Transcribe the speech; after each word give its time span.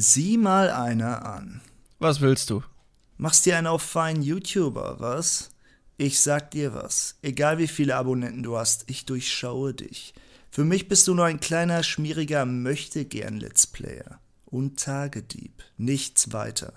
Sieh 0.00 0.36
mal 0.36 0.70
einer 0.70 1.26
an. 1.26 1.60
Was 1.98 2.20
willst 2.20 2.50
du? 2.50 2.62
Machst 3.16 3.46
dir 3.46 3.58
einen 3.58 3.66
auf 3.66 3.82
feinen 3.82 4.22
YouTuber, 4.22 5.00
was? 5.00 5.50
Ich 5.96 6.20
sag 6.20 6.52
dir 6.52 6.72
was. 6.72 7.16
Egal 7.20 7.58
wie 7.58 7.66
viele 7.66 7.96
Abonnenten 7.96 8.44
du 8.44 8.56
hast, 8.56 8.84
ich 8.86 9.06
durchschaue 9.06 9.74
dich. 9.74 10.14
Für 10.52 10.64
mich 10.64 10.86
bist 10.86 11.08
du 11.08 11.14
nur 11.14 11.24
ein 11.24 11.40
kleiner, 11.40 11.82
schmieriger 11.82 12.46
Möchtegern-Let's 12.46 13.66
Player. 13.66 14.20
Und 14.44 14.78
Tagedieb. 14.78 15.64
Nichts 15.78 16.32
weiter. 16.32 16.74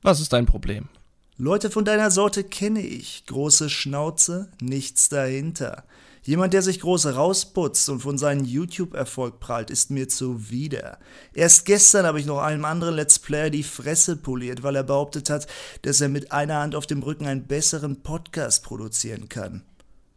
Was 0.00 0.20
ist 0.20 0.32
dein 0.32 0.46
Problem? 0.46 0.88
Leute 1.36 1.68
von 1.68 1.84
deiner 1.84 2.10
Sorte 2.10 2.44
kenne 2.44 2.80
ich. 2.80 3.26
Große 3.26 3.68
Schnauze, 3.68 4.50
nichts 4.62 5.10
dahinter. 5.10 5.84
Jemand, 6.26 6.54
der 6.54 6.62
sich 6.62 6.80
groß 6.80 7.04
rausputzt 7.16 7.90
und 7.90 8.00
von 8.00 8.16
seinem 8.16 8.46
YouTube-Erfolg 8.46 9.40
prahlt, 9.40 9.70
ist 9.70 9.90
mir 9.90 10.08
zuwider. 10.08 10.98
Erst 11.34 11.66
gestern 11.66 12.06
habe 12.06 12.18
ich 12.18 12.24
noch 12.24 12.38
einem 12.38 12.64
anderen 12.64 12.94
Let's 12.94 13.18
Player 13.18 13.50
die 13.50 13.62
Fresse 13.62 14.16
poliert, 14.16 14.62
weil 14.62 14.74
er 14.74 14.84
behauptet 14.84 15.28
hat, 15.28 15.46
dass 15.82 16.00
er 16.00 16.08
mit 16.08 16.32
einer 16.32 16.60
Hand 16.60 16.74
auf 16.76 16.86
dem 16.86 17.02
Rücken 17.02 17.26
einen 17.26 17.46
besseren 17.46 18.02
Podcast 18.02 18.64
produzieren 18.64 19.28
kann. 19.28 19.64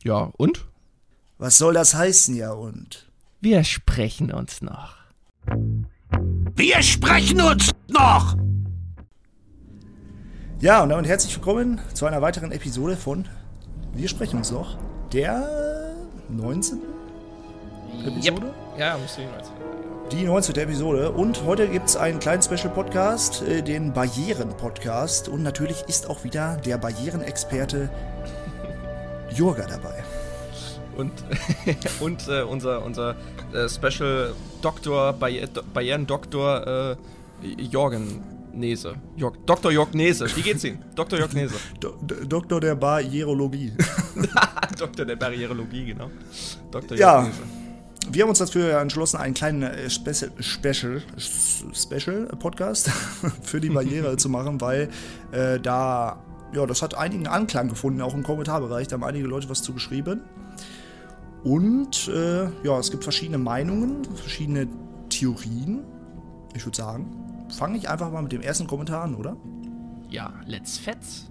Ja, 0.01 0.31
und? 0.37 0.65
Was 1.39 1.57
soll 1.57 1.73
das 1.73 1.93
heißen, 1.93 2.37
ja 2.37 2.53
und? 2.53 3.11
Wir 3.41 3.65
sprechen 3.65 4.31
uns 4.31 4.61
noch. 4.61 4.95
Wir 6.55 6.81
sprechen 6.83 7.41
uns 7.41 7.71
noch! 7.89 8.37
Ja, 10.61 10.81
und 10.83 10.89
damit 10.89 11.05
herzlich 11.05 11.35
willkommen 11.35 11.81
zu 11.93 12.05
einer 12.05 12.21
weiteren 12.21 12.53
Episode 12.53 12.95
von 12.95 13.27
Wir 13.93 14.07
sprechen 14.07 14.37
uns 14.37 14.51
noch. 14.51 14.77
Der 15.11 15.76
19. 16.29 16.79
Episode? 18.05 18.47
Yep. 18.47 18.53
Ja, 18.77 18.97
muss 18.97 19.17
ich 19.17 19.25
19. 19.25 19.51
Die 20.11 20.23
19. 20.25 20.55
Episode. 20.55 21.11
Und 21.11 21.43
heute 21.45 21.67
gibt 21.67 21.89
es 21.89 21.97
einen 21.97 22.19
kleinen 22.19 22.41
Special-Podcast, 22.41 23.41
äh, 23.43 23.61
den 23.61 23.93
Barrieren-Podcast. 23.93 25.29
Und 25.29 25.43
natürlich 25.43 25.83
ist 25.87 26.09
auch 26.09 26.23
wieder 26.23 26.57
der 26.57 26.77
Barrierenexperte 26.77 27.89
Jurga 29.35 29.65
dabei. 29.67 30.03
Und, 30.95 31.11
und 31.99 32.27
äh, 32.27 32.41
unser, 32.41 32.83
unser 32.83 33.15
äh, 33.53 33.69
Special 33.69 34.33
Doktor, 34.61 35.13
Barri 35.13 35.45
Barrieren-Doktor 35.73 36.97
äh, 37.43 37.61
Jorgen 37.61 38.23
Nese. 38.57 38.95
Jörg, 39.15 39.37
Dr. 39.45 39.71
Jörg 39.71 39.93
Nese. 39.93 40.25
Wie 40.35 40.41
geht's 40.41 40.63
Ihnen? 40.63 40.83
Dr. 40.95 41.19
Jörg 41.19 41.33
Nese. 41.33 41.55
Do 41.79 41.97
Doktor 42.27 42.59
der 42.59 42.75
Barrierologie. 42.75 43.73
Doktor 44.79 45.05
der 45.05 45.15
Barrierologie, 45.15 45.85
genau. 45.85 46.09
Dr. 46.71 46.97
Ja. 46.97 47.21
Jörg 47.21 47.27
Nese. 47.27 47.67
Wir 48.09 48.23
haben 48.23 48.29
uns 48.29 48.39
dafür 48.39 48.79
entschlossen, 48.79 49.17
einen 49.17 49.33
kleinen 49.33 49.63
äh, 49.63 49.89
Special, 49.89 50.31
Special, 50.39 51.01
Special 51.73 52.27
Podcast 52.39 52.89
für 53.41 53.59
die 53.59 53.69
Barriere 53.69 54.15
zu 54.15 54.29
machen, 54.29 54.61
weil 54.61 54.89
äh, 55.33 55.59
da, 55.59 56.23
ja, 56.53 56.65
das 56.65 56.81
hat 56.81 56.95
einigen 56.95 57.27
Anklang 57.27 57.67
gefunden, 57.67 58.01
auch 58.01 58.13
im 58.13 58.23
Kommentarbereich. 58.23 58.87
Da 58.87 58.93
haben 58.93 59.03
einige 59.03 59.27
Leute 59.27 59.49
was 59.49 59.61
zu 59.61 59.73
geschrieben. 59.73 60.21
Und 61.43 62.07
äh, 62.07 62.45
ja, 62.63 62.79
es 62.79 62.91
gibt 62.91 63.03
verschiedene 63.03 63.37
Meinungen, 63.37 64.05
verschiedene 64.15 64.67
Theorien. 65.09 65.83
Ich 66.55 66.65
würde 66.65 66.77
sagen, 66.77 67.26
fange 67.49 67.77
ich 67.77 67.89
einfach 67.89 68.11
mal 68.11 68.21
mit 68.21 68.31
dem 68.31 68.41
ersten 68.41 68.67
Kommentar 68.67 69.03
an, 69.03 69.15
oder? 69.15 69.37
Ja, 70.09 70.33
let's 70.45 70.77
fetz. 70.77 71.27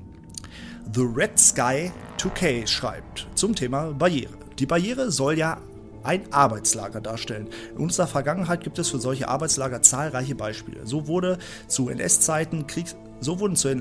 The 0.95 1.03
Red 1.03 1.39
Sky 1.39 1.91
2K 2.19 2.67
schreibt 2.67 3.27
zum 3.34 3.55
Thema 3.55 3.92
Barriere. 3.92 4.34
Die 4.58 4.67
Barriere 4.67 5.11
soll 5.11 5.39
ja 5.39 5.58
ein 6.05 6.33
Arbeitslager 6.33 7.00
darstellen. 7.00 7.48
In 7.73 7.78
unserer 7.78 8.06
Vergangenheit 8.06 8.62
gibt 8.62 8.78
es 8.78 8.91
für 8.91 9.00
solche 9.00 9.28
Arbeitslager 9.28 9.83
zahlreiche 9.83 10.34
Beispiele. 10.34 10.86
So 10.86 11.08
wurde 11.08 11.39
zu 11.67 11.89
NS-Zeiten 11.89 12.67
Kriegs 12.67 12.97
so 13.19 13.41
wurden 13.41 13.56
zu, 13.56 13.75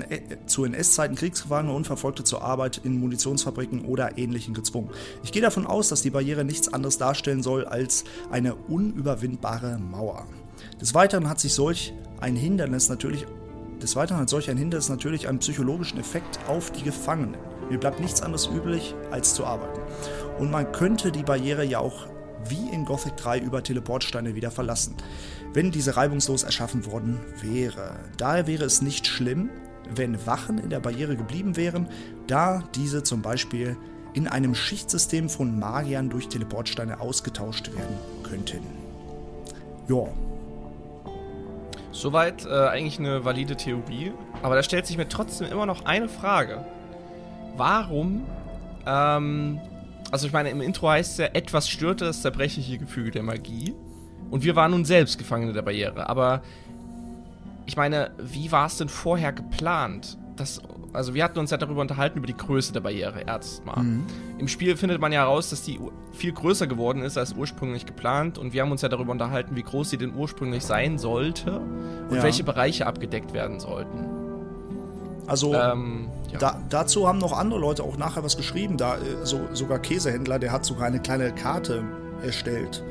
zu 0.46 0.64
NS-Zeiten 0.64 1.14
Kriegsgefangene 1.14 1.74
und 1.74 1.86
Verfolgte 1.86 2.24
zur 2.24 2.42
Arbeit 2.42 2.80
in 2.84 2.98
Munitionsfabriken 2.98 3.84
oder 3.84 4.16
ähnlichen 4.16 4.54
gezwungen. 4.54 4.90
Ich 5.22 5.32
gehe 5.32 5.42
davon 5.42 5.66
aus, 5.66 5.88
dass 5.88 6.00
die 6.00 6.10
Barriere 6.10 6.42
nichts 6.42 6.72
anderes 6.72 6.96
darstellen 6.96 7.42
soll 7.42 7.66
als 7.66 8.04
eine 8.30 8.54
unüberwindbare 8.54 9.78
Mauer. 9.78 10.26
Des 10.80 10.94
Weiteren 10.94 11.28
hat 11.28 11.40
sich 11.40 11.54
solch 11.54 11.92
ein 12.20 12.36
Hindernis 12.36 12.88
natürlich, 12.88 13.26
des 13.82 13.96
Weiteren 13.96 14.20
hat 14.20 14.30
solch 14.30 14.50
ein 14.50 14.56
Hindernis 14.56 14.88
natürlich 14.88 15.28
einen 15.28 15.38
psychologischen 15.38 15.98
Effekt 15.98 16.38
auf 16.48 16.70
die 16.70 16.82
Gefangenen. 16.82 17.36
Mir 17.68 17.78
bleibt 17.78 18.00
nichts 18.00 18.22
anderes 18.22 18.48
üblich, 18.48 18.94
als 19.10 19.34
zu 19.34 19.44
arbeiten. 19.44 19.80
Und 20.38 20.50
man 20.50 20.70
könnte 20.72 21.12
die 21.12 21.22
Barriere 21.22 21.64
ja 21.64 21.78
auch 21.78 22.06
wie 22.48 22.68
in 22.70 22.84
Gothic 22.84 23.16
3 23.16 23.40
über 23.40 23.62
Teleportsteine 23.62 24.34
wieder 24.34 24.50
verlassen, 24.50 24.94
wenn 25.52 25.70
diese 25.70 25.96
reibungslos 25.96 26.42
erschaffen 26.44 26.86
worden 26.86 27.18
wäre. 27.42 27.96
Daher 28.18 28.46
wäre 28.46 28.64
es 28.64 28.82
nicht 28.82 29.06
schlimm, 29.06 29.50
wenn 29.94 30.26
Wachen 30.26 30.58
in 30.58 30.70
der 30.70 30.80
Barriere 30.80 31.16
geblieben 31.16 31.56
wären, 31.56 31.88
da 32.26 32.62
diese 32.74 33.02
zum 33.02 33.22
Beispiel 33.22 33.76
in 34.14 34.28
einem 34.28 34.54
Schichtsystem 34.54 35.28
von 35.28 35.58
Magiern 35.58 36.08
durch 36.08 36.28
Teleportsteine 36.28 37.00
ausgetauscht 37.00 37.72
werden 37.74 37.96
könnten. 38.22 38.60
Ja, 39.88 40.08
Soweit 41.96 42.44
äh, 42.44 42.50
eigentlich 42.50 42.98
eine 42.98 43.24
valide 43.24 43.56
Theorie. 43.56 44.12
Aber 44.42 44.54
da 44.54 44.62
stellt 44.62 44.86
sich 44.86 44.98
mir 44.98 45.08
trotzdem 45.08 45.50
immer 45.50 45.64
noch 45.64 45.84
eine 45.86 46.08
Frage. 46.08 46.64
Warum, 47.56 48.26
ähm, 48.86 49.60
also 50.10 50.26
ich 50.26 50.32
meine, 50.32 50.50
im 50.50 50.60
Intro 50.60 50.90
heißt 50.90 51.12
es 51.12 51.18
ja, 51.18 51.26
etwas 51.32 51.68
störte 51.68 52.04
das 52.04 52.20
zerbrechliche 52.20 52.78
Gefüge 52.78 53.10
der 53.10 53.22
Magie. 53.22 53.74
Und 54.30 54.44
wir 54.44 54.56
waren 54.56 54.72
nun 54.72 54.84
selbst 54.84 55.18
Gefangene 55.18 55.52
der 55.52 55.62
Barriere. 55.62 56.08
Aber 56.08 56.42
ich 57.64 57.76
meine, 57.76 58.10
wie 58.18 58.52
war 58.52 58.66
es 58.66 58.76
denn 58.76 58.88
vorher 58.88 59.32
geplant? 59.32 60.18
Das 60.36 60.60
also 60.96 61.14
wir 61.14 61.22
hatten 61.22 61.38
uns 61.38 61.50
ja 61.50 61.56
darüber 61.56 61.82
unterhalten, 61.82 62.18
über 62.18 62.26
die 62.26 62.36
Größe 62.36 62.72
der 62.72 62.80
Barriere 62.80 63.20
erstmal. 63.20 63.82
Mhm. 63.82 64.06
Im 64.38 64.48
Spiel 64.48 64.76
findet 64.76 65.00
man 65.00 65.12
ja 65.12 65.20
heraus, 65.20 65.50
dass 65.50 65.62
die 65.62 65.78
viel 66.12 66.32
größer 66.32 66.66
geworden 66.66 67.02
ist 67.02 67.18
als 67.18 67.34
ursprünglich 67.34 67.86
geplant 67.86 68.38
und 68.38 68.52
wir 68.52 68.62
haben 68.62 68.72
uns 68.72 68.82
ja 68.82 68.88
darüber 68.88 69.12
unterhalten, 69.12 69.54
wie 69.54 69.62
groß 69.62 69.90
sie 69.90 69.98
denn 69.98 70.14
ursprünglich 70.14 70.64
sein 70.64 70.98
sollte 70.98 71.60
und 72.08 72.16
ja. 72.16 72.22
welche 72.22 72.44
Bereiche 72.44 72.86
abgedeckt 72.86 73.32
werden 73.34 73.60
sollten. 73.60 74.06
Also 75.26 75.54
ähm, 75.54 76.08
ja. 76.32 76.38
da, 76.38 76.60
dazu 76.68 77.06
haben 77.06 77.18
noch 77.18 77.32
andere 77.32 77.60
Leute 77.60 77.82
auch 77.82 77.96
nachher 77.96 78.24
was 78.24 78.36
geschrieben. 78.36 78.76
Da 78.76 78.96
äh, 78.96 79.24
so, 79.24 79.40
sogar 79.52 79.78
Käsehändler, 79.78 80.38
der 80.38 80.52
hat 80.52 80.64
sogar 80.64 80.86
eine 80.86 81.00
kleine 81.00 81.32
Karte 81.32 81.84
erstellt 82.22 82.82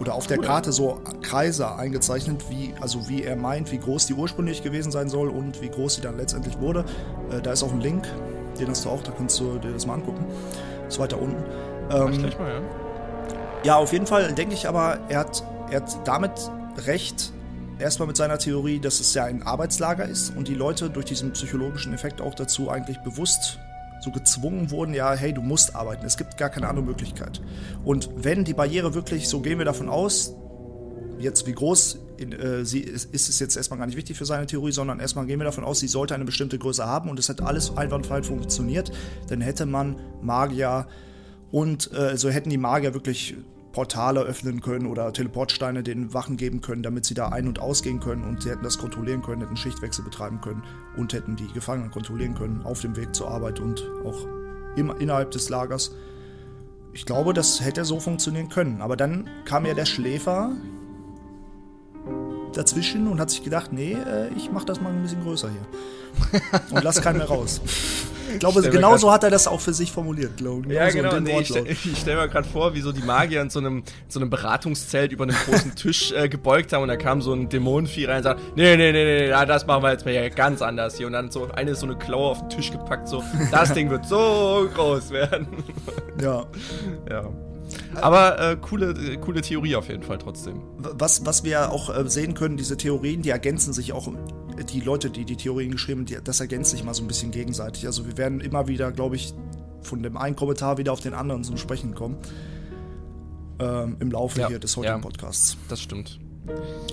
oder 0.00 0.14
auf 0.14 0.26
der 0.26 0.38
Karte 0.38 0.72
so 0.72 1.00
Kreise 1.22 1.74
eingezeichnet, 1.74 2.44
wie, 2.50 2.74
also 2.80 3.08
wie 3.08 3.24
er 3.24 3.36
meint, 3.36 3.72
wie 3.72 3.78
groß 3.78 4.06
die 4.06 4.14
ursprünglich 4.14 4.62
gewesen 4.62 4.92
sein 4.92 5.08
soll 5.08 5.28
und 5.28 5.60
wie 5.60 5.68
groß 5.68 5.96
sie 5.96 6.00
dann 6.00 6.16
letztendlich 6.16 6.58
wurde. 6.60 6.84
Äh, 7.30 7.40
da 7.40 7.52
ist 7.52 7.62
auch 7.62 7.72
ein 7.72 7.80
Link, 7.80 8.06
den 8.58 8.68
hast 8.68 8.84
du 8.84 8.90
auch, 8.90 9.02
da 9.02 9.12
kannst 9.12 9.38
du 9.40 9.58
dir 9.58 9.72
das 9.72 9.86
mal 9.86 9.94
angucken. 9.94 10.24
Ist 10.86 10.98
weiter 10.98 11.20
unten. 11.20 11.42
Ähm, 11.90 12.18
gleich 12.18 12.38
mal, 12.38 12.50
ja. 12.50 12.62
ja, 13.64 13.76
auf 13.76 13.92
jeden 13.92 14.06
Fall 14.06 14.32
denke 14.32 14.54
ich 14.54 14.68
aber, 14.68 14.98
er 15.08 15.20
hat, 15.20 15.42
er 15.70 15.82
hat 15.82 16.06
damit 16.06 16.32
recht, 16.86 17.32
erstmal 17.78 18.08
mit 18.08 18.16
seiner 18.16 18.38
Theorie, 18.38 18.78
dass 18.78 19.00
es 19.00 19.14
ja 19.14 19.24
ein 19.24 19.42
Arbeitslager 19.42 20.04
ist 20.04 20.36
und 20.36 20.48
die 20.48 20.54
Leute 20.54 20.90
durch 20.90 21.06
diesen 21.06 21.32
psychologischen 21.32 21.92
Effekt 21.92 22.20
auch 22.20 22.34
dazu 22.34 22.70
eigentlich 22.70 22.98
bewusst 22.98 23.58
so 24.00 24.10
gezwungen 24.10 24.70
wurden, 24.70 24.94
ja, 24.94 25.12
hey, 25.14 25.32
du 25.32 25.42
musst 25.42 25.74
arbeiten, 25.74 26.06
es 26.06 26.16
gibt 26.16 26.36
gar 26.36 26.50
keine 26.50 26.68
andere 26.68 26.84
Möglichkeit. 26.84 27.40
Und 27.84 28.10
wenn 28.16 28.44
die 28.44 28.54
Barriere 28.54 28.94
wirklich, 28.94 29.28
so 29.28 29.40
gehen 29.40 29.58
wir 29.58 29.64
davon 29.64 29.88
aus, 29.88 30.34
jetzt 31.18 31.46
wie 31.46 31.52
groß 31.52 31.98
in, 32.16 32.32
äh, 32.32 32.64
sie 32.64 32.80
ist, 32.80 33.12
ist 33.12 33.28
es 33.28 33.38
jetzt 33.38 33.56
erstmal 33.56 33.78
gar 33.78 33.86
nicht 33.86 33.96
wichtig 33.96 34.16
für 34.16 34.24
seine 34.24 34.46
Theorie, 34.46 34.72
sondern 34.72 35.00
erstmal 35.00 35.26
gehen 35.26 35.38
wir 35.38 35.44
davon 35.44 35.64
aus, 35.64 35.80
sie 35.80 35.88
sollte 35.88 36.14
eine 36.14 36.24
bestimmte 36.24 36.58
Größe 36.58 36.84
haben 36.84 37.10
und 37.10 37.18
es 37.18 37.28
hätte 37.28 37.44
alles 37.46 37.76
einwandfrei 37.76 38.22
funktioniert, 38.22 38.90
dann 39.28 39.40
hätte 39.40 39.66
man 39.66 39.96
Magier 40.20 40.86
und 41.50 41.92
äh, 41.92 42.16
so 42.16 42.28
hätten 42.28 42.50
die 42.50 42.58
Magier 42.58 42.94
wirklich 42.94 43.36
Portale 43.78 44.22
öffnen 44.22 44.60
können 44.60 44.86
oder 44.86 45.12
Teleportsteine 45.12 45.84
den 45.84 46.12
Wachen 46.12 46.36
geben 46.36 46.60
können, 46.60 46.82
damit 46.82 47.04
sie 47.04 47.14
da 47.14 47.28
ein- 47.28 47.46
und 47.46 47.60
ausgehen 47.60 48.00
können 48.00 48.24
und 48.24 48.42
sie 48.42 48.50
hätten 48.50 48.64
das 48.64 48.76
kontrollieren 48.76 49.22
können, 49.22 49.40
hätten 49.40 49.56
Schichtwechsel 49.56 50.04
betreiben 50.04 50.40
können 50.40 50.64
und 50.96 51.12
hätten 51.12 51.36
die 51.36 51.46
Gefangenen 51.52 51.92
kontrollieren 51.92 52.34
können 52.34 52.62
auf 52.64 52.80
dem 52.80 52.96
Weg 52.96 53.14
zur 53.14 53.30
Arbeit 53.30 53.60
und 53.60 53.88
auch 54.04 54.26
im, 54.74 54.90
innerhalb 54.98 55.30
des 55.30 55.48
Lagers. 55.48 55.92
Ich 56.92 57.06
glaube, 57.06 57.34
das 57.34 57.64
hätte 57.64 57.84
so 57.84 58.00
funktionieren 58.00 58.48
können. 58.48 58.80
Aber 58.80 58.96
dann 58.96 59.30
kam 59.44 59.64
ja 59.64 59.74
der 59.74 59.86
Schläfer 59.86 60.56
dazwischen 62.54 63.06
und 63.06 63.20
hat 63.20 63.30
sich 63.30 63.44
gedacht, 63.44 63.72
nee, 63.72 63.92
äh, 63.92 64.28
ich 64.36 64.50
mach 64.50 64.64
das 64.64 64.80
mal 64.80 64.92
ein 64.92 65.02
bisschen 65.02 65.22
größer 65.22 65.50
hier. 65.50 66.60
Und 66.72 66.82
lass 66.82 67.00
keinen 67.00 67.18
mehr 67.18 67.28
raus. 67.28 67.60
Ich 68.32 68.38
glaube, 68.38 68.62
genau 68.62 68.96
so 68.96 69.10
hat 69.10 69.24
er 69.24 69.30
das 69.30 69.46
auch 69.46 69.60
für 69.60 69.72
sich 69.72 69.92
formuliert, 69.92 70.36
glaube 70.36 70.68
ich. 70.68 70.74
Ja, 70.74 70.88
genau. 70.90 71.18
Nee, 71.20 71.40
ich 71.40 71.48
stelle 71.48 71.76
stell 71.96 72.16
mir 72.16 72.28
gerade 72.28 72.48
vor, 72.48 72.74
wie 72.74 72.80
so 72.80 72.92
die 72.92 73.02
Magier 73.02 73.42
in 73.42 73.50
so 73.50 73.58
einem, 73.58 73.82
so 74.08 74.20
einem 74.20 74.30
Beratungszelt 74.30 75.12
über 75.12 75.24
einen 75.24 75.36
großen 75.36 75.74
Tisch 75.74 76.12
äh, 76.12 76.28
gebeugt 76.28 76.72
haben 76.72 76.82
und 76.82 76.88
da 76.88 76.96
kam 76.96 77.22
so 77.22 77.32
ein 77.32 77.48
Dämonenvieh 77.48 78.06
rein 78.06 78.18
und 78.18 78.22
sagt, 78.24 78.40
nee, 78.56 78.76
nee, 78.76 78.92
nee, 78.92 79.04
nee, 79.04 79.28
nee, 79.28 79.46
das 79.46 79.66
machen 79.66 79.82
wir 79.82 79.92
jetzt 79.92 80.04
mal 80.04 80.12
hier 80.12 80.30
ganz 80.30 80.62
anders 80.62 80.96
hier. 80.96 81.06
Und 81.06 81.12
dann 81.12 81.30
so 81.30 81.50
eine 81.50 81.74
so 81.74 81.86
eine 81.86 81.96
Klaue 81.96 82.30
auf 82.30 82.40
den 82.40 82.50
Tisch 82.50 82.70
gepackt, 82.70 83.08
so, 83.08 83.22
das 83.50 83.72
Ding 83.72 83.90
wird 83.90 84.06
so 84.06 84.68
groß 84.74 85.10
werden. 85.10 85.48
Ja. 86.20 86.44
Ja. 87.10 87.47
Aber 88.02 88.40
äh, 88.40 88.56
coole, 88.56 88.90
äh, 88.90 89.16
coole 89.16 89.40
Theorie 89.40 89.76
auf 89.76 89.88
jeden 89.88 90.02
Fall 90.02 90.18
trotzdem. 90.18 90.60
Was, 90.78 91.24
was 91.26 91.44
wir 91.44 91.72
auch 91.72 91.94
äh, 91.94 92.08
sehen 92.08 92.34
können, 92.34 92.56
diese 92.56 92.76
Theorien, 92.76 93.22
die 93.22 93.30
ergänzen 93.30 93.72
sich 93.72 93.92
auch, 93.92 94.08
die 94.72 94.80
Leute, 94.80 95.10
die 95.10 95.24
die 95.24 95.36
Theorien 95.36 95.70
geschrieben 95.70 96.06
haben, 96.10 96.24
das 96.24 96.40
ergänzt 96.40 96.70
sich 96.70 96.84
mal 96.84 96.94
so 96.94 97.02
ein 97.02 97.08
bisschen 97.08 97.30
gegenseitig. 97.30 97.86
Also 97.86 98.06
wir 98.06 98.16
werden 98.16 98.40
immer 98.40 98.68
wieder, 98.68 98.92
glaube 98.92 99.16
ich, 99.16 99.34
von 99.82 100.02
dem 100.02 100.16
einen 100.16 100.36
Kommentar 100.36 100.78
wieder 100.78 100.92
auf 100.92 101.00
den 101.00 101.14
anderen 101.14 101.44
zum 101.44 101.56
Sprechen 101.56 101.94
kommen. 101.94 102.16
Ähm, 103.60 103.96
Im 104.00 104.10
Laufe 104.10 104.40
ja, 104.40 104.48
hier 104.48 104.58
des 104.58 104.76
heutigen 104.76 104.96
ja, 104.96 105.00
Podcasts. 105.00 105.56
Das 105.68 105.80
stimmt. 105.80 106.20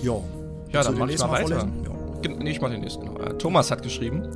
Jo. 0.02 0.24
Ja, 0.72 0.82
dann 0.82 0.98
mach 0.98 1.08
ich 1.08 1.18
mal 1.18 1.30
weiter. 1.30 1.68
Nee, 2.38 2.50
ich 2.50 2.60
mach 2.60 2.70
den 2.70 2.80
nächsten. 2.80 3.06
Äh, 3.16 3.38
Thomas 3.38 3.70
hat 3.70 3.82
geschrieben. 3.82 4.28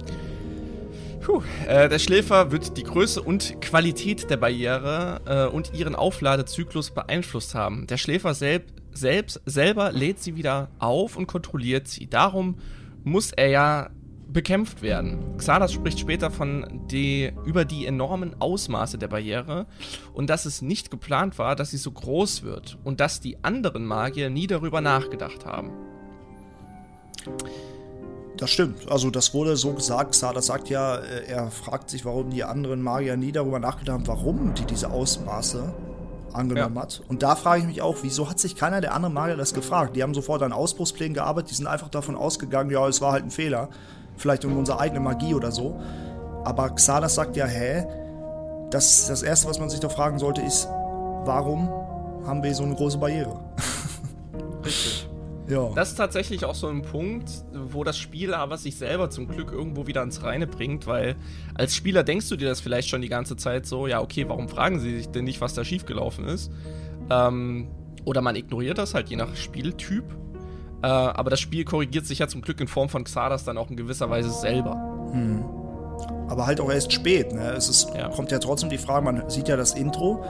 Puh, 1.30 1.44
äh, 1.68 1.88
der 1.88 2.00
Schläfer 2.00 2.50
wird 2.50 2.76
die 2.76 2.82
Größe 2.82 3.22
und 3.22 3.60
Qualität 3.60 4.28
der 4.30 4.36
Barriere 4.36 5.20
äh, 5.26 5.54
und 5.54 5.72
ihren 5.72 5.94
Aufladezyklus 5.94 6.90
beeinflusst 6.90 7.54
haben. 7.54 7.86
Der 7.86 7.98
Schläfer 7.98 8.34
selb, 8.34 8.64
selbst 8.92 9.40
selber 9.46 9.92
lädt 9.92 10.18
sie 10.18 10.34
wieder 10.34 10.70
auf 10.80 11.16
und 11.16 11.28
kontrolliert 11.28 11.86
sie. 11.86 12.08
Darum 12.08 12.56
muss 13.04 13.30
er 13.30 13.46
ja 13.46 13.90
bekämpft 14.26 14.82
werden. 14.82 15.36
Xardas 15.36 15.72
spricht 15.72 16.00
später 16.00 16.32
von 16.32 16.88
die, 16.90 17.30
über 17.44 17.64
die 17.64 17.86
enormen 17.86 18.34
Ausmaße 18.40 18.98
der 18.98 19.06
Barriere 19.06 19.66
und 20.12 20.30
dass 20.30 20.46
es 20.46 20.62
nicht 20.62 20.90
geplant 20.90 21.38
war, 21.38 21.54
dass 21.54 21.70
sie 21.70 21.76
so 21.76 21.92
groß 21.92 22.42
wird 22.42 22.76
und 22.82 22.98
dass 22.98 23.20
die 23.20 23.44
anderen 23.44 23.86
Magier 23.86 24.30
nie 24.30 24.48
darüber 24.48 24.80
nachgedacht 24.80 25.46
haben. 25.46 25.70
Das 28.40 28.48
stimmt. 28.48 28.90
Also 28.90 29.10
das 29.10 29.34
wurde 29.34 29.54
so 29.56 29.74
gesagt. 29.74 30.14
Sada 30.14 30.40
sagt 30.40 30.70
ja, 30.70 30.96
äh, 30.96 31.26
er 31.26 31.50
fragt 31.50 31.90
sich, 31.90 32.06
warum 32.06 32.30
die 32.30 32.42
anderen 32.42 32.80
Magier 32.80 33.18
nie 33.18 33.32
darüber 33.32 33.58
nachgedacht 33.58 33.92
haben, 33.92 34.06
warum 34.06 34.54
die 34.54 34.64
diese 34.64 34.90
Ausmaße 34.90 35.74
angenommen 36.32 36.74
ja. 36.74 36.82
hat. 36.82 37.02
Und 37.08 37.22
da 37.22 37.36
frage 37.36 37.60
ich 37.60 37.66
mich 37.66 37.82
auch, 37.82 37.98
wieso 38.00 38.30
hat 38.30 38.38
sich 38.38 38.56
keiner 38.56 38.80
der 38.80 38.94
anderen 38.94 39.12
Magier 39.12 39.36
das 39.36 39.52
gefragt? 39.52 39.94
Die 39.94 40.02
haben 40.02 40.14
sofort 40.14 40.42
an 40.42 40.54
Ausbruchsplänen 40.54 41.12
gearbeitet, 41.12 41.50
die 41.50 41.54
sind 41.54 41.66
einfach 41.66 41.90
davon 41.90 42.16
ausgegangen, 42.16 42.70
ja, 42.70 42.88
es 42.88 43.02
war 43.02 43.12
halt 43.12 43.24
ein 43.24 43.30
Fehler. 43.30 43.68
Vielleicht 44.16 44.44
um 44.46 44.56
unsere 44.56 44.80
eigene 44.80 45.00
Magie 45.00 45.34
oder 45.34 45.52
so. 45.52 45.78
Aber 46.42 46.70
Xardas 46.70 47.16
sagt 47.16 47.36
ja, 47.36 47.44
hä? 47.44 47.86
Das, 48.70 49.06
das 49.08 49.22
Erste, 49.22 49.48
was 49.48 49.58
man 49.58 49.68
sich 49.68 49.80
doch 49.80 49.92
fragen 49.92 50.18
sollte, 50.18 50.40
ist, 50.40 50.66
warum 51.24 51.68
haben 52.24 52.42
wir 52.42 52.54
so 52.54 52.62
eine 52.62 52.74
große 52.74 52.96
Barriere? 52.96 53.38
Richtig. 54.64 54.99
Ja. 55.50 55.70
Das 55.74 55.90
ist 55.90 55.96
tatsächlich 55.96 56.44
auch 56.44 56.54
so 56.54 56.68
ein 56.68 56.82
Punkt, 56.82 57.28
wo 57.52 57.82
das 57.82 57.98
Spiel 57.98 58.34
aber 58.34 58.56
sich 58.56 58.76
selber 58.76 59.10
zum 59.10 59.26
Glück 59.26 59.52
irgendwo 59.52 59.86
wieder 59.86 60.00
ans 60.00 60.22
Reine 60.22 60.46
bringt, 60.46 60.86
weil 60.86 61.16
als 61.54 61.74
Spieler 61.74 62.04
denkst 62.04 62.28
du 62.28 62.36
dir 62.36 62.48
das 62.48 62.60
vielleicht 62.60 62.88
schon 62.88 63.02
die 63.02 63.08
ganze 63.08 63.36
Zeit 63.36 63.66
so, 63.66 63.86
ja, 63.86 64.00
okay, 64.00 64.28
warum 64.28 64.48
fragen 64.48 64.78
sie 64.78 64.96
sich 64.96 65.08
denn 65.08 65.24
nicht, 65.24 65.40
was 65.40 65.54
da 65.54 65.64
schiefgelaufen 65.64 66.24
ist? 66.26 66.52
Ähm, 67.10 67.68
oder 68.04 68.22
man 68.22 68.36
ignoriert 68.36 68.78
das 68.78 68.94
halt 68.94 69.08
je 69.10 69.16
nach 69.16 69.34
Spieltyp. 69.34 70.04
Äh, 70.82 70.86
aber 70.86 71.30
das 71.30 71.40
Spiel 71.40 71.64
korrigiert 71.64 72.06
sich 72.06 72.20
ja 72.20 72.28
zum 72.28 72.42
Glück 72.42 72.60
in 72.60 72.68
Form 72.68 72.88
von 72.88 73.04
Xardas 73.04 73.44
dann 73.44 73.58
auch 73.58 73.70
in 73.70 73.76
gewisser 73.76 74.08
Weise 74.08 74.30
selber. 74.30 74.74
Hm. 75.12 75.44
Aber 76.28 76.46
halt 76.46 76.60
auch 76.60 76.70
erst 76.70 76.92
spät. 76.92 77.32
Ne? 77.34 77.50
Es 77.50 77.68
ist, 77.68 77.88
ja. 77.94 78.08
kommt 78.08 78.30
ja 78.30 78.38
trotzdem 78.38 78.70
die 78.70 78.78
Frage, 78.78 79.04
man 79.04 79.28
sieht 79.28 79.48
ja 79.48 79.56
das 79.56 79.74
Intro 79.74 80.24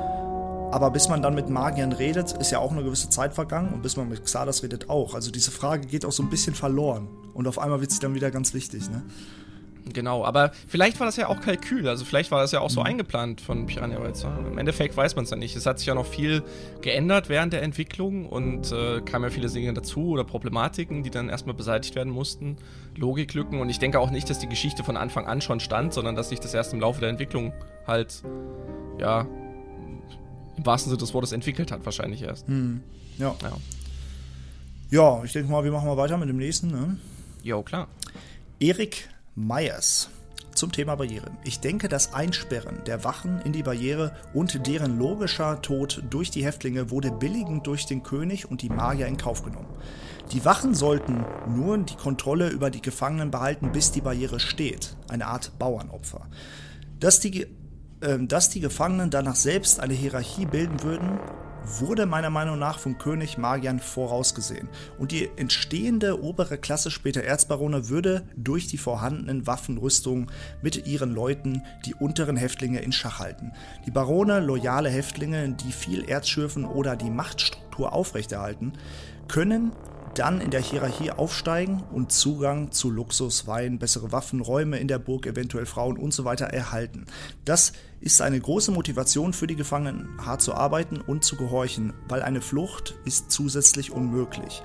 aber 0.70 0.90
bis 0.90 1.08
man 1.08 1.22
dann 1.22 1.34
mit 1.34 1.48
Magiern 1.48 1.92
redet, 1.92 2.32
ist 2.32 2.50
ja 2.50 2.58
auch 2.58 2.72
eine 2.72 2.84
gewisse 2.84 3.10
Zeit 3.10 3.34
vergangen 3.34 3.72
und 3.74 3.82
bis 3.82 3.96
man 3.96 4.08
mit 4.08 4.24
Xardas 4.24 4.62
redet 4.62 4.88
auch. 4.88 5.14
Also 5.14 5.30
diese 5.30 5.50
Frage 5.50 5.86
geht 5.86 6.04
auch 6.04 6.12
so 6.12 6.22
ein 6.22 6.30
bisschen 6.30 6.54
verloren. 6.54 7.08
Und 7.34 7.48
auf 7.48 7.58
einmal 7.58 7.80
wird 7.80 7.90
sie 7.90 8.00
dann 8.00 8.14
wieder 8.14 8.30
ganz 8.30 8.54
wichtig, 8.54 8.88
ne? 8.90 9.02
Genau, 9.92 10.24
aber 10.24 10.52
vielleicht 10.68 11.00
war 11.00 11.06
das 11.06 11.16
ja 11.16 11.28
auch 11.28 11.40
Kalkül, 11.40 11.88
also 11.88 12.04
vielleicht 12.04 12.30
war 12.30 12.40
das 12.40 12.52
ja 12.52 12.60
auch 12.60 12.70
so 12.70 12.80
mhm. 12.80 12.86
eingeplant 12.86 13.40
von 13.40 13.66
Piranha 13.66 13.98
Bytes. 13.98 14.24
Im 14.24 14.58
Endeffekt 14.58 14.96
weiß 14.96 15.16
man 15.16 15.24
es 15.24 15.30
ja 15.30 15.36
nicht. 15.36 15.56
Es 15.56 15.66
hat 15.66 15.78
sich 15.78 15.88
ja 15.88 15.94
noch 15.94 16.06
viel 16.06 16.42
geändert 16.82 17.28
während 17.28 17.52
der 17.52 17.62
Entwicklung 17.62 18.26
und 18.26 18.70
äh, 18.72 19.00
kamen 19.00 19.24
ja 19.24 19.30
viele 19.30 19.48
Dinge 19.48 19.72
dazu 19.72 20.10
oder 20.10 20.24
Problematiken, 20.24 21.02
die 21.02 21.10
dann 21.10 21.28
erstmal 21.28 21.54
beseitigt 21.54 21.94
werden 21.96 22.12
mussten, 22.12 22.56
Logiklücken 22.96 23.60
und 23.60 23.70
ich 23.70 23.78
denke 23.78 23.98
auch 23.98 24.10
nicht, 24.10 24.28
dass 24.28 24.38
die 24.38 24.48
Geschichte 24.48 24.84
von 24.84 24.96
Anfang 24.96 25.26
an 25.26 25.40
schon 25.40 25.60
stand, 25.60 25.94
sondern 25.94 26.14
dass 26.14 26.28
sich 26.28 26.40
das 26.40 26.54
erst 26.54 26.72
im 26.72 26.80
Laufe 26.80 27.00
der 27.00 27.08
Entwicklung 27.08 27.52
halt 27.86 28.22
ja 28.98 29.26
im 30.60 30.66
wahrsten 30.66 30.90
Sinne 30.90 31.00
des 31.00 31.14
Wortes 31.14 31.32
entwickelt 31.32 31.72
hat, 31.72 31.84
wahrscheinlich 31.84 32.22
erst. 32.22 32.46
Hm. 32.46 32.82
Ja. 33.18 33.34
ja. 33.42 33.52
Ja, 34.90 35.24
ich 35.24 35.32
denke 35.32 35.50
mal, 35.50 35.64
wir 35.64 35.72
machen 35.72 35.86
mal 35.86 35.96
weiter 35.96 36.18
mit 36.18 36.28
dem 36.28 36.36
nächsten. 36.36 36.68
Ne? 36.68 36.96
Jo, 37.42 37.62
klar. 37.62 37.88
Erik 38.58 39.08
Meyers 39.34 40.10
zum 40.52 40.72
Thema 40.72 40.96
Barriere. 40.96 41.30
Ich 41.44 41.60
denke, 41.60 41.88
das 41.88 42.12
Einsperren 42.12 42.82
der 42.84 43.04
Wachen 43.04 43.40
in 43.42 43.52
die 43.52 43.62
Barriere 43.62 44.14
und 44.34 44.66
deren 44.66 44.98
logischer 44.98 45.62
Tod 45.62 46.02
durch 46.10 46.30
die 46.30 46.44
Häftlinge 46.44 46.90
wurde 46.90 47.10
billigend 47.12 47.66
durch 47.66 47.86
den 47.86 48.02
König 48.02 48.50
und 48.50 48.62
die 48.62 48.68
Magier 48.68 49.06
in 49.06 49.16
Kauf 49.16 49.42
genommen. 49.42 49.68
Die 50.32 50.44
Wachen 50.44 50.74
sollten 50.74 51.24
nur 51.48 51.78
die 51.78 51.96
Kontrolle 51.96 52.50
über 52.50 52.70
die 52.70 52.82
Gefangenen 52.82 53.30
behalten, 53.30 53.72
bis 53.72 53.92
die 53.92 54.00
Barriere 54.00 54.40
steht. 54.40 54.96
Eine 55.08 55.26
Art 55.26 55.58
Bauernopfer. 55.58 56.26
Dass 56.98 57.20
die 57.20 57.46
dass 58.00 58.48
die 58.48 58.60
Gefangenen 58.60 59.10
danach 59.10 59.36
selbst 59.36 59.80
eine 59.80 59.94
Hierarchie 59.94 60.46
bilden 60.46 60.82
würden, 60.82 61.18
wurde 61.78 62.06
meiner 62.06 62.30
Meinung 62.30 62.58
nach 62.58 62.78
vom 62.78 62.98
König 62.98 63.38
Magian 63.38 63.80
vorausgesehen. 63.80 64.68
Und 64.98 65.12
die 65.12 65.28
entstehende 65.36 66.22
obere 66.22 66.58
Klasse 66.58 66.90
später 66.90 67.22
Erzbarone 67.22 67.88
würde 67.88 68.26
durch 68.36 68.66
die 68.66 68.78
vorhandenen 68.78 69.46
Waffenrüstungen 69.46 70.30
mit 70.62 70.86
ihren 70.86 71.12
Leuten 71.12 71.62
die 71.86 71.94
unteren 71.94 72.36
Häftlinge 72.36 72.80
in 72.80 72.92
Schach 72.92 73.18
halten. 73.18 73.52
Die 73.86 73.90
Barone, 73.90 74.40
loyale 74.40 74.88
Häftlinge, 74.88 75.50
die 75.50 75.72
viel 75.72 76.08
Erz 76.08 76.28
schürfen 76.28 76.64
oder 76.64 76.96
die 76.96 77.10
Machtstruktur 77.10 77.92
aufrechterhalten, 77.92 78.72
können 79.28 79.72
dann 80.14 80.40
in 80.40 80.50
der 80.50 80.60
Hierarchie 80.60 81.12
aufsteigen 81.12 81.84
und 81.92 82.10
Zugang 82.10 82.72
zu 82.72 82.90
Luxus, 82.90 83.46
Wein, 83.46 83.78
bessere 83.78 84.10
Waffen, 84.10 84.40
Räume 84.40 84.78
in 84.78 84.88
der 84.88 84.98
Burg, 84.98 85.24
eventuell 85.26 85.66
Frauen 85.66 85.96
und 85.96 86.12
so 86.12 86.24
weiter 86.24 86.46
erhalten. 86.46 87.06
Das 87.44 87.72
ist 88.00 88.22
eine 88.22 88.40
große 88.40 88.72
Motivation 88.72 89.32
für 89.32 89.46
die 89.46 89.56
Gefangenen, 89.56 90.08
hart 90.24 90.40
zu 90.40 90.54
arbeiten 90.54 91.00
und 91.00 91.24
zu 91.24 91.36
gehorchen, 91.36 91.92
weil 92.08 92.22
eine 92.22 92.40
Flucht 92.40 92.94
ist 93.04 93.30
zusätzlich 93.30 93.92
unmöglich. 93.92 94.62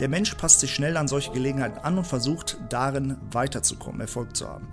Der 0.00 0.08
Mensch 0.08 0.34
passt 0.34 0.60
sich 0.60 0.74
schnell 0.74 0.96
an 0.96 1.08
solche 1.08 1.32
Gelegenheiten 1.32 1.78
an 1.78 1.98
und 1.98 2.06
versucht 2.06 2.58
darin 2.70 3.18
weiterzukommen, 3.30 4.00
Erfolg 4.00 4.36
zu 4.36 4.48
haben. 4.48 4.68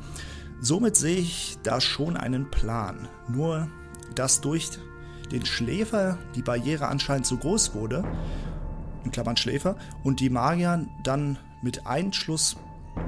Somit 0.61 0.95
sehe 0.95 1.17
ich 1.17 1.57
da 1.63 1.81
schon 1.81 2.15
einen 2.15 2.49
Plan. 2.49 3.09
Nur, 3.27 3.67
dass 4.15 4.39
durch 4.39 4.69
den 5.31 5.45
Schläfer 5.45 6.17
die 6.35 6.41
Barriere 6.41 6.87
anscheinend 6.87 7.25
zu 7.25 7.37
groß 7.37 7.73
wurde 7.75 8.03
in 9.05 9.11
Klammern 9.11 9.37
Schläfer, 9.37 9.77
und 10.03 10.19
die 10.19 10.29
Magier 10.29 10.85
dann 11.03 11.37
mit 11.61 11.87
Einschluss 11.87 12.57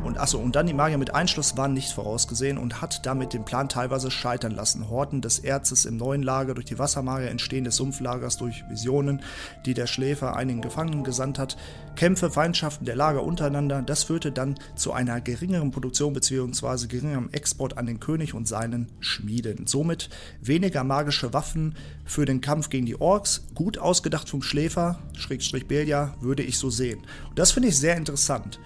und 0.03 0.17
achso, 0.17 0.37
und 0.37 0.55
dann 0.55 0.67
die 0.67 0.73
Magier 0.73 0.97
mit 0.97 1.13
Einschluss 1.13 1.57
waren 1.57 1.73
nicht 1.73 1.91
vorausgesehen 1.91 2.57
und 2.57 2.81
hat 2.81 3.05
damit 3.05 3.33
den 3.33 3.45
Plan 3.45 3.69
teilweise 3.69 4.09
scheitern 4.09 4.53
lassen. 4.53 4.89
Horten 4.89 5.21
des 5.21 5.39
Erzes 5.39 5.85
im 5.85 5.97
neuen 5.97 6.23
Lager 6.23 6.53
durch 6.53 6.65
die 6.65 6.79
Wassermagier, 6.79 7.29
Entstehen 7.29 7.65
des 7.65 7.75
Sumpflagers 7.75 8.37
durch 8.37 8.63
Visionen, 8.69 9.21
die 9.65 9.73
der 9.73 9.87
Schläfer 9.87 10.35
einigen 10.35 10.61
Gefangenen 10.61 11.03
gesandt 11.03 11.39
hat, 11.39 11.57
Kämpfe, 11.95 12.31
Feindschaften 12.31 12.85
der 12.85 12.95
Lager 12.95 13.23
untereinander, 13.23 13.81
das 13.81 14.03
führte 14.03 14.31
dann 14.31 14.55
zu 14.75 14.93
einer 14.93 15.19
geringeren 15.19 15.71
Produktion 15.71 16.13
bzw. 16.13 16.87
geringerem 16.87 17.29
Export 17.31 17.77
an 17.77 17.85
den 17.85 17.99
König 17.99 18.33
und 18.33 18.47
seinen 18.47 18.87
Schmieden. 18.99 19.67
Somit 19.67 20.09
weniger 20.41 20.83
magische 20.83 21.33
Waffen 21.33 21.75
für 22.05 22.25
den 22.25 22.41
Kampf 22.41 22.69
gegen 22.69 22.85
die 22.85 22.99
Orks, 22.99 23.43
gut 23.55 23.77
ausgedacht 23.77 24.29
vom 24.29 24.41
Schläfer, 24.41 24.99
Schrägstrich 25.13 25.67
Belia, 25.67 26.15
würde 26.21 26.43
ich 26.43 26.57
so 26.57 26.69
sehen. 26.69 26.99
Und 27.29 27.39
das 27.39 27.51
finde 27.51 27.69
ich 27.69 27.77
sehr 27.77 27.97
interessant 27.97 28.59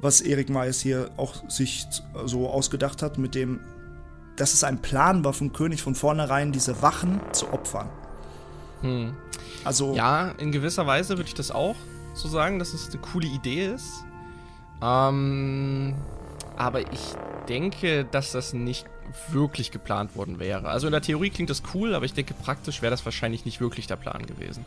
was 0.00 0.20
Erik 0.20 0.48
Meyers 0.48 0.80
hier 0.80 1.10
auch 1.16 1.48
sich 1.48 1.86
so 2.24 2.48
ausgedacht 2.48 3.02
hat, 3.02 3.18
mit 3.18 3.34
dem, 3.34 3.60
dass 4.36 4.54
es 4.54 4.64
ein 4.64 4.80
Plan 4.80 5.24
war 5.24 5.32
vom 5.32 5.52
König 5.52 5.82
von 5.82 5.94
vornherein, 5.94 6.52
diese 6.52 6.82
Wachen 6.82 7.20
zu 7.32 7.52
opfern. 7.52 7.88
Hm. 8.82 9.14
Also. 9.64 9.94
Ja, 9.94 10.30
in 10.38 10.52
gewisser 10.52 10.86
Weise 10.86 11.18
würde 11.18 11.28
ich 11.28 11.34
das 11.34 11.50
auch 11.50 11.76
so 12.14 12.28
sagen, 12.28 12.58
dass 12.58 12.72
es 12.72 12.88
eine 12.88 12.98
coole 12.98 13.28
Idee 13.28 13.66
ist. 13.66 14.04
Ähm, 14.82 15.94
aber 16.56 16.80
ich 16.92 17.14
denke, 17.48 18.04
dass 18.04 18.32
das 18.32 18.52
nicht 18.52 18.86
wirklich 19.28 19.70
geplant 19.70 20.16
worden 20.16 20.38
wäre. 20.38 20.68
Also 20.68 20.86
in 20.86 20.92
der 20.92 21.02
Theorie 21.02 21.30
klingt 21.30 21.50
das 21.50 21.62
cool, 21.74 21.94
aber 21.94 22.04
ich 22.04 22.14
denke, 22.14 22.34
praktisch 22.34 22.80
wäre 22.80 22.90
das 22.90 23.04
wahrscheinlich 23.04 23.44
nicht 23.44 23.60
wirklich 23.60 23.86
der 23.86 23.96
Plan 23.96 24.24
gewesen. 24.24 24.64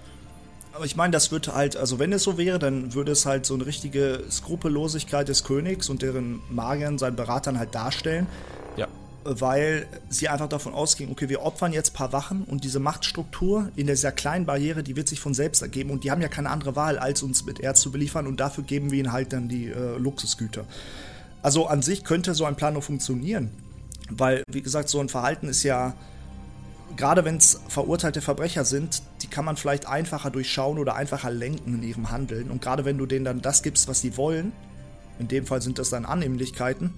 Aber 0.74 0.86
ich 0.86 0.96
meine, 0.96 1.12
das 1.12 1.32
wird 1.32 1.54
halt, 1.54 1.78
also 1.78 2.00
wenn 2.00 2.12
es 2.14 2.24
so 2.24 2.40
wäre, 2.40 2.58
dann 2.58 2.96
würde 2.96 3.12
es 3.12 3.28
halt 3.28 3.46
so 3.46 3.54
eine 3.54 3.68
richtige 3.68 4.24
Skrupellosigkeit 4.30 5.28
des 5.28 5.44
Königs 5.44 5.88
und 5.88 6.02
deren 6.02 6.42
Magiern, 6.50 6.98
seinen 6.98 7.16
Beratern 7.16 7.60
halt 7.60 7.76
darstellen. 7.76 8.26
Ja. 8.76 8.88
Weil 9.24 9.86
sie 10.10 10.30
einfach 10.30 10.50
davon 10.50 10.74
ausgehen, 10.74 11.12
okay, 11.12 11.30
wir 11.30 11.44
opfern 11.44 11.74
jetzt 11.74 11.92
ein 11.92 11.98
paar 11.98 12.12
Wachen 12.12 12.44
und 12.46 12.64
diese 12.64 12.80
Machtstruktur 12.80 13.70
in 13.76 13.86
dieser 13.86 14.12
kleinen 14.12 14.48
Barriere, 14.48 14.82
die 14.82 14.96
wird 14.96 15.08
sich 15.08 15.20
von 15.20 15.36
selbst 15.36 15.62
ergeben 15.62 15.92
und 15.92 16.04
die 16.04 16.10
haben 16.10 16.22
ja 16.22 16.28
keine 16.28 16.50
andere 16.50 16.76
Wahl, 16.76 16.98
als 16.98 17.22
uns 17.22 17.46
mit 17.46 17.60
Erz 17.60 17.80
zu 17.80 17.92
beliefern 17.92 18.26
und 18.26 18.40
dafür 18.40 18.64
geben 18.64 18.90
wir 18.90 19.00
ihnen 19.00 19.12
halt 19.12 19.32
dann 19.32 19.48
die 19.48 19.68
äh, 19.68 19.98
Luxusgüter. 19.98 20.66
Also 21.44 21.68
an 21.68 21.84
sich 21.84 22.04
könnte 22.04 22.34
so 22.34 22.46
ein 22.46 22.56
Plan 22.56 22.74
nur 22.74 22.82
funktionieren, 22.82 23.52
weil, 24.10 24.44
wie 24.48 24.64
gesagt, 24.64 24.90
so 24.90 25.00
ein 25.00 25.08
Verhalten 25.08 25.48
ist 25.50 25.62
ja 25.62 25.94
gerade 26.96 27.26
wenn 27.26 27.38
es 27.38 27.62
verurteilte 27.68 28.22
Verbrecher 28.22 28.66
sind, 28.66 29.04
die 29.22 29.28
kann 29.28 29.46
man 29.46 29.58
vielleicht 29.58 29.88
einfacher 29.88 30.32
durchschauen 30.32 30.78
oder 30.78 30.96
einfacher 30.96 31.32
lenken 31.32 31.76
in 31.76 31.84
ihrem 31.84 32.12
Handeln. 32.12 32.52
Und 32.52 32.62
gerade 32.62 32.86
wenn 32.86 32.98
du 32.98 33.06
denen 33.06 33.26
dann 33.26 33.42
das 33.42 33.64
gibst, 33.64 33.88
was 33.88 34.02
sie 34.02 34.18
wollen, 34.18 34.54
in 35.20 35.28
dem 35.28 35.46
Fall 35.46 35.62
sind 35.62 35.80
das 35.80 35.90
dann 35.90 36.06
Annehmlichkeiten, 36.06 36.94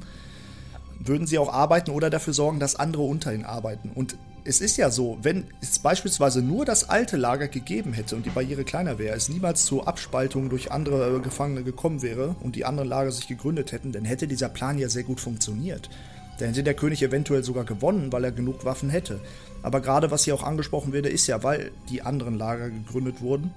würden 1.00 1.28
sie 1.28 1.38
auch 1.38 1.54
arbeiten 1.54 1.92
oder 1.92 2.10
dafür 2.10 2.34
sorgen, 2.34 2.60
dass 2.60 2.76
andere 2.76 3.04
unter 3.04 3.34
ihnen 3.34 3.46
arbeiten. 3.46 3.92
Und 3.94 4.18
es 4.48 4.62
ist 4.62 4.78
ja 4.78 4.92
so, 4.92 5.18
wenn 5.22 5.46
es 5.62 5.80
beispielsweise 5.80 6.42
nur 6.42 6.66
das 6.66 6.88
alte 6.88 7.18
Lager 7.18 7.48
gegeben 7.48 7.94
hätte 7.94 8.16
und 8.16 8.26
die 8.26 8.30
Barriere 8.30 8.64
kleiner 8.64 9.00
wäre, 9.00 9.16
es 9.16 9.28
niemals 9.28 9.66
zu 9.66 9.86
Abspaltungen 9.86 10.50
durch 10.50 10.72
andere 10.72 11.20
Gefangene 11.20 11.64
gekommen 11.64 12.04
wäre 12.04 12.36
und 12.42 12.56
die 12.56 12.64
anderen 12.64 12.88
Lager 12.88 13.12
sich 13.12 13.28
gegründet 13.28 13.72
hätten, 13.72 13.92
dann 13.92 14.06
hätte 14.06 14.28
dieser 14.28 14.50
Plan 14.50 14.78
ja 14.78 14.88
sehr 14.88 15.04
gut 15.04 15.20
funktioniert. 15.20 15.90
Dann 16.40 16.50
hätte 16.50 16.64
der 16.64 16.74
König 16.74 17.02
eventuell 17.02 17.44
sogar 17.44 17.64
gewonnen, 17.64 18.12
weil 18.12 18.24
er 18.24 18.32
genug 18.32 18.66
Waffen 18.66 18.90
hätte. 18.90 19.20
Aber 19.64 19.82
gerade 19.82 20.12
was 20.12 20.26
hier 20.26 20.36
auch 20.36 20.44
angesprochen 20.44 20.94
wird, 20.94 21.06
ist 21.06 21.28
ja, 21.28 21.44
weil 21.44 21.72
die 21.90 22.02
anderen 22.02 22.38
Lager 22.38 22.70
gegründet 22.70 23.22
wurden, 23.22 23.54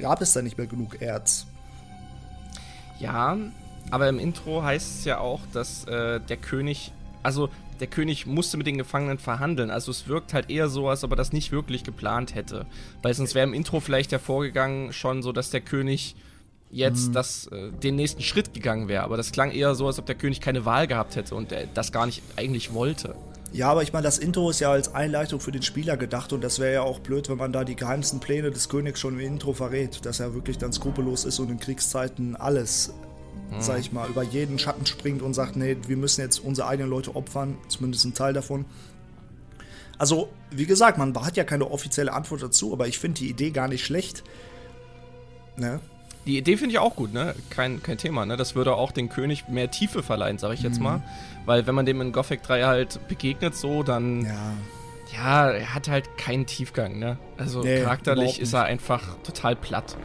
gab 0.00 0.22
es 0.22 0.32
da 0.32 0.42
nicht 0.42 0.56
mehr 0.56 0.66
genug 0.66 1.02
Erz. 1.02 1.46
Ja, 2.98 3.36
aber 3.90 4.08
im 4.08 4.18
Intro 4.18 4.62
heißt 4.62 5.00
es 5.00 5.04
ja 5.04 5.18
auch, 5.18 5.40
dass 5.52 5.84
äh, 5.84 6.20
der 6.20 6.36
König, 6.36 6.92
also 7.22 7.48
der 7.80 7.88
König 7.88 8.26
musste 8.26 8.56
mit 8.56 8.68
den 8.68 8.78
Gefangenen 8.78 9.18
verhandeln. 9.18 9.70
Also 9.70 9.90
es 9.90 10.06
wirkt 10.06 10.32
halt 10.34 10.50
eher 10.50 10.68
so, 10.68 10.88
als 10.88 11.02
ob 11.02 11.10
er 11.10 11.16
das 11.16 11.32
nicht 11.32 11.50
wirklich 11.50 11.82
geplant 11.82 12.34
hätte. 12.36 12.64
Weil 13.02 13.12
sonst 13.12 13.34
wäre 13.34 13.46
im 13.46 13.54
Intro 13.54 13.80
vielleicht 13.80 14.12
hervorgegangen 14.12 14.92
schon 14.92 15.22
so, 15.22 15.32
dass 15.32 15.50
der 15.50 15.62
König 15.62 16.14
jetzt 16.72 17.08
mhm. 17.08 17.12
das, 17.12 17.46
äh, 17.46 17.70
den 17.70 17.94
nächsten 17.94 18.22
Schritt 18.22 18.52
gegangen 18.52 18.88
wäre. 18.88 19.04
Aber 19.04 19.16
das 19.16 19.30
klang 19.30 19.52
eher 19.52 19.74
so, 19.76 19.86
als 19.86 19.98
ob 20.00 20.06
der 20.06 20.16
König 20.16 20.40
keine 20.40 20.64
Wahl 20.64 20.88
gehabt 20.88 21.14
hätte 21.14 21.36
und 21.36 21.52
er 21.52 21.66
das 21.66 21.92
gar 21.92 22.06
nicht 22.06 22.22
eigentlich 22.36 22.74
wollte. 22.74 23.14
Ja, 23.52 23.70
aber 23.70 23.82
ich 23.82 23.92
meine, 23.92 24.04
das 24.04 24.18
Intro 24.18 24.48
ist 24.48 24.60
ja 24.60 24.72
als 24.72 24.94
Einleitung 24.94 25.38
für 25.38 25.52
den 25.52 25.62
Spieler 25.62 25.98
gedacht 25.98 26.32
und 26.32 26.42
das 26.42 26.58
wäre 26.58 26.72
ja 26.72 26.82
auch 26.82 27.00
blöd, 27.00 27.28
wenn 27.28 27.36
man 27.36 27.52
da 27.52 27.64
die 27.64 27.76
geheimsten 27.76 28.18
Pläne 28.18 28.50
des 28.50 28.70
Königs 28.70 28.98
schon 28.98 29.14
im 29.14 29.20
Intro 29.20 29.52
verrät, 29.52 30.06
dass 30.06 30.20
er 30.20 30.34
wirklich 30.34 30.56
dann 30.56 30.72
skrupellos 30.72 31.26
ist 31.26 31.38
und 31.38 31.50
in 31.50 31.60
Kriegszeiten 31.60 32.34
alles 32.34 32.94
hm. 33.52 33.60
sag 33.60 33.78
ich 33.78 33.92
mal, 33.92 34.08
über 34.08 34.22
jeden 34.22 34.58
Schatten 34.58 34.86
springt 34.86 35.22
und 35.22 35.34
sagt, 35.34 35.56
nee, 35.56 35.76
wir 35.86 35.96
müssen 35.96 36.22
jetzt 36.22 36.38
unsere 36.38 36.68
eigenen 36.68 36.90
Leute 36.90 37.14
opfern, 37.14 37.58
zumindest 37.68 38.04
ein 38.06 38.14
Teil 38.14 38.32
davon. 38.32 38.64
Also, 39.98 40.30
wie 40.50 40.66
gesagt, 40.66 40.98
man 40.98 41.14
hat 41.14 41.36
ja 41.36 41.44
keine 41.44 41.70
offizielle 41.70 42.12
Antwort 42.12 42.42
dazu, 42.42 42.72
aber 42.72 42.88
ich 42.88 42.98
finde 42.98 43.20
die 43.20 43.28
Idee 43.28 43.50
gar 43.50 43.68
nicht 43.68 43.84
schlecht. 43.84 44.24
Ne? 45.56 45.80
Die 46.26 46.38
Idee 46.38 46.56
finde 46.56 46.72
ich 46.72 46.78
auch 46.78 46.94
gut, 46.94 47.12
ne? 47.12 47.34
Kein, 47.50 47.82
kein 47.82 47.98
Thema, 47.98 48.24
ne? 48.26 48.36
Das 48.36 48.54
würde 48.54 48.74
auch 48.74 48.92
den 48.92 49.08
König 49.08 49.48
mehr 49.48 49.70
Tiefe 49.70 50.02
verleihen, 50.02 50.38
sag 50.38 50.52
ich 50.52 50.62
jetzt 50.62 50.78
mhm. 50.78 50.84
mal. 50.84 51.02
Weil 51.46 51.66
wenn 51.66 51.74
man 51.74 51.84
dem 51.84 52.00
in 52.00 52.12
Gothic 52.12 52.42
3 52.42 52.64
halt 52.64 53.08
begegnet 53.08 53.56
so, 53.56 53.82
dann. 53.82 54.24
Ja. 54.24 54.52
Ja, 55.12 55.50
er 55.50 55.74
hat 55.74 55.88
halt 55.88 56.16
keinen 56.16 56.46
Tiefgang, 56.46 56.98
ne? 56.98 57.18
Also 57.36 57.60
nee, 57.60 57.82
charakterlich 57.82 58.40
ist 58.40 58.54
er 58.54 58.64
einfach 58.64 59.02
total 59.22 59.56
platt. 59.56 59.98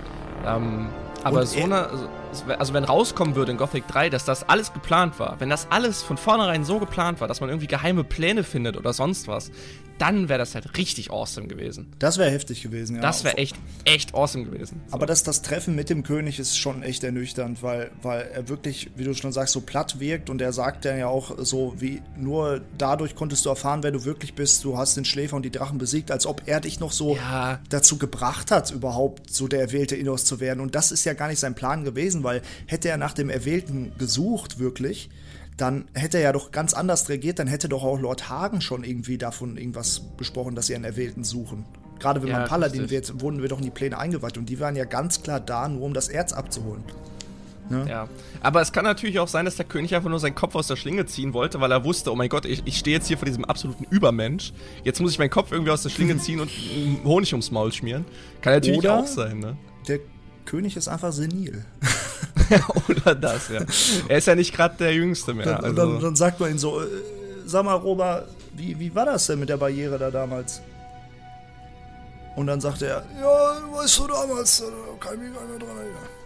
Ähm, 0.45 0.89
aber 1.23 1.45
so 1.45 1.63
eine, 1.63 1.87
also 1.87 2.09
wenn 2.45 2.83
rauskommen 2.83 3.35
würde 3.35 3.51
in 3.51 3.57
Gothic 3.57 3.87
3, 3.87 4.09
dass 4.09 4.25
das 4.25 4.47
alles 4.47 4.73
geplant 4.73 5.19
war, 5.19 5.39
wenn 5.39 5.49
das 5.49 5.67
alles 5.71 6.03
von 6.03 6.17
vornherein 6.17 6.63
so 6.63 6.79
geplant 6.79 7.21
war, 7.21 7.27
dass 7.27 7.41
man 7.41 7.49
irgendwie 7.49 7.67
geheime 7.67 8.03
Pläne 8.03 8.43
findet 8.43 8.77
oder 8.77 8.93
sonst 8.93 9.27
was, 9.27 9.51
dann 9.97 10.29
wäre 10.29 10.39
das 10.39 10.55
halt 10.55 10.77
richtig 10.77 11.11
awesome 11.11 11.47
gewesen. 11.47 11.87
Das 11.99 12.17
wäre 12.17 12.29
heftig 12.29 12.61
gewesen, 12.61 12.97
ja. 12.97 13.01
Das 13.01 13.23
wäre 13.23 13.37
echt, 13.37 13.55
echt 13.83 14.13
awesome 14.13 14.45
gewesen. 14.45 14.81
So. 14.87 14.93
Aber 14.93 15.05
das, 15.05 15.23
das 15.23 15.41
Treffen 15.41 15.75
mit 15.75 15.89
dem 15.89 16.03
König 16.03 16.39
ist 16.39 16.57
schon 16.57 16.83
echt 16.83 17.03
ernüchternd, 17.03 17.63
weil, 17.63 17.91
weil 18.01 18.29
er 18.33 18.49
wirklich, 18.49 18.91
wie 18.95 19.03
du 19.03 19.13
schon 19.13 19.31
sagst, 19.31 19.53
so 19.53 19.61
platt 19.61 19.99
wirkt 19.99 20.29
und 20.29 20.41
er 20.41 20.53
sagt 20.53 20.85
dann 20.85 20.97
ja 20.97 21.07
auch 21.07 21.35
so, 21.39 21.73
wie 21.77 22.01
nur 22.15 22.61
dadurch 22.77 23.15
konntest 23.15 23.45
du 23.45 23.49
erfahren, 23.49 23.83
wer 23.83 23.91
du 23.91 24.05
wirklich 24.05 24.35
bist. 24.35 24.63
Du 24.63 24.77
hast 24.77 24.97
den 24.97 25.05
Schläfer 25.05 25.35
und 25.35 25.43
die 25.43 25.51
Drachen 25.51 25.77
besiegt, 25.77 26.11
als 26.11 26.25
ob 26.25 26.43
er 26.45 26.59
dich 26.59 26.79
noch 26.79 26.91
so 26.91 27.15
ja. 27.15 27.59
dazu 27.69 27.97
gebracht 27.97 28.51
hat, 28.51 28.71
überhaupt 28.71 29.33
so 29.33 29.47
der 29.47 29.61
erwählte 29.61 29.95
Innos 29.95 30.25
zu 30.25 30.39
werden. 30.39 30.59
Und 30.59 30.75
das 30.75 30.91
ist 30.91 31.05
ja 31.05 31.13
gar 31.13 31.27
nicht 31.27 31.39
sein 31.39 31.55
Plan 31.55 31.83
gewesen, 31.83 32.23
weil 32.27 32.41
hätte 32.67 32.89
er 32.89 32.97
nach 32.97 33.13
dem 33.13 33.29
Erwählten 33.29 33.93
gesucht, 33.97 34.59
wirklich, 34.59 35.09
dann 35.55 35.85
hätte 35.93 36.17
er 36.17 36.23
ja 36.23 36.31
doch 36.33 36.51
ganz 36.51 36.73
anders 36.73 37.09
reagiert, 37.09 37.39
dann 37.39 37.47
hätte 37.47 37.69
doch 37.69 37.83
auch 37.83 37.99
Lord 37.99 38.29
Hagen 38.29 38.61
schon 38.61 38.83
irgendwie 38.83 39.17
davon 39.17 39.57
irgendwas 39.57 40.01
besprochen, 40.17 40.53
dass 40.53 40.67
sie 40.67 40.75
einen 40.75 40.83
Erwählten 40.83 41.23
suchen. 41.23 41.65
Gerade 41.99 42.21
wenn 42.21 42.29
ja, 42.29 42.39
man 42.39 42.47
Paladin 42.47 42.81
richtig. 42.81 43.09
wird, 43.09 43.21
wurden 43.21 43.41
wir 43.41 43.49
doch 43.49 43.57
in 43.57 43.63
die 43.63 43.71
Pläne 43.71 43.97
eingeweiht 43.97 44.37
und 44.37 44.47
die 44.47 44.59
waren 44.59 44.75
ja 44.75 44.85
ganz 44.85 45.23
klar 45.23 45.39
da, 45.39 45.67
nur 45.67 45.81
um 45.81 45.93
das 45.95 46.09
Erz 46.09 46.33
abzuholen. 46.33 46.83
Ne? 47.69 47.85
Ja, 47.89 48.07
aber 48.41 48.61
es 48.61 48.71
kann 48.71 48.85
natürlich 48.85 49.19
auch 49.19 49.27
sein, 49.27 49.45
dass 49.45 49.55
der 49.55 49.65
König 49.65 49.93
einfach 49.95 50.09
nur 50.09 50.19
seinen 50.19 50.35
Kopf 50.35 50.55
aus 50.55 50.67
der 50.67 50.75
Schlinge 50.75 51.05
ziehen 51.05 51.33
wollte, 51.33 51.59
weil 51.59 51.71
er 51.71 51.83
wusste, 51.83 52.11
oh 52.11 52.15
mein 52.15 52.29
Gott, 52.29 52.45
ich, 52.45 52.61
ich 52.65 52.77
stehe 52.77 52.95
jetzt 52.95 53.07
hier 53.07 53.17
vor 53.17 53.25
diesem 53.25 53.43
absoluten 53.45 53.85
Übermensch. 53.89 54.53
Jetzt 54.83 55.01
muss 55.01 55.11
ich 55.11 55.19
meinen 55.19 55.29
Kopf 55.29 55.51
irgendwie 55.51 55.71
aus 55.71 55.83
der 55.83 55.89
Schlinge 55.89 56.17
ziehen 56.19 56.39
und 56.39 56.51
Honig 57.03 57.33
ums 57.33 57.51
Maul 57.51 57.73
schmieren. 57.73 58.05
Kann 58.41 58.53
natürlich 58.53 58.79
Oder 58.79 58.99
auch 58.99 59.07
sein, 59.07 59.39
ne? 59.39 59.57
Der 59.87 59.99
König 60.47 60.75
ist 60.75 60.87
einfach 60.87 61.11
senil. 61.11 61.63
Oder 62.89 63.13
das, 63.13 63.49
ja. 63.49 63.61
Er 64.07 64.17
ist 64.17 64.27
ja 64.27 64.35
nicht 64.35 64.55
gerade 64.55 64.75
der 64.77 64.93
Jüngste 64.93 65.33
mehr. 65.33 65.45
Dann, 65.45 65.63
also. 65.63 65.75
dann, 65.75 65.99
dann, 66.01 66.15
sagt 66.15 66.39
man 66.39 66.51
ihn 66.51 66.57
so, 66.57 66.81
äh, 66.81 66.85
sag 67.45 67.65
mal, 67.65 67.75
Robert, 67.75 68.27
wie, 68.55 68.79
wie 68.79 68.95
war 68.95 69.05
das 69.05 69.27
denn 69.27 69.39
mit 69.39 69.49
der 69.49 69.57
Barriere 69.57 69.99
da 69.99 70.09
damals? 70.09 70.61
Und 72.35 72.47
dann 72.47 72.61
sagt 72.61 72.81
er, 72.81 73.03
ja, 73.19 73.77
weißt 73.77 73.99
du, 73.99 74.07
damals, 74.07 74.59
da 74.59 74.65
kann 74.99 75.15
ich 75.15 75.21
mich 75.21 75.33
gar 75.33 75.45
nicht 75.47 75.61
dran 75.61 75.77
erinnern. 75.77 76.17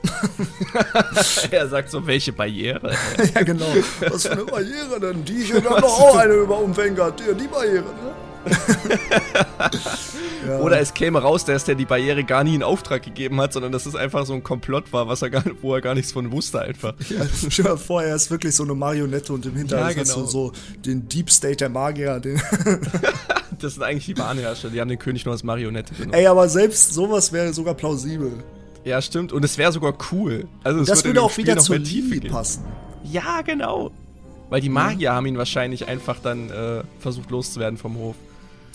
er 1.51 1.68
sagt 1.68 1.90
so, 1.90 2.06
welche 2.06 2.34
Barriere? 2.34 2.94
ja, 3.36 3.44
genau. 3.44 3.74
Was 4.10 4.24
für 4.24 4.34
eine 4.34 4.44
Barriere 4.44 5.00
denn? 5.00 5.24
Die 5.25 5.44
hier 5.44 5.63
haben 5.63 5.82
doch 5.82 6.00
auch 6.00 6.18
eine 6.18 6.34
über 6.34 6.60
Umfänger. 6.60 7.12
Die, 7.12 7.34
die 7.34 7.48
Barriere, 7.48 7.86
ne? 7.86 8.13
Ja. 10.48 10.60
Oder 10.60 10.79
es 10.79 10.93
käme 10.93 11.19
raus, 11.19 11.45
dass 11.45 11.65
der 11.65 11.75
die 11.75 11.86
Barriere 11.86 12.24
gar 12.24 12.43
nie 12.43 12.55
in 12.55 12.63
Auftrag 12.63 13.03
gegeben 13.03 13.39
hat, 13.39 13.53
sondern 13.53 13.71
dass 13.71 13.86
es 13.86 13.95
einfach 13.95 14.25
so 14.25 14.33
ein 14.33 14.43
Komplott 14.43 14.91
war, 14.91 15.07
was 15.07 15.21
er 15.21 15.29
gar, 15.29 15.43
wo 15.62 15.75
er 15.75 15.81
gar 15.81 15.95
nichts 15.95 16.12
von 16.12 16.31
wusste 16.31 16.62
einfach. 16.62 16.93
Ja, 17.10 17.25
stell 17.50 17.65
dir 17.65 17.77
vor, 17.77 18.03
er 18.03 18.15
ist 18.15 18.31
wirklich 18.31 18.55
so 18.55 18.63
eine 18.63 18.75
Marionette 18.75 19.33
und 19.33 19.45
im 19.45 19.55
Hintergrund 19.55 19.95
ja, 19.95 20.03
genau. 20.03 20.15
hast 20.15 20.17
du 20.17 20.25
so 20.25 20.51
den 20.86 21.07
Deep 21.07 21.29
State 21.29 21.57
der 21.57 21.69
Magier. 21.69 22.19
das 23.60 23.74
sind 23.74 23.83
eigentlich 23.83 24.05
die 24.05 24.13
Bahnherrscher, 24.13 24.69
die 24.69 24.81
haben 24.81 24.89
den 24.89 25.00
König 25.00 25.25
nur 25.25 25.33
als 25.33 25.43
Marionette 25.43 25.93
genommen. 25.93 26.13
Ey, 26.13 26.27
aber 26.27 26.50
selbst 26.50 26.93
sowas 26.93 27.31
wäre 27.31 27.53
sogar 27.53 27.75
plausibel. 27.75 28.31
Ja, 28.83 29.01
stimmt. 29.01 29.31
Und 29.31 29.45
es 29.45 29.57
wäre 29.57 29.71
sogar 29.71 29.93
cool. 30.12 30.48
Also, 30.63 30.79
das 30.79 31.03
würde, 31.03 31.10
würde 31.10 31.21
auch 31.21 31.38
wieder 31.38 31.57
zur 31.57 31.83
Tiefe 31.83 32.19
passen. 32.27 32.65
Ja, 33.03 33.41
genau. 33.41 33.91
Weil 34.50 34.62
die 34.62 34.69
Magier 34.69 35.12
mhm. 35.12 35.15
haben 35.15 35.25
ihn 35.27 35.38
wahrscheinlich 35.38 35.88
einfach 35.88 36.19
dann 36.19 36.50
äh, 36.50 36.83
versucht 37.00 37.31
loszuwerden 37.31 37.77
vom 37.77 37.95
Hof. 37.98 38.15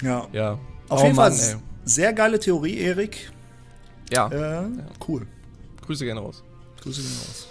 Ja. 0.02 0.26
Ja. 0.32 0.58
Auf 0.88 1.00
oh 1.00 1.04
jeden 1.04 1.16
Mann, 1.16 1.32
Fall 1.32 1.54
ey. 1.54 1.56
sehr 1.84 2.12
geile 2.12 2.38
Theorie, 2.38 2.78
Erik. 2.78 3.30
Ja. 4.12 4.28
Äh, 4.28 4.38
ja. 4.38 4.68
Cool. 5.06 5.26
Grüße 5.84 6.04
gerne 6.04 6.20
raus. 6.20 6.42
Grüße 6.80 7.02
gerne 7.02 7.16
raus. 7.16 7.48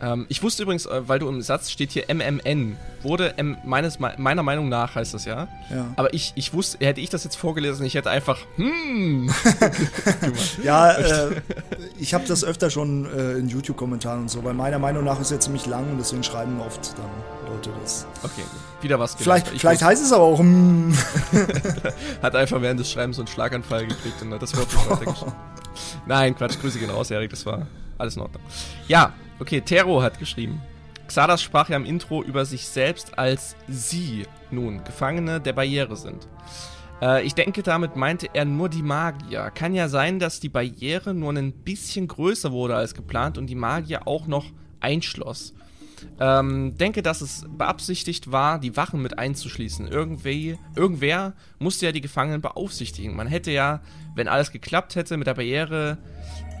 Ähm, 0.00 0.26
ich 0.28 0.42
wusste 0.42 0.62
übrigens, 0.62 0.86
äh, 0.86 1.08
weil 1.08 1.18
du 1.18 1.28
im 1.28 1.40
Satz 1.42 1.70
steht 1.70 1.92
hier 1.92 2.04
MMN. 2.12 2.76
Wurde 3.02 3.38
M 3.38 3.56
meines, 3.64 3.98
meiner 3.98 4.42
Meinung 4.42 4.68
nach 4.68 4.94
heißt 4.94 5.14
das 5.14 5.24
ja. 5.24 5.48
Ja. 5.70 5.86
Aber 5.96 6.12
ich, 6.12 6.32
ich 6.34 6.52
wusste, 6.52 6.84
hätte 6.84 7.00
ich 7.00 7.08
das 7.08 7.24
jetzt 7.24 7.36
vorgelesen, 7.36 7.86
ich 7.86 7.94
hätte 7.94 8.10
einfach 8.10 8.38
hm. 8.56 9.30
ja, 10.62 10.92
äh, 10.92 11.40
ich 11.98 12.14
habe 12.14 12.26
das 12.26 12.44
öfter 12.44 12.70
schon 12.70 13.06
äh, 13.06 13.34
in 13.34 13.48
YouTube-Kommentaren 13.48 14.22
und 14.22 14.28
so, 14.28 14.44
weil 14.44 14.54
meiner 14.54 14.78
Meinung 14.78 15.04
nach 15.04 15.20
ist 15.20 15.30
er 15.30 15.40
ziemlich 15.40 15.66
lang 15.66 15.90
und 15.90 15.98
deswegen 15.98 16.22
schreiben 16.22 16.60
oft 16.60 16.94
dann 16.98 17.50
Leute 17.50 17.70
das. 17.80 18.06
Okay, 18.22 18.42
wieder 18.86 18.98
was 18.98 19.16
gelernt. 19.16 19.46
Vielleicht, 19.46 19.60
vielleicht 19.60 19.82
heißt 19.82 20.02
es 20.02 20.12
aber 20.12 20.24
auch 20.24 20.38
hm. 20.38 20.96
Hat 22.22 22.34
einfach 22.34 22.62
während 22.62 22.80
des 22.80 22.90
Schreibens 22.90 23.16
so 23.16 23.22
einen 23.22 23.28
Schlaganfall 23.28 23.86
gekriegt 23.86 24.22
und 24.22 24.32
hat 24.32 24.40
das 24.40 24.56
Wort 24.56 24.72
nicht 24.72 24.90
weitergeschrieben. 24.90 25.34
Nein, 26.06 26.34
Quatsch, 26.34 26.58
Grüße 26.58 26.78
gehen 26.78 26.90
raus, 26.90 27.10
Erik, 27.10 27.30
das 27.30 27.44
war 27.44 27.66
alles 27.98 28.16
in 28.16 28.22
Ordnung. 28.22 28.42
Ja, 28.88 29.12
Okay, 29.38 29.60
Tero 29.60 30.00
hat 30.02 30.18
geschrieben. 30.18 30.62
Xardas 31.08 31.42
sprach 31.42 31.68
ja 31.68 31.76
im 31.76 31.84
Intro 31.84 32.22
über 32.22 32.46
sich 32.46 32.66
selbst 32.66 33.18
als 33.18 33.54
sie 33.68 34.24
nun 34.50 34.82
Gefangene 34.82 35.40
der 35.42 35.52
Barriere 35.52 35.94
sind. 35.94 36.26
Äh, 37.02 37.24
ich 37.26 37.34
denke, 37.34 37.62
damit 37.62 37.96
meinte 37.96 38.28
er 38.32 38.46
nur 38.46 38.70
die 38.70 38.82
Magier. 38.82 39.52
Kann 39.54 39.74
ja 39.74 39.88
sein, 39.88 40.18
dass 40.18 40.40
die 40.40 40.48
Barriere 40.48 41.12
nur 41.12 41.34
ein 41.34 41.52
bisschen 41.52 42.08
größer 42.08 42.50
wurde 42.50 42.76
als 42.76 42.94
geplant 42.94 43.36
und 43.36 43.46
die 43.46 43.54
Magier 43.54 44.08
auch 44.08 44.26
noch 44.26 44.46
einschloss. 44.80 45.52
Ähm, 46.18 46.76
denke, 46.78 47.02
dass 47.02 47.20
es 47.20 47.44
beabsichtigt 47.48 48.32
war, 48.32 48.58
die 48.58 48.76
Wachen 48.76 49.02
mit 49.02 49.18
einzuschließen. 49.18 49.88
Irgendwie, 49.88 50.58
irgendwer 50.74 51.34
musste 51.58 51.86
ja 51.86 51.92
die 51.92 52.00
Gefangenen 52.00 52.40
beaufsichtigen. 52.40 53.14
Man 53.14 53.26
hätte 53.26 53.50
ja, 53.50 53.82
wenn 54.14 54.28
alles 54.28 54.50
geklappt 54.50 54.96
hätte 54.96 55.16
mit 55.16 55.26
der 55.26 55.34
Barriere, 55.34 55.98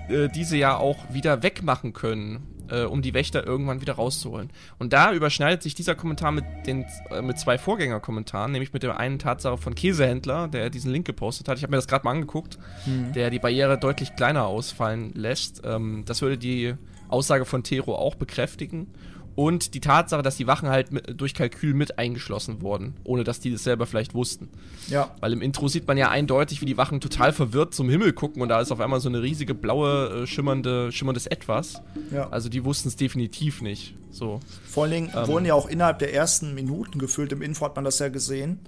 äh, 0.08 0.28
diese 0.28 0.56
ja 0.56 0.76
auch 0.76 0.98
wieder 1.12 1.42
wegmachen 1.42 1.92
können 1.92 2.56
äh, 2.70 2.82
um 2.82 3.02
die 3.02 3.14
Wächter 3.14 3.46
irgendwann 3.46 3.80
wieder 3.80 3.94
rauszuholen. 3.94 4.50
Und 4.78 4.92
da 4.92 5.12
überschneidet 5.12 5.62
sich 5.62 5.74
dieser 5.74 5.94
Kommentar 5.94 6.32
mit, 6.32 6.44
den, 6.66 6.84
äh, 7.10 7.22
mit 7.22 7.38
zwei 7.38 7.58
Vorgängerkommentaren, 7.58 8.52
nämlich 8.52 8.72
mit 8.72 8.82
der 8.82 8.98
einen 8.98 9.18
Tatsache 9.18 9.58
von 9.58 9.74
Käsehändler, 9.74 10.48
der 10.48 10.70
diesen 10.70 10.92
Link 10.92 11.06
gepostet 11.06 11.48
hat. 11.48 11.58
Ich 11.58 11.62
habe 11.62 11.70
mir 11.70 11.76
das 11.76 11.88
gerade 11.88 12.04
mal 12.04 12.12
angeguckt, 12.12 12.58
mhm. 12.86 13.12
der 13.12 13.30
die 13.30 13.38
Barriere 13.38 13.78
deutlich 13.78 14.16
kleiner 14.16 14.46
ausfallen 14.46 15.12
lässt. 15.14 15.62
Ähm, 15.64 16.04
das 16.06 16.22
würde 16.22 16.38
die 16.38 16.74
Aussage 17.08 17.44
von 17.44 17.62
Tero 17.62 17.94
auch 17.94 18.14
bekräftigen. 18.14 18.88
Und 19.36 19.74
die 19.74 19.80
Tatsache, 19.80 20.22
dass 20.22 20.36
die 20.36 20.46
Wachen 20.46 20.68
halt 20.68 20.90
mit, 20.92 21.20
durch 21.20 21.34
Kalkül 21.34 21.74
mit 21.74 21.98
eingeschlossen 21.98 22.62
wurden, 22.62 22.94
ohne 23.04 23.22
dass 23.22 23.38
die 23.38 23.52
das 23.52 23.62
selber 23.62 23.86
vielleicht 23.86 24.14
wussten. 24.14 24.48
Ja. 24.88 25.14
Weil 25.20 25.34
im 25.34 25.42
Intro 25.42 25.68
sieht 25.68 25.86
man 25.86 25.98
ja 25.98 26.08
eindeutig, 26.10 26.62
wie 26.62 26.66
die 26.66 26.78
Wachen 26.78 27.00
total 27.00 27.32
verwirrt 27.32 27.74
zum 27.74 27.88
Himmel 27.90 28.14
gucken 28.14 28.42
und 28.42 28.48
da 28.48 28.60
ist 28.60 28.72
auf 28.72 28.80
einmal 28.80 28.98
so 28.98 29.10
eine 29.10 29.22
riesige 29.22 29.54
blaue, 29.54 30.22
äh, 30.22 30.26
schimmernde, 30.26 30.90
schimmerndes 30.90 31.26
Etwas. 31.26 31.82
Ja. 32.10 32.30
Also 32.30 32.48
die 32.48 32.64
wussten 32.64 32.88
es 32.88 32.96
definitiv 32.96 33.60
nicht. 33.60 33.94
So. 34.10 34.40
Vor 34.66 34.84
allen 34.84 34.92
Dingen 34.92 35.12
ähm, 35.14 35.26
wurden 35.26 35.44
ja 35.44 35.52
auch 35.52 35.68
innerhalb 35.68 35.98
der 35.98 36.14
ersten 36.14 36.54
Minuten 36.54 36.98
gefühlt, 36.98 37.30
im 37.32 37.42
Info 37.42 37.66
hat 37.66 37.76
man 37.76 37.84
das 37.84 37.98
ja 37.98 38.08
gesehen. 38.08 38.60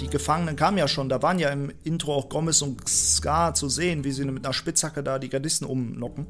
Die 0.00 0.08
Gefangenen 0.08 0.56
kamen 0.56 0.78
ja 0.78 0.88
schon, 0.88 1.08
da 1.08 1.22
waren 1.22 1.38
ja 1.38 1.50
im 1.50 1.70
Intro 1.84 2.14
auch 2.14 2.28
Gomez 2.28 2.62
und 2.62 2.88
Scar 2.88 3.54
zu 3.54 3.68
sehen, 3.68 4.02
wie 4.02 4.10
sie 4.10 4.24
mit 4.24 4.44
einer 4.44 4.54
Spitzhacke 4.54 5.04
da 5.04 5.20
die 5.20 5.28
Gardisten 5.28 5.66
umnocken. 5.66 6.26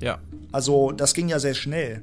Ja. 0.00 0.18
Also 0.52 0.92
das 0.92 1.14
ging 1.14 1.28
ja 1.28 1.40
sehr 1.40 1.54
schnell. 1.54 2.02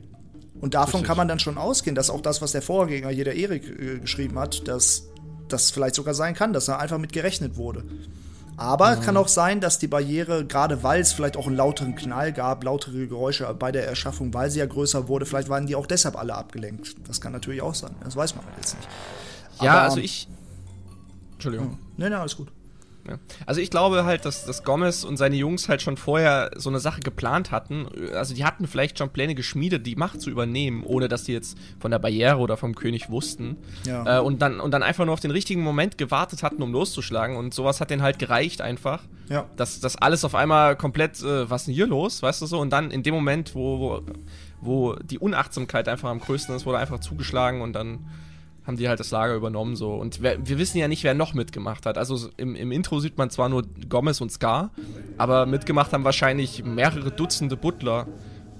Und 0.61 0.75
davon 0.75 0.99
Richtig. 0.99 1.07
kann 1.07 1.17
man 1.17 1.27
dann 1.27 1.39
schon 1.39 1.57
ausgehen, 1.57 1.95
dass 1.95 2.09
auch 2.09 2.21
das, 2.21 2.41
was 2.41 2.51
der 2.51 2.61
Vorgänger 2.61 3.09
hier, 3.09 3.25
der 3.25 3.35
Erik, 3.35 3.67
äh, 3.67 3.99
geschrieben 3.99 4.37
hat, 4.39 4.67
dass 4.67 5.07
das 5.49 5.71
vielleicht 5.71 5.95
sogar 5.95 6.13
sein 6.13 6.33
kann, 6.35 6.53
dass 6.53 6.65
da 6.65 6.77
einfach 6.77 6.99
mit 6.99 7.11
gerechnet 7.11 7.57
wurde. 7.57 7.83
Aber 8.57 8.91
mhm. 8.91 8.99
es 8.99 9.05
kann 9.05 9.17
auch 9.17 9.27
sein, 9.27 9.59
dass 9.59 9.79
die 9.79 9.87
Barriere, 9.87 10.45
gerade 10.45 10.83
weil 10.83 11.01
es 11.01 11.13
vielleicht 11.13 11.35
auch 11.35 11.47
einen 11.47 11.55
lauteren 11.55 11.95
Knall 11.95 12.31
gab, 12.31 12.63
lautere 12.63 13.07
Geräusche 13.07 13.51
bei 13.55 13.71
der 13.71 13.87
Erschaffung, 13.87 14.33
weil 14.33 14.51
sie 14.51 14.59
ja 14.59 14.67
größer 14.67 15.07
wurde, 15.07 15.25
vielleicht 15.25 15.49
waren 15.49 15.65
die 15.65 15.75
auch 15.75 15.87
deshalb 15.87 16.15
alle 16.15 16.35
abgelenkt. 16.35 16.95
Das 17.07 17.19
kann 17.19 17.31
natürlich 17.33 17.61
auch 17.61 17.75
sein. 17.75 17.95
Das 18.03 18.15
weiß 18.15 18.35
man 18.35 18.45
jetzt 18.57 18.77
nicht. 18.77 18.87
Ja, 19.61 19.81
also 19.81 19.97
ich. 19.97 20.27
Entschuldigung. 21.33 21.71
Ja. 21.71 21.77
Nee, 21.97 22.09
nee, 22.09 22.15
alles 22.15 22.37
gut. 22.37 22.51
Ja. 23.07 23.17
Also 23.45 23.61
ich 23.61 23.69
glaube 23.69 24.05
halt, 24.05 24.25
dass, 24.25 24.45
dass 24.45 24.63
Gomez 24.63 25.03
und 25.03 25.17
seine 25.17 25.35
Jungs 25.35 25.69
halt 25.69 25.81
schon 25.81 25.97
vorher 25.97 26.51
so 26.55 26.69
eine 26.69 26.79
Sache 26.79 27.01
geplant 27.01 27.51
hatten. 27.51 27.87
Also 28.13 28.35
die 28.35 28.45
hatten 28.45 28.67
vielleicht 28.67 28.97
schon 28.97 29.09
Pläne 29.09 29.35
geschmiedet, 29.35 29.85
die 29.87 29.95
Macht 29.95 30.21
zu 30.21 30.29
übernehmen, 30.29 30.83
ohne 30.83 31.07
dass 31.07 31.23
die 31.23 31.33
jetzt 31.33 31.57
von 31.79 31.91
der 31.91 31.99
Barriere 31.99 32.37
oder 32.37 32.57
vom 32.57 32.75
König 32.75 33.09
wussten. 33.09 33.57
Ja. 33.85 34.19
Äh, 34.19 34.21
und, 34.21 34.41
dann, 34.41 34.59
und 34.59 34.71
dann 34.71 34.83
einfach 34.83 35.05
nur 35.05 35.13
auf 35.13 35.19
den 35.19 35.31
richtigen 35.31 35.61
Moment 35.61 35.97
gewartet 35.97 36.43
hatten, 36.43 36.61
um 36.61 36.71
loszuschlagen. 36.71 37.35
Und 37.35 37.53
sowas 37.53 37.81
hat 37.81 37.89
denen 37.89 38.03
halt 38.03 38.19
gereicht 38.19 38.61
einfach. 38.61 39.03
Ja. 39.29 39.45
Dass 39.55 39.79
das 39.79 39.95
alles 39.95 40.25
auf 40.25 40.35
einmal 40.35 40.75
komplett, 40.75 41.21
äh, 41.21 41.49
was 41.49 41.61
ist 41.61 41.67
denn 41.67 41.75
hier 41.75 41.87
los, 41.87 42.21
weißt 42.21 42.41
du 42.41 42.45
so? 42.45 42.59
Und 42.59 42.71
dann 42.71 42.91
in 42.91 43.01
dem 43.01 43.13
Moment, 43.13 43.55
wo, 43.55 43.79
wo, 43.79 44.01
wo 44.59 44.95
die 44.95 45.19
Unachtsamkeit 45.19 45.87
einfach 45.87 46.09
am 46.09 46.19
größten 46.19 46.55
ist, 46.55 46.65
wurde 46.65 46.77
einfach 46.77 46.99
zugeschlagen 46.99 47.61
und 47.61 47.73
dann 47.73 48.05
haben 48.65 48.77
die 48.77 48.87
halt 48.87 48.99
das 48.99 49.11
Lager 49.11 49.35
übernommen 49.35 49.75
so. 49.75 49.93
Und 49.95 50.21
wir, 50.21 50.37
wir, 50.45 50.57
wissen 50.57 50.77
ja 50.77 50.87
nicht, 50.87 51.03
wer 51.03 51.13
noch 51.13 51.33
mitgemacht 51.33 51.85
hat. 51.85 51.97
Also 51.97 52.29
im, 52.37 52.55
im 52.55 52.71
Intro 52.71 52.99
sieht 52.99 53.17
man 53.17 53.29
zwar 53.29 53.49
nur 53.49 53.63
Gomez 53.89 54.21
und 54.21 54.31
Scar, 54.31 54.71
aber 55.17 55.45
mitgemacht 55.45 55.93
haben 55.93 56.03
wahrscheinlich 56.03 56.63
mehrere 56.63 57.11
Dutzende 57.11 57.57
Butler. 57.57 58.07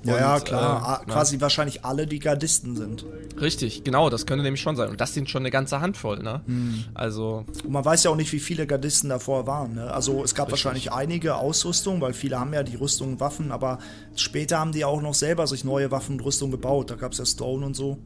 Ja, 0.04 0.14
und, 0.14 0.20
ja, 0.20 0.40
klar. 0.40 1.02
Äh, 1.04 1.12
quasi 1.12 1.36
na. 1.36 1.42
wahrscheinlich 1.42 1.86
alle, 1.86 2.08
die 2.08 2.18
Gardisten 2.18 2.76
sind. 2.76 3.06
Richtig, 3.40 3.84
genau, 3.84 4.10
das 4.10 4.26
könnte 4.26 4.44
nämlich 4.44 4.62
schon 4.62 4.76
sein. 4.76 4.90
Und 4.90 5.00
das 5.00 5.14
sind 5.14 5.30
schon 5.30 5.44
eine 5.44 5.52
ganze 5.52 5.80
Handvoll, 5.80 6.24
ne? 6.24 6.42
Hm. 6.46 6.86
Also. 6.96 7.46
Und 7.64 7.70
man 7.70 7.86
weiß 7.86 8.04
ja 8.04 8.12
auch 8.12 8.16
nicht, 8.16 8.32
wie 8.34 8.40
viele 8.40 8.66
Gardisten 8.66 9.10
davor 9.10 9.46
waren. 9.46 9.76
Ne? 9.76 9.94
Also 9.94 10.24
es 10.24 10.34
gab 10.34 10.48
Richtig. 10.48 10.52
wahrscheinlich 10.52 10.92
einige 10.92 11.36
Ausrüstungen, 11.36 12.02
weil 12.02 12.14
viele 12.14 12.40
haben 12.40 12.54
ja 12.54 12.64
die 12.64 12.76
Rüstung 12.76 13.14
und 13.14 13.20
Waffen, 13.20 13.52
aber 13.52 13.78
später 14.16 14.60
haben 14.60 14.72
die 14.72 14.86
auch 14.86 15.02
noch 15.02 15.14
selber 15.14 15.46
sich 15.46 15.64
neue 15.64 15.92
Waffen 15.92 16.14
und 16.14 16.26
Rüstung 16.26 16.50
gebaut. 16.50 16.90
Da 16.90 16.96
gab 16.96 17.12
es 17.12 17.20
ja 17.20 17.26
Stone 17.26 17.64
und 17.64 17.76
so. 17.76 18.00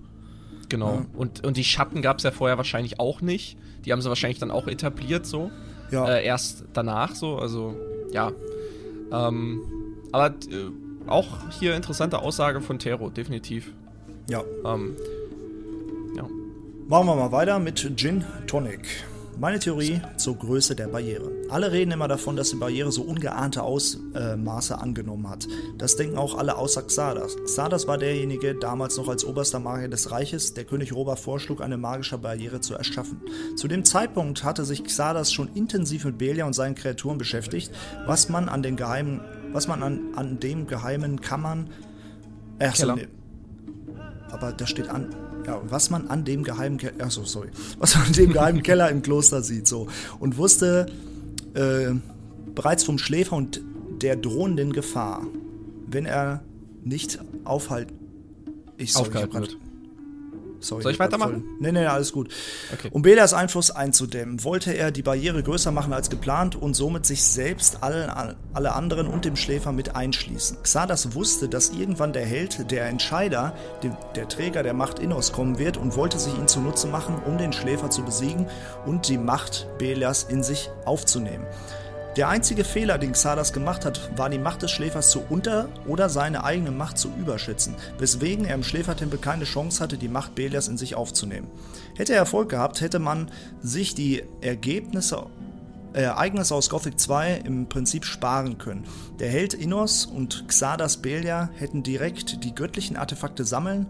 Genau. 0.69 0.93
Ja. 0.95 1.05
Und, 1.15 1.45
und 1.45 1.57
die 1.57 1.63
Schatten 1.63 2.01
gab 2.01 2.17
es 2.17 2.23
ja 2.23 2.31
vorher 2.31 2.57
wahrscheinlich 2.57 2.99
auch 2.99 3.21
nicht. 3.21 3.57
Die 3.85 3.91
haben 3.91 4.01
sie 4.01 4.09
wahrscheinlich 4.09 4.39
dann 4.39 4.51
auch 4.51 4.67
etabliert 4.67 5.25
so. 5.25 5.51
Ja. 5.91 6.07
Äh, 6.07 6.25
erst 6.25 6.65
danach 6.73 7.15
so. 7.15 7.37
Also, 7.37 7.75
ja. 8.11 8.31
Ähm, 9.11 9.61
aber 10.11 10.27
äh, 10.27 10.71
auch 11.07 11.27
hier 11.59 11.75
interessante 11.75 12.19
Aussage 12.19 12.61
von 12.61 12.79
Tero, 12.79 13.09
definitiv. 13.09 13.71
Ja. 14.29 14.43
Ähm, 14.65 14.95
ja. 16.15 16.23
Machen 16.87 17.07
wir 17.07 17.15
mal 17.15 17.31
weiter 17.31 17.59
mit 17.59 17.91
Gin 17.95 18.23
Tonic. 18.47 19.05
Meine 19.37 19.59
Theorie 19.59 20.01
zur 20.15 20.37
Größe 20.37 20.75
der 20.75 20.87
Barriere. 20.87 21.29
Alle 21.49 21.71
reden 21.71 21.91
immer 21.91 22.07
davon, 22.07 22.37
dass 22.37 22.51
die 22.51 22.55
Barriere 22.55 22.91
so 22.91 23.01
ungeahnte 23.03 23.63
Ausmaße 23.63 24.77
angenommen 24.77 25.29
hat. 25.29 25.47
Das 25.77 25.97
denken 25.97 26.17
auch 26.17 26.37
alle 26.37 26.57
außer 26.57 26.83
Xardas. 26.83 27.35
Xardas 27.43 27.85
war 27.85 27.97
derjenige, 27.97 28.55
damals 28.55 28.95
noch 28.97 29.09
als 29.09 29.25
oberster 29.25 29.59
Magier 29.59 29.89
des 29.89 30.11
Reiches, 30.11 30.53
der 30.53 30.63
König 30.63 30.93
Robert 30.93 31.19
vorschlug, 31.19 31.61
eine 31.61 31.77
magische 31.77 32.17
Barriere 32.17 32.61
zu 32.61 32.75
erschaffen. 32.75 33.21
Zu 33.57 33.67
dem 33.67 33.83
Zeitpunkt 33.83 34.43
hatte 34.45 34.63
sich 34.63 34.83
Xardas 34.85 35.33
schon 35.33 35.49
intensiv 35.53 36.05
mit 36.05 36.17
Belia 36.17 36.45
und 36.45 36.53
seinen 36.53 36.75
Kreaturen 36.75 37.17
beschäftigt, 37.17 37.71
was 38.05 38.29
man 38.29 38.47
an 38.47 38.63
den 38.63 38.77
geheimen, 38.77 39.19
was 39.51 39.67
man 39.67 39.83
an, 39.83 39.99
an 40.15 40.39
dem 40.39 40.65
geheimen 40.65 41.19
Kammern, 41.19 41.69
äh, 42.59 42.71
so, 42.73 42.93
nee, 42.93 43.07
aber 44.31 44.53
da 44.53 44.65
steht 44.65 44.89
an, 44.89 45.13
ja, 45.45 45.61
was 45.69 45.89
man 45.89 46.07
an 46.07 46.25
dem 46.25 46.43
geheimen 46.43 46.77
Keller, 46.77 47.05
achso, 47.05 47.23
sorry, 47.23 47.49
was 47.79 47.95
man 47.95 48.07
an 48.07 48.13
dem 48.13 48.33
geheimen 48.33 48.63
Keller 48.63 48.89
im 48.89 49.01
Kloster 49.01 49.41
sieht, 49.41 49.67
so. 49.67 49.87
Und 50.19 50.37
wusste 50.37 50.87
äh, 51.53 51.93
bereits 52.53 52.83
vom 52.83 52.97
Schläfer 52.97 53.35
und 53.35 53.61
der 54.01 54.15
drohenden 54.15 54.73
Gefahr, 54.73 55.25
wenn 55.87 56.05
er 56.05 56.43
nicht 56.83 57.19
aufhalten. 57.43 57.95
Ich, 58.77 58.93
sorry, 58.93 59.07
Aufgehalten 59.07 59.43
ich 59.43 59.64
Sorry, 60.65 60.81
Soll 60.81 60.91
ich 60.93 60.99
weitermachen? 60.99 61.43
Nee, 61.59 61.71
nee, 61.71 61.85
alles 61.85 62.11
gut. 62.11 62.29
Okay. 62.73 62.89
Um 62.91 63.01
Belas 63.01 63.33
Einfluss 63.33 63.71
einzudämmen, 63.71 64.43
wollte 64.43 64.71
er 64.73 64.91
die 64.91 65.03
Barriere 65.03 65.43
größer 65.43 65.71
machen 65.71 65.93
als 65.93 66.09
geplant 66.09 66.55
und 66.55 66.73
somit 66.73 67.05
sich 67.05 67.23
selbst, 67.23 67.83
allen, 67.83 68.09
alle 68.53 68.73
anderen 68.73 69.07
und 69.07 69.25
dem 69.25 69.35
Schläfer 69.35 69.71
mit 69.71 69.95
einschließen. 69.95 70.57
Xardas 70.63 71.13
wusste, 71.13 71.47
dass 71.49 71.69
irgendwann 71.69 72.13
der 72.13 72.25
Held, 72.25 72.71
der 72.71 72.87
Entscheider, 72.87 73.55
der 74.15 74.27
Träger 74.27 74.63
der 74.63 74.73
Macht 74.73 74.99
Innos 74.99 75.31
kommen 75.31 75.59
wird 75.59 75.77
und 75.77 75.95
wollte 75.95 76.17
sich 76.17 76.35
ihn 76.37 76.47
zunutze 76.47 76.87
machen, 76.87 77.21
um 77.25 77.37
den 77.37 77.53
Schläfer 77.53 77.89
zu 77.89 78.03
besiegen 78.03 78.47
und 78.85 79.07
die 79.07 79.17
Macht 79.17 79.67
Belas 79.77 80.23
in 80.23 80.41
sich 80.41 80.69
aufzunehmen. 80.85 81.45
Der 82.15 82.29
einzige 82.29 82.63
Fehler, 82.63 82.97
den 82.97 83.11
Xardas 83.11 83.51
gemacht 83.51 83.83
hat, 83.83 84.17
war 84.17 84.29
die 84.29 84.37
Macht 84.37 84.61
des 84.61 84.71
Schläfers 84.71 85.09
zu 85.09 85.21
unter- 85.29 85.67
oder 85.85 86.07
seine 86.07 86.45
eigene 86.45 86.71
Macht 86.71 86.97
zu 86.97 87.09
überschätzen, 87.09 87.75
weswegen 87.97 88.45
er 88.45 88.55
im 88.55 88.63
Schläfertempel 88.63 89.19
keine 89.19 89.43
Chance 89.43 89.83
hatte, 89.83 89.97
die 89.97 90.07
Macht 90.07 90.33
Belias 90.33 90.69
in 90.69 90.77
sich 90.77 90.95
aufzunehmen. 90.95 91.49
Hätte 91.93 92.13
er 92.13 92.19
Erfolg 92.19 92.47
gehabt, 92.47 92.79
hätte 92.79 92.99
man 92.99 93.29
sich 93.59 93.95
die 93.95 94.23
Ergebnisse 94.39 95.25
äh, 95.93 96.03
Ereignisse 96.03 96.55
aus 96.55 96.69
Gothic 96.69 96.99
2 97.01 97.41
im 97.45 97.67
Prinzip 97.67 98.05
sparen 98.05 98.57
können. 98.57 98.85
Der 99.19 99.29
Held 99.29 99.53
Innos 99.53 100.05
und 100.05 100.47
Xardas 100.47 100.97
Belia 100.97 101.49
hätten 101.55 101.83
direkt 101.83 102.45
die 102.45 102.55
göttlichen 102.55 102.95
Artefakte 102.95 103.43
sammeln 103.43 103.87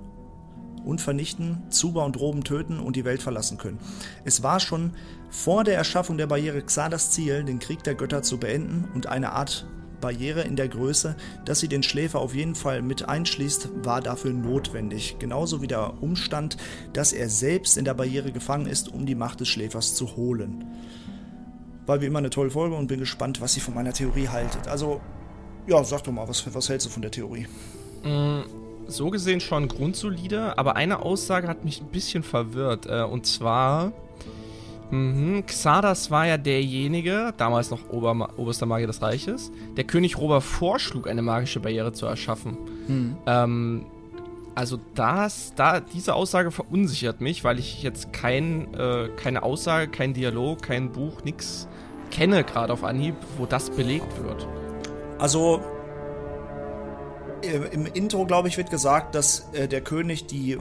und 0.83 1.01
vernichten, 1.01 1.63
Zuba 1.69 2.05
und 2.05 2.19
Roben 2.19 2.43
töten 2.43 2.79
und 2.79 2.95
die 2.95 3.05
Welt 3.05 3.21
verlassen 3.21 3.57
können. 3.57 3.79
Es 4.23 4.43
war 4.43 4.59
schon 4.59 4.93
vor 5.36 5.63
der 5.63 5.76
Erschaffung 5.76 6.17
der 6.17 6.28
Barriere 6.28 6.62
Xardas 6.62 7.12
Ziel, 7.12 7.43
den 7.43 7.60
Krieg 7.60 7.84
der 7.84 7.93
Götter 7.93 8.24
zu 8.24 8.39
beenden 8.39 8.89
und 8.93 9.08
eine 9.08 9.34
Art 9.34 9.67
Barriere 10.00 10.41
in 10.41 10.56
der 10.56 10.69
Größe, 10.69 11.15
dass 11.43 11.60
sie 11.60 11.67
den 11.67 11.84
Schläfer 11.84 12.19
auf 12.19 12.34
jeden 12.34 12.56
Fall 12.56 12.82
mit 12.82 13.08
einschließt, 13.08 13.69
war 13.84 14.02
dafür 14.02 14.32
notwendig. 14.32 15.17
Genauso 15.19 15.62
wie 15.62 15.67
der 15.67 16.02
Umstand, 16.02 16.58
dass 16.93 17.12
er 17.12 17.30
selbst 17.30 17.78
in 17.78 17.86
der 17.86 17.93
Barriere 17.93 18.32
gefangen 18.32 18.65
ist, 18.65 18.91
um 18.91 19.06
die 19.06 19.13
Macht 19.13 19.41
des 19.41 19.50
Schläfers 19.50 19.93
zu 19.93 20.15
holen. 20.15 20.63
War 21.86 22.02
wie 22.02 22.06
immer 22.06 22.19
eine 22.19 22.30
tolle 22.30 22.50
Folge 22.50 22.76
und 22.76 22.88
bin 22.88 23.00
gespannt, 23.00 23.41
was 23.41 23.56
ihr 23.58 23.62
von 23.62 23.74
meiner 23.74 23.93
Theorie 23.93 24.30
haltet. 24.30 24.67
Also, 24.67 25.02
ja, 25.67 25.84
sag 25.84 26.04
doch 26.04 26.13
mal, 26.13 26.28
was, 26.28 26.54
was 26.54 26.69
hältst 26.69 26.88
du 26.88 26.91
von 26.91 27.02
der 27.02 27.12
Theorie? 27.12 27.48
Mm, 28.04 28.41
so 28.88 29.10
gesehen 29.10 29.41
schon 29.41 29.67
grundsolide, 29.67 30.58
aber 30.58 30.76
eine 30.76 31.00
Aussage 31.00 31.48
hat 31.48 31.65
mich 31.65 31.82
ein 31.82 31.88
bisschen 31.88 32.24
verwirrt. 32.24 32.86
Äh, 32.88 33.04
und 33.04 33.26
zwar, 33.26 33.91
mh, 34.91 35.43
Xardas 35.43 36.12
war 36.12 36.28
ja 36.28 36.38
derjenige, 36.38 37.34
damals 37.38 37.71
noch 37.71 37.89
Ober 37.89 38.30
oberster 38.38 38.65
Magier 38.65 38.88
des 38.88 39.02
Reiches, 39.02 39.52
der 39.76 39.84
König 39.84 40.17
Robert 40.17 40.43
vorschlug, 40.43 41.08
eine 41.08 41.21
magische 41.21 41.60
Barriere 41.60 41.93
zu 41.93 42.06
erschaffen. 42.06 42.58
Mhm. 42.88 43.17
Ähm, 43.26 43.86
also 44.56 44.80
das, 44.95 45.54
da, 45.56 45.82
diese 45.82 46.15
Aussage 46.15 46.50
verunsichert 46.50 47.19
mich, 47.19 47.43
weil 47.43 47.60
ich 47.60 47.84
jetzt 47.84 48.13
kein, 48.13 48.74
äh, 48.74 49.10
keine 49.17 49.43
Aussage, 49.43 49.89
kein 49.89 50.13
Dialog, 50.13 50.62
kein 50.62 50.91
Buch, 50.91 51.24
nichts 51.24 51.67
kenne 52.10 52.43
gerade 52.45 52.71
auf 52.71 52.84
Anhieb, 52.84 53.15
wo 53.38 53.45
das 53.45 53.69
belegt 53.69 54.24
wird. 54.24 54.48
Also 55.19 55.62
im 57.45 57.86
Intro, 57.86 58.25
glaube 58.25 58.47
ich, 58.47 58.58
wird 58.58 58.69
gesagt, 58.69 59.15
dass 59.15 59.47
äh, 59.53 59.67
der 59.67 59.81
König 59.81 60.27
die 60.27 60.53
äh, 60.53 60.60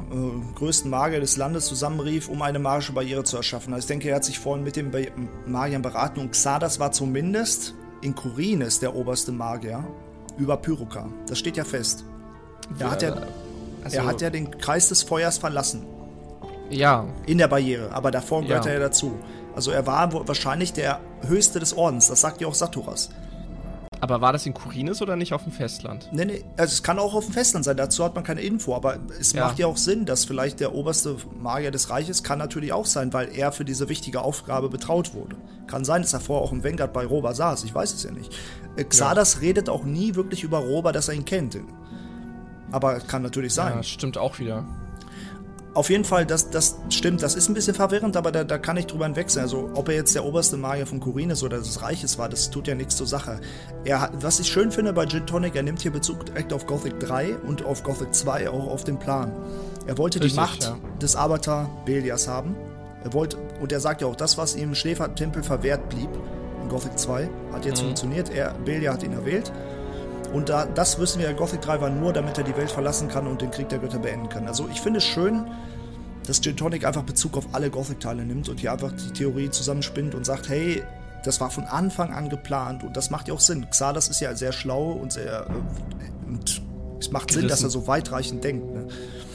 größten 0.55 0.91
Magier 0.91 1.21
des 1.21 1.37
Landes 1.37 1.67
zusammenrief, 1.67 2.29
um 2.29 2.43
eine 2.43 2.59
magische 2.59 2.93
Barriere 2.93 3.25
zu 3.25 3.37
erschaffen. 3.37 3.73
Also 3.75 3.85
ich 3.85 3.89
denke, 3.89 4.09
er 4.09 4.17
hat 4.17 4.25
sich 4.25 4.39
vorhin 4.39 4.65
mit 4.65 4.77
den 4.77 4.91
ba 4.91 4.99
Magiern 5.47 5.83
beraten 5.83 6.21
und 6.21 6.33
Xardas 6.33 6.81
war 6.81 6.93
zumindest 6.93 7.75
in 8.03 8.15
Kurines 8.15 8.81
der 8.81 8.95
oberste 8.95 9.33
Magier 9.33 9.85
über 10.37 10.57
Pyroka. 10.57 11.09
Das 11.27 11.39
steht 11.39 11.57
ja 11.57 11.65
fest. 11.65 12.05
Er, 12.79 12.87
ja, 12.87 12.91
hat, 12.91 13.03
ja, 13.03 13.17
also, 13.83 13.97
er 13.97 14.07
hat 14.07 14.21
ja 14.21 14.31
den 14.31 14.51
Kreis 14.59 14.89
des 14.89 15.03
Feuers 15.03 15.39
verlassen. 15.39 15.85
Ja. 16.71 17.07
In 17.27 17.39
der 17.39 17.49
Barriere, 17.49 17.93
aber 17.93 18.11
davor 18.11 18.43
gehört 18.43 18.65
ja. 18.65 18.73
er 18.73 18.79
ja 18.79 18.85
dazu. 18.85 19.19
Also 19.55 19.71
er 19.71 19.87
war 19.87 20.13
wahrscheinlich 20.27 20.73
der 20.73 21.01
Höchste 21.27 21.61
des 21.61 21.77
Ordens, 21.77 22.09
das 22.09 22.21
sagt 22.21 22.41
ja 22.41 22.49
auch 22.49 22.55
Saturas. 22.55 23.11
Aber 24.05 24.21
war 24.21 24.35
das 24.35 24.45
in 24.45 24.53
Kurinis 24.53 25.01
oder 25.01 25.17
nicht 25.17 25.33
auf 25.33 25.45
dem 25.45 25.53
Festland? 25.53 26.11
Nee, 26.13 26.27
nee, 26.27 26.45
also 26.59 26.73
es 26.75 26.83
kann 26.83 26.99
auch 26.99 27.15
auf 27.15 27.25
dem 27.25 27.33
Festland 27.33 27.65
sein, 27.65 27.79
dazu 27.79 28.05
hat 28.05 28.15
man 28.15 28.23
keine 28.23 28.43
Info, 28.43 28.77
aber 28.77 28.99
es 29.19 29.33
ja. 29.33 29.47
macht 29.47 29.59
ja 29.59 29.67
auch 29.67 29.79
Sinn, 29.79 30.05
dass 30.05 30.27
vielleicht 30.27 30.61
der 30.61 30.75
oberste 30.75 31.17
Magier 31.41 31.71
des 31.71 31.89
Reiches 31.89 32.23
kann 32.23 32.39
natürlich 32.39 32.75
auch 32.75 32.85
sein, 32.85 33.15
weil 33.15 33.35
er 33.35 33.51
für 33.51 33.65
diese 33.65 33.89
wichtige 33.89 34.21
Aufgabe 34.21 34.69
betraut 34.69 35.15
wurde. 35.15 35.37
Kann 35.69 35.87
sein, 35.87 36.03
dass 36.03 36.13
er 36.13 36.21
vorher 36.21 36.45
auch 36.45 36.53
im 36.53 36.63
Vanguard 36.63 36.93
bei 36.93 37.07
Roba 37.07 37.33
saß, 37.33 37.65
ich 37.65 37.75
weiß 37.75 37.95
es 37.95 38.03
ja 38.03 38.11
nicht. 38.11 38.31
Äh, 38.77 38.85
Xardas 38.85 39.37
ja. 39.37 39.41
redet 39.41 39.71
auch 39.71 39.85
nie 39.85 40.15
wirklich 40.17 40.43
über 40.43 40.59
Roba, 40.59 40.93
dass 40.93 41.09
er 41.09 41.15
ihn 41.15 41.25
kennt. 41.25 41.59
Aber 42.71 43.01
kann 43.01 43.23
natürlich 43.23 43.55
sein. 43.55 43.77
Ja, 43.77 43.83
stimmt 43.83 44.19
auch 44.19 44.39
wieder. 44.39 44.67
Auf 45.75 45.91
jeden 45.91 46.05
Fall, 46.05 46.25
das, 46.25 46.51
das 46.51 46.77
stimmt. 46.89 47.23
Das 47.23 47.35
ist 47.35 47.49
ein 47.49 47.55
bisschen 47.55 47.75
verwirrend, 47.75 48.17
aber 48.17 48.31
da, 48.31 48.45
da 48.45 48.59
kann 48.59 48.77
ich 48.77 48.87
drüber 48.87 49.07
hinwechseln. 49.07 49.43
Also, 49.43 49.71
ob 49.75 49.89
er 49.89 49.97
jetzt 49.97 50.15
der 50.15 50.25
oberste 50.25 50.57
Magier 50.57 50.87
von 50.87 51.01
Kurines 51.01 51.43
oder 51.43 51.59
des 51.59 51.83
Reiches 51.83 52.17
war, 52.17 52.29
das 52.29 52.51
tut 52.51 52.69
ja 52.69 52.77
nichts 52.77 52.95
zur 52.97 53.09
Sache. 53.09 53.41
Er 53.85 54.01
hat, 54.01 54.23
was 54.23 54.39
ich 54.39 54.47
schön 54.47 54.71
finde 54.71 54.93
bei 54.93 55.05
Gin 55.05 55.27
Tonic, 55.27 55.57
er 55.57 55.65
nimmt 55.65 55.83
hier 55.83 55.91
Bezug 55.91 56.27
direkt 56.27 56.53
auf 56.53 56.67
Gothic 56.67 57.01
3 57.01 57.39
und 57.39 57.65
auf 57.65 57.83
Gothic 57.83 58.15
2 58.15 58.49
auch 58.51 58.69
auf 58.69 58.85
den 58.85 59.01
Plan. 59.01 59.33
Er 59.87 59.99
wollte 59.99 60.21
Richtig, 60.21 60.35
die 60.35 60.39
Macht 60.39 60.63
ja. 60.63 60.77
des 61.03 61.17
Avatar 61.17 61.69
Belias 61.85 62.29
haben. 62.29 62.55
Er 63.03 63.13
wollte, 63.13 63.37
und 63.61 63.73
er 63.73 63.81
sagt 63.81 64.01
ja 64.01 64.07
auch, 64.07 64.17
das, 64.17 64.39
was 64.39 64.55
ihm 64.55 64.63
im 64.63 64.75
Schläfertempel 64.77 65.43
verwehrt 65.43 65.89
blieb, 65.89 66.09
in 66.63 66.69
Gothic 66.69 66.97
2, 66.99 67.29
hat 67.53 67.65
jetzt 67.67 67.83
mhm. 67.83 67.87
funktioniert. 67.87 68.31
Er, 68.31 68.55
Belia 68.65 68.93
hat 68.93 69.03
ihn 69.03 69.13
erwählt. 69.13 69.53
Und 70.35 70.49
da, 70.49 70.67
das 70.67 70.99
wissen 70.99 71.21
wir, 71.21 71.33
Gothic 71.33 71.61
3 71.61 71.81
war 71.81 71.91
nur, 71.91 72.13
damit 72.13 72.37
er 72.37 72.45
die 72.45 72.57
Welt 72.57 72.71
verlassen 72.71 73.09
kann 73.09 73.29
und 73.29 73.41
den 73.41 73.53
Krieg 73.53 73.69
der 73.69 73.79
Götter 73.79 74.01
beenden 74.01 74.29
kann. 74.29 74.49
Also 74.49 74.69
ich 74.71 74.81
finde 74.81 74.99
es 74.99 75.05
schön, 75.05 75.47
dass 76.27 76.41
Gin 76.41 76.57
Tonic 76.57 76.85
einfach 76.85 77.05
Bezug 77.05 77.37
auf 77.37 77.47
alle 77.53 77.71
Gothic-Teile 77.71 78.25
nimmt 78.25 78.49
und 78.49 78.59
hier 78.59 78.73
einfach 78.73 78.91
die 78.91 79.13
Theorie 79.13 79.51
zusammenspinnt 79.51 80.13
und 80.13 80.27
sagt, 80.27 80.49
hey, 80.49 80.83
das 81.25 81.41
war 81.41 81.51
von 81.51 81.65
Anfang 81.65 82.13
an 82.13 82.31
geplant 82.31 82.83
und 82.83 82.97
das 82.97 83.11
macht 83.11 83.29
ja 83.29 83.35
auch 83.35 83.41
Sinn. 83.41 83.71
Xardas 83.71 84.09
ist 84.09 84.21
ja 84.21 84.35
sehr 84.35 84.53
schlau 84.53 84.91
und 84.91 85.13
sehr 85.13 85.47
äh, 85.47 86.29
und 86.29 86.63
es 86.99 87.13
macht 87.13 87.31
Sinn, 87.31 87.47
dass 87.47 87.63
er 87.63 87.71
so 87.71 87.87
weitreichend 87.87 88.43
denkt. 88.43 88.75
Ne? 88.75 88.89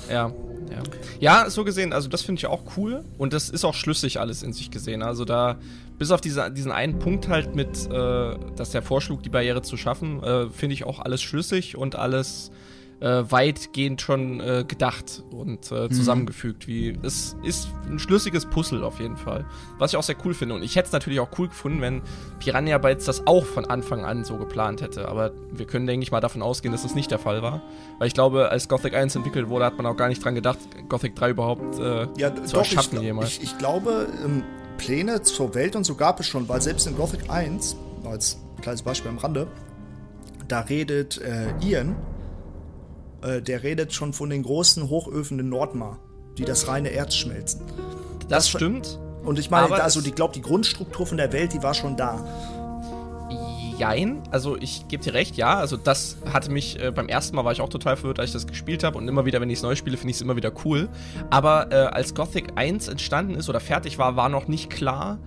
Ja, 0.09 0.33
ja. 0.69 0.83
ja, 1.19 1.49
so 1.49 1.63
gesehen, 1.63 1.93
also 1.93 2.09
das 2.09 2.23
finde 2.23 2.39
ich 2.39 2.47
auch 2.47 2.63
cool 2.75 3.05
und 3.17 3.31
das 3.31 3.49
ist 3.49 3.63
auch 3.63 3.73
schlüssig 3.73 4.19
alles 4.19 4.43
in 4.43 4.51
sich 4.51 4.69
gesehen. 4.69 5.01
Also 5.01 5.23
da, 5.23 5.57
bis 5.99 6.11
auf 6.11 6.21
diese, 6.21 6.49
diesen 6.51 6.71
einen 6.71 6.97
Punkt 6.97 7.27
halt 7.27 7.55
mit, 7.55 7.87
äh, 7.91 8.35
dass 8.55 8.71
der 8.71 8.81
vorschlug, 8.81 9.21
die 9.21 9.29
Barriere 9.29 9.61
zu 9.61 9.77
schaffen, 9.77 10.23
äh, 10.23 10.49
finde 10.49 10.73
ich 10.73 10.85
auch 10.85 10.99
alles 10.99 11.21
schlüssig 11.21 11.77
und 11.77 11.95
alles 11.95 12.51
äh, 13.01 13.23
weitgehend 13.29 14.01
schon 14.01 14.39
äh, 14.41 14.65
gedacht 14.67 15.23
und 15.31 15.71
äh, 15.71 15.83
mhm. 15.83 15.91
zusammengefügt. 15.91 16.67
Wie 16.67 16.97
es 17.01 17.35
ist 17.43 17.69
ein 17.87 17.99
schlüssiges 17.99 18.45
Puzzle 18.45 18.83
auf 18.83 18.99
jeden 18.99 19.17
Fall, 19.17 19.45
was 19.77 19.91
ich 19.91 19.97
auch 19.97 20.03
sehr 20.03 20.17
cool 20.25 20.33
finde. 20.33 20.55
Und 20.55 20.63
ich 20.63 20.75
hätte 20.75 20.87
es 20.87 20.91
natürlich 20.91 21.19
auch 21.19 21.29
cool 21.37 21.47
gefunden, 21.47 21.81
wenn 21.81 22.01
Piranha 22.39 22.77
Bytes 22.77 23.05
das 23.05 23.25
auch 23.27 23.45
von 23.45 23.65
Anfang 23.65 24.03
an 24.03 24.23
so 24.23 24.37
geplant 24.37 24.81
hätte. 24.81 25.07
Aber 25.07 25.31
wir 25.51 25.65
können 25.65 25.87
denke 25.87 26.03
ich 26.03 26.11
mal 26.11 26.19
davon 26.19 26.41
ausgehen, 26.41 26.71
dass 26.71 26.83
das 26.83 26.95
nicht 26.95 27.11
der 27.11 27.19
Fall 27.19 27.41
war, 27.41 27.61
weil 27.99 28.07
ich 28.07 28.13
glaube, 28.13 28.49
als 28.49 28.67
Gothic 28.67 28.93
1 28.93 29.15
entwickelt 29.15 29.49
wurde, 29.49 29.65
hat 29.65 29.77
man 29.77 29.85
auch 29.85 29.95
gar 29.95 30.09
nicht 30.09 30.23
dran 30.23 30.35
gedacht, 30.35 30.59
Gothic 30.89 31.15
3 31.15 31.29
überhaupt 31.29 31.79
äh, 31.79 32.07
ja, 32.17 32.35
zu 32.35 32.53
doch, 32.53 32.59
erschaffen 32.59 32.97
ich, 32.97 33.03
jemals. 33.03 33.37
Ich, 33.37 33.43
ich 33.43 33.57
glaube, 33.57 34.07
ähm, 34.23 34.43
Pläne 34.79 35.21
zur 35.21 35.53
Welt 35.53 35.75
und 35.75 35.83
so 35.83 35.95
gab 35.95 36.19
es 36.19 36.25
schon, 36.25 36.49
weil 36.49 36.61
selbst 36.61 36.87
in 36.87 36.95
Gothic 36.95 37.29
1, 37.29 37.75
als 38.03 38.37
kleines 38.61 38.81
Beispiel 38.81 39.11
am 39.11 39.19
Rande, 39.19 39.47
da 40.47 40.61
redet 40.61 41.21
äh, 41.21 41.53
Ian 41.61 41.95
äh, 43.21 43.41
der 43.41 43.63
redet 43.63 43.93
schon 43.93 44.13
von 44.13 44.29
den 44.29 44.43
großen 44.43 44.89
Hochöfen 44.89 45.39
in 45.39 45.49
Nordmar, 45.49 45.99
die 46.37 46.45
das 46.45 46.67
reine 46.67 46.91
Erz 46.91 47.15
schmelzen. 47.15 47.61
Das, 48.21 48.29
das 48.29 48.49
stimmt. 48.49 48.99
Und 49.23 49.37
ich 49.39 49.49
meine, 49.49 49.71
also 49.83 49.99
ich 49.99 50.15
glaube, 50.15 50.33
die 50.33 50.41
Grundstruktur 50.41 51.05
von 51.05 51.17
der 51.17 51.33
Welt, 51.33 51.53
die 51.53 51.61
war 51.61 51.73
schon 51.73 51.97
da. 51.97 52.25
Jein, 53.79 54.21
also 54.29 54.57
ich 54.57 54.87
gebe 54.89 55.01
dir 55.01 55.13
recht, 55.13 55.37
ja. 55.37 55.55
Also 55.57 55.77
das 55.77 56.17
hatte 56.33 56.51
mich, 56.51 56.79
äh, 56.81 56.91
beim 56.91 57.07
ersten 57.07 57.35
Mal 57.35 57.45
war 57.45 57.53
ich 57.53 57.61
auch 57.61 57.69
total 57.69 57.95
verwirrt, 57.95 58.19
als 58.19 58.31
ich 58.31 58.33
das 58.33 58.45
gespielt 58.45 58.83
habe 58.83 58.97
und 58.97 59.07
immer 59.07 59.25
wieder, 59.25 59.39
wenn 59.39 59.49
ich 59.49 59.59
es 59.59 59.63
neu 59.63 59.75
spiele, 59.75 59.95
finde 59.95 60.11
ich 60.11 60.17
es 60.17 60.21
immer 60.21 60.35
wieder 60.35 60.51
cool. 60.65 60.89
Aber 61.29 61.71
äh, 61.71 61.75
als 61.75 62.13
Gothic 62.13 62.51
1 62.55 62.89
entstanden 62.89 63.35
ist 63.35 63.47
oder 63.47 63.61
fertig 63.61 63.97
war, 63.97 64.17
war 64.17 64.27
noch 64.27 64.49
nicht 64.49 64.69
klar, 64.69 65.19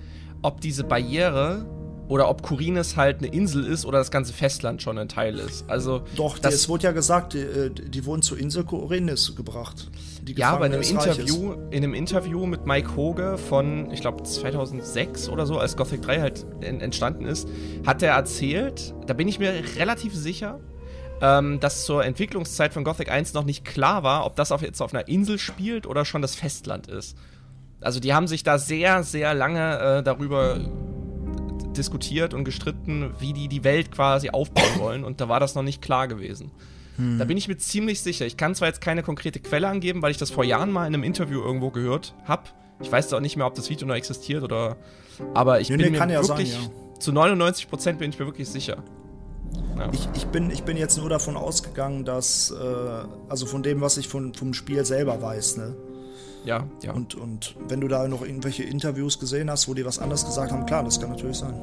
ob 0.43 0.61
diese 0.61 0.85
Barriere 0.85 1.65
oder 2.09 2.29
ob 2.29 2.43
Kurines 2.43 2.97
halt 2.97 3.19
eine 3.19 3.29
Insel 3.29 3.65
ist 3.65 3.87
oder 3.87 3.97
das 3.97 4.11
ganze 4.11 4.35
Festland 4.35 4.83
schon 4.83 4.99
ein 4.99 5.09
Teil 5.09 5.39
ist. 5.39 5.65
Also 5.71 6.03
Doch, 6.15 6.39
das, 6.39 6.53
es 6.53 6.69
wurde 6.69 6.85
ja 6.85 6.93
gesagt, 6.93 7.33
die, 7.33 7.39
äh, 7.39 7.71
die, 7.71 8.05
wurden 8.05 8.21
zur 8.21 8.39
Insel 8.39 8.65
Kurines 8.65 9.35
gebracht. 9.35 9.91
Ja, 10.29 10.51
aber 10.51 10.67
in 10.67 10.73
einem, 10.73 10.83
Interview, 10.83 11.53
in 11.71 11.83
einem 11.83 11.95
Interview 11.95 12.47
mit 12.47 12.67
Mike 12.67 12.95
Hoge 12.97 13.39
von, 13.39 13.91
ich 13.91 14.01
glaube, 14.01 14.23
2006 14.23 15.29
oder 15.29 15.47
so, 15.47 15.59
als 15.59 15.77
Gothic 15.77 16.03
3 16.03 16.21
halt 16.21 16.47
entstanden 16.61 17.27
ist, 17.27 17.49
hat 17.85 18.03
er 18.03 18.15
erzählt, 18.15 18.95
da 19.07 19.15
bin 19.15 19.27
ich 19.27 19.39
mir 19.39 19.53
relativ 19.77 20.15
sicher, 20.15 20.61
ähm, 21.21 21.61
dass 21.61 21.85
zur 21.85 22.05
Entwicklungszeit 22.05 22.73
von 22.73 22.85
Gothic 22.85 23.11
1 23.11 23.35
noch 23.35 23.45
nicht 23.45 23.65
klar 23.65 24.03
war, 24.03 24.25
ob 24.25 24.37
das 24.37 24.53
auf, 24.53 24.63
jetzt 24.63 24.81
auf 24.81 24.95
einer 24.95 25.09
Insel 25.09 25.39
spielt 25.39 25.87
oder 25.87 26.05
schon 26.05 26.23
das 26.23 26.35
Festland 26.35 26.87
ist. 26.87 27.17
Also 27.81 27.99
die 27.99 28.15
haben 28.15 28.29
sich 28.29 28.45
da 28.45 28.59
sehr, 28.59 29.03
sehr 29.03 29.35
lange 29.35 29.79
äh, 29.79 30.03
darüber 30.03 30.61
diskutiert 31.77 32.35
und 32.35 32.45
gestritten, 32.45 33.13
wie 33.19 33.33
die 33.33 33.49
die 33.49 33.65
Welt 33.65 33.91
quasi 33.91 34.31
aufbauen 34.31 34.79
wollen 34.79 35.05
und 35.05 35.21
da 35.21 35.29
war 35.29 35.41
das 35.41 35.55
noch 35.55 35.63
nicht 35.63 35.83
klar 35.83 36.07
gewesen. 36.07 36.53
Hm. 36.97 37.19
Da 37.19 37.25
bin 37.25 37.37
ich 37.37 37.49
mir 37.49 37.57
ziemlich 37.57 38.01
sicher. 38.01 38.27
Ich 38.27 38.37
kann 38.37 38.55
zwar 38.55 38.69
jetzt 38.69 38.81
keine 38.81 39.03
konkrete 39.03 39.41
Quelle 39.41 39.69
angeben, 39.69 40.03
weil 40.03 40.11
ich 40.11 40.19
das 40.19 40.31
vor 40.31 40.45
Jahren 40.45 40.71
mal 40.71 40.87
in 40.87 40.95
einem 40.95 41.05
Interview 41.05 41.41
irgendwo 41.41 41.71
gehört 41.71 42.15
habe. 42.25 42.45
Ich 42.81 42.91
weiß 42.91 43.13
auch 43.13 43.21
nicht 43.21 43.37
mehr, 43.37 43.47
ob 43.47 43.55
das 43.55 43.71
Video 43.71 43.87
noch 43.87 43.95
existiert 43.95 44.43
oder. 44.43 44.77
Aber 45.35 45.61
ich 45.61 45.71
nee, 45.71 45.77
bin 45.77 45.93
nee, 45.93 45.99
mir 45.99 46.13
ja 46.13 46.27
wirklich 46.27 46.53
sein, 46.53 46.71
ja. 46.95 47.01
zu 47.01 47.13
99 47.13 47.69
Prozent 47.69 47.99
bin 47.99 48.11
ich 48.11 48.19
mir 48.19 48.27
wirklich 48.27 48.49
sicher. 48.49 48.83
Ja. 49.77 49.91
Ich, 49.93 50.09
ich, 50.15 50.27
bin, 50.27 50.51
ich 50.51 50.63
bin 50.65 50.77
jetzt 50.77 50.97
nur 50.99 51.09
davon 51.09 51.37
ausgegangen, 51.37 52.05
dass, 52.05 52.51
äh, 52.51 53.05
also 53.29 53.47
von 53.47 53.63
dem, 53.63 53.81
was 53.81 53.97
ich 53.97 54.09
von, 54.09 54.35
vom 54.35 54.55
Spiel 54.55 54.85
selber 54.85 55.21
weiß, 55.21 55.59
ne? 55.59 55.77
Ja, 56.45 56.67
ja. 56.83 56.93
Und, 56.93 57.15
und 57.15 57.57
wenn 57.69 57.81
du 57.81 57.89
da 57.89 58.09
noch 58.09 58.23
irgendwelche 58.23 58.65
Interviews 58.65 59.19
gesehen 59.19 59.51
hast, 59.51 59.69
wo 59.69 59.75
die 59.75 59.85
was 59.85 59.99
anderes 59.99 60.25
gesagt 60.25 60.51
haben, 60.51 60.67
klar, 60.67 60.83
das 60.83 61.01
kann 61.01 61.11
natürlich 61.11 61.37
sein. 61.37 61.55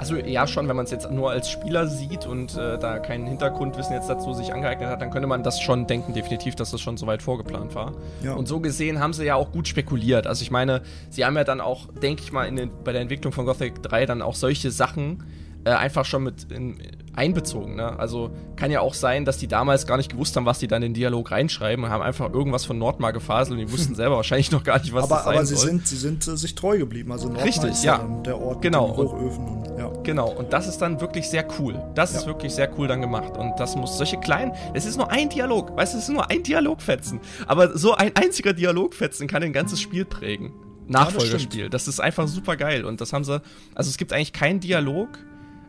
Also 0.00 0.16
ja 0.16 0.46
schon, 0.46 0.66
wenn 0.66 0.76
man 0.76 0.86
es 0.86 0.90
jetzt 0.90 1.10
nur 1.10 1.30
als 1.30 1.50
Spieler 1.50 1.86
sieht 1.86 2.24
und 2.24 2.56
äh, 2.56 2.78
da 2.78 2.98
kein 3.00 3.26
Hintergrundwissen 3.26 3.92
jetzt 3.92 4.08
dazu 4.08 4.32
sich 4.32 4.50
angeeignet 4.50 4.88
hat, 4.88 5.02
dann 5.02 5.10
könnte 5.10 5.28
man 5.28 5.42
das 5.42 5.60
schon 5.60 5.86
denken, 5.86 6.14
definitiv, 6.14 6.54
dass 6.54 6.70
das 6.70 6.80
schon 6.80 6.96
so 6.96 7.06
weit 7.06 7.20
vorgeplant 7.20 7.74
war. 7.74 7.92
Ja. 8.22 8.32
Und 8.32 8.48
so 8.48 8.60
gesehen 8.60 8.98
haben 8.98 9.12
sie 9.12 9.26
ja 9.26 9.34
auch 9.34 9.52
gut 9.52 9.68
spekuliert. 9.68 10.26
Also 10.26 10.40
ich 10.40 10.50
meine, 10.50 10.80
sie 11.10 11.26
haben 11.26 11.36
ja 11.36 11.44
dann 11.44 11.60
auch, 11.60 11.88
denke 12.02 12.22
ich 12.22 12.32
mal, 12.32 12.50
den, 12.50 12.70
bei 12.82 12.92
der 12.92 13.02
Entwicklung 13.02 13.34
von 13.34 13.44
Gothic 13.44 13.82
3 13.82 14.06
dann 14.06 14.22
auch 14.22 14.36
solche 14.36 14.70
Sachen 14.70 15.22
äh, 15.64 15.70
einfach 15.70 16.04
schon 16.04 16.24
mit 16.24 16.50
in, 16.50 16.78
einbezogen. 17.14 17.76
Ne? 17.76 17.98
Also 17.98 18.30
kann 18.56 18.70
ja 18.70 18.80
auch 18.80 18.94
sein, 18.94 19.24
dass 19.24 19.38
die 19.38 19.48
damals 19.48 19.86
gar 19.86 19.96
nicht 19.96 20.10
gewusst 20.10 20.36
haben, 20.36 20.46
was 20.46 20.58
die 20.58 20.68
dann 20.68 20.82
in 20.82 20.92
den 20.92 20.94
Dialog 20.94 21.30
reinschreiben 21.30 21.84
und 21.84 21.90
haben 21.90 22.02
einfach 22.02 22.32
irgendwas 22.32 22.64
von 22.64 22.78
Nordmar 22.78 23.12
gefaselt 23.12 23.58
und 23.58 23.66
die 23.66 23.72
wussten 23.72 23.94
selber 23.96 24.16
wahrscheinlich 24.16 24.50
noch 24.50 24.62
gar 24.62 24.78
nicht, 24.78 24.92
was 24.94 25.04
aber, 25.04 25.16
das 25.16 25.24
sein 25.24 25.34
Aber 25.34 25.46
sie 25.46 25.56
soll. 25.56 25.68
sind, 25.68 25.86
sie 25.86 25.96
sind 25.96 26.26
äh, 26.26 26.36
sich 26.36 26.54
treu 26.54 26.78
geblieben. 26.78 27.12
Also 27.12 27.26
Nordmar 27.26 27.46
Richtig, 27.46 27.70
ist 27.70 27.84
ja. 27.84 27.98
der 28.24 28.40
Ort 28.40 28.62
genau. 28.62 28.88
mit 28.88 28.96
den 28.96 29.04
Hochöfen. 29.04 29.46
Und, 29.46 29.78
ja. 29.78 29.92
Genau, 30.02 30.30
und 30.30 30.52
das 30.52 30.66
ist 30.66 30.78
dann 30.78 31.00
wirklich 31.00 31.28
sehr 31.28 31.46
cool. 31.58 31.82
Das 31.94 32.12
ja. 32.12 32.20
ist 32.20 32.26
wirklich 32.26 32.54
sehr 32.54 32.70
cool 32.78 32.88
dann 32.88 33.00
gemacht. 33.00 33.36
Und 33.36 33.58
das 33.58 33.76
muss 33.76 33.98
solche 33.98 34.18
kleinen, 34.18 34.52
es 34.74 34.86
ist 34.86 34.96
nur 34.96 35.10
ein 35.10 35.28
Dialog, 35.28 35.76
weißt 35.76 35.94
du, 35.94 35.98
es 35.98 36.04
ist 36.04 36.10
nur 36.10 36.30
ein 36.30 36.42
Dialogfetzen. 36.42 37.20
Aber 37.46 37.76
so 37.76 37.94
ein 37.94 38.12
einziger 38.16 38.52
Dialogfetzen 38.52 39.26
kann 39.28 39.42
ein 39.42 39.52
ganzes 39.52 39.80
Spiel 39.80 40.04
prägen. 40.04 40.52
Nachfolgerspiel. 40.90 41.64
Ja, 41.64 41.68
das, 41.68 41.84
das, 41.84 41.94
ist 41.94 42.00
einfach 42.00 42.26
super 42.26 42.56
geil. 42.56 42.84
Und 42.84 43.00
das 43.00 43.12
haben 43.12 43.24
sie. 43.24 43.40
Also 43.74 43.90
es 43.90 43.96
gibt 43.96 44.12
eigentlich 44.12 44.32
keinen 44.32 44.58
Dialog, 44.58 45.08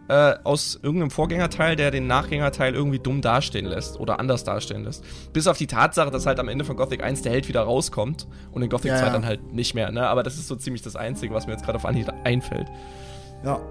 äh, 0.08 0.36
aus 0.44 0.80
irgendeinem 0.82 1.12
Vorgängerteil, 1.12 1.76
der 1.76 1.92
den 1.92 2.08
Nachgängerteil 2.08 2.74
irgendwie 2.74 3.00
dumm 3.00 3.22
dastehen 3.22 3.66
lässt 3.66 4.00
oder 4.00 4.20
anders 4.20 4.44
dastehen 4.44 4.84
lässt. 4.84 5.04
Bis 5.34 5.48
auf 5.48 5.58
die 5.58 5.68
Tatsache, 5.68 6.12
dass 6.12 6.26
halt 6.26 6.40
am 6.40 6.50
Ende 6.50 6.66
von 6.66 6.76
Gothic 6.76 7.04
1 7.04 7.22
der 7.22 7.32
Held 7.32 7.48
wieder 7.48 7.62
rauskommt 7.62 8.28
und 8.52 8.62
in 8.62 8.70
Gothic 8.70 8.92
ja, 8.92 8.98
2 8.98 9.06
ja. 9.06 9.14
dann 9.14 9.26
halt 9.26 9.54
nicht 9.54 9.74
mehr. 9.74 9.92
Ne? 9.92 10.06
Aber 10.08 10.24
das 10.24 10.36
ist 10.36 10.48
so 10.48 10.56
ziemlich 10.56 10.82
das 10.82 10.96
Einzige, 10.96 11.34
was 11.34 11.48
mir 11.48 11.54
jetzt 11.54 11.64
gerade 11.64 11.78
auf 11.78 11.86
Anhieb 11.86 12.12
einfällt. 12.24 12.68
Ja. 13.46 13.62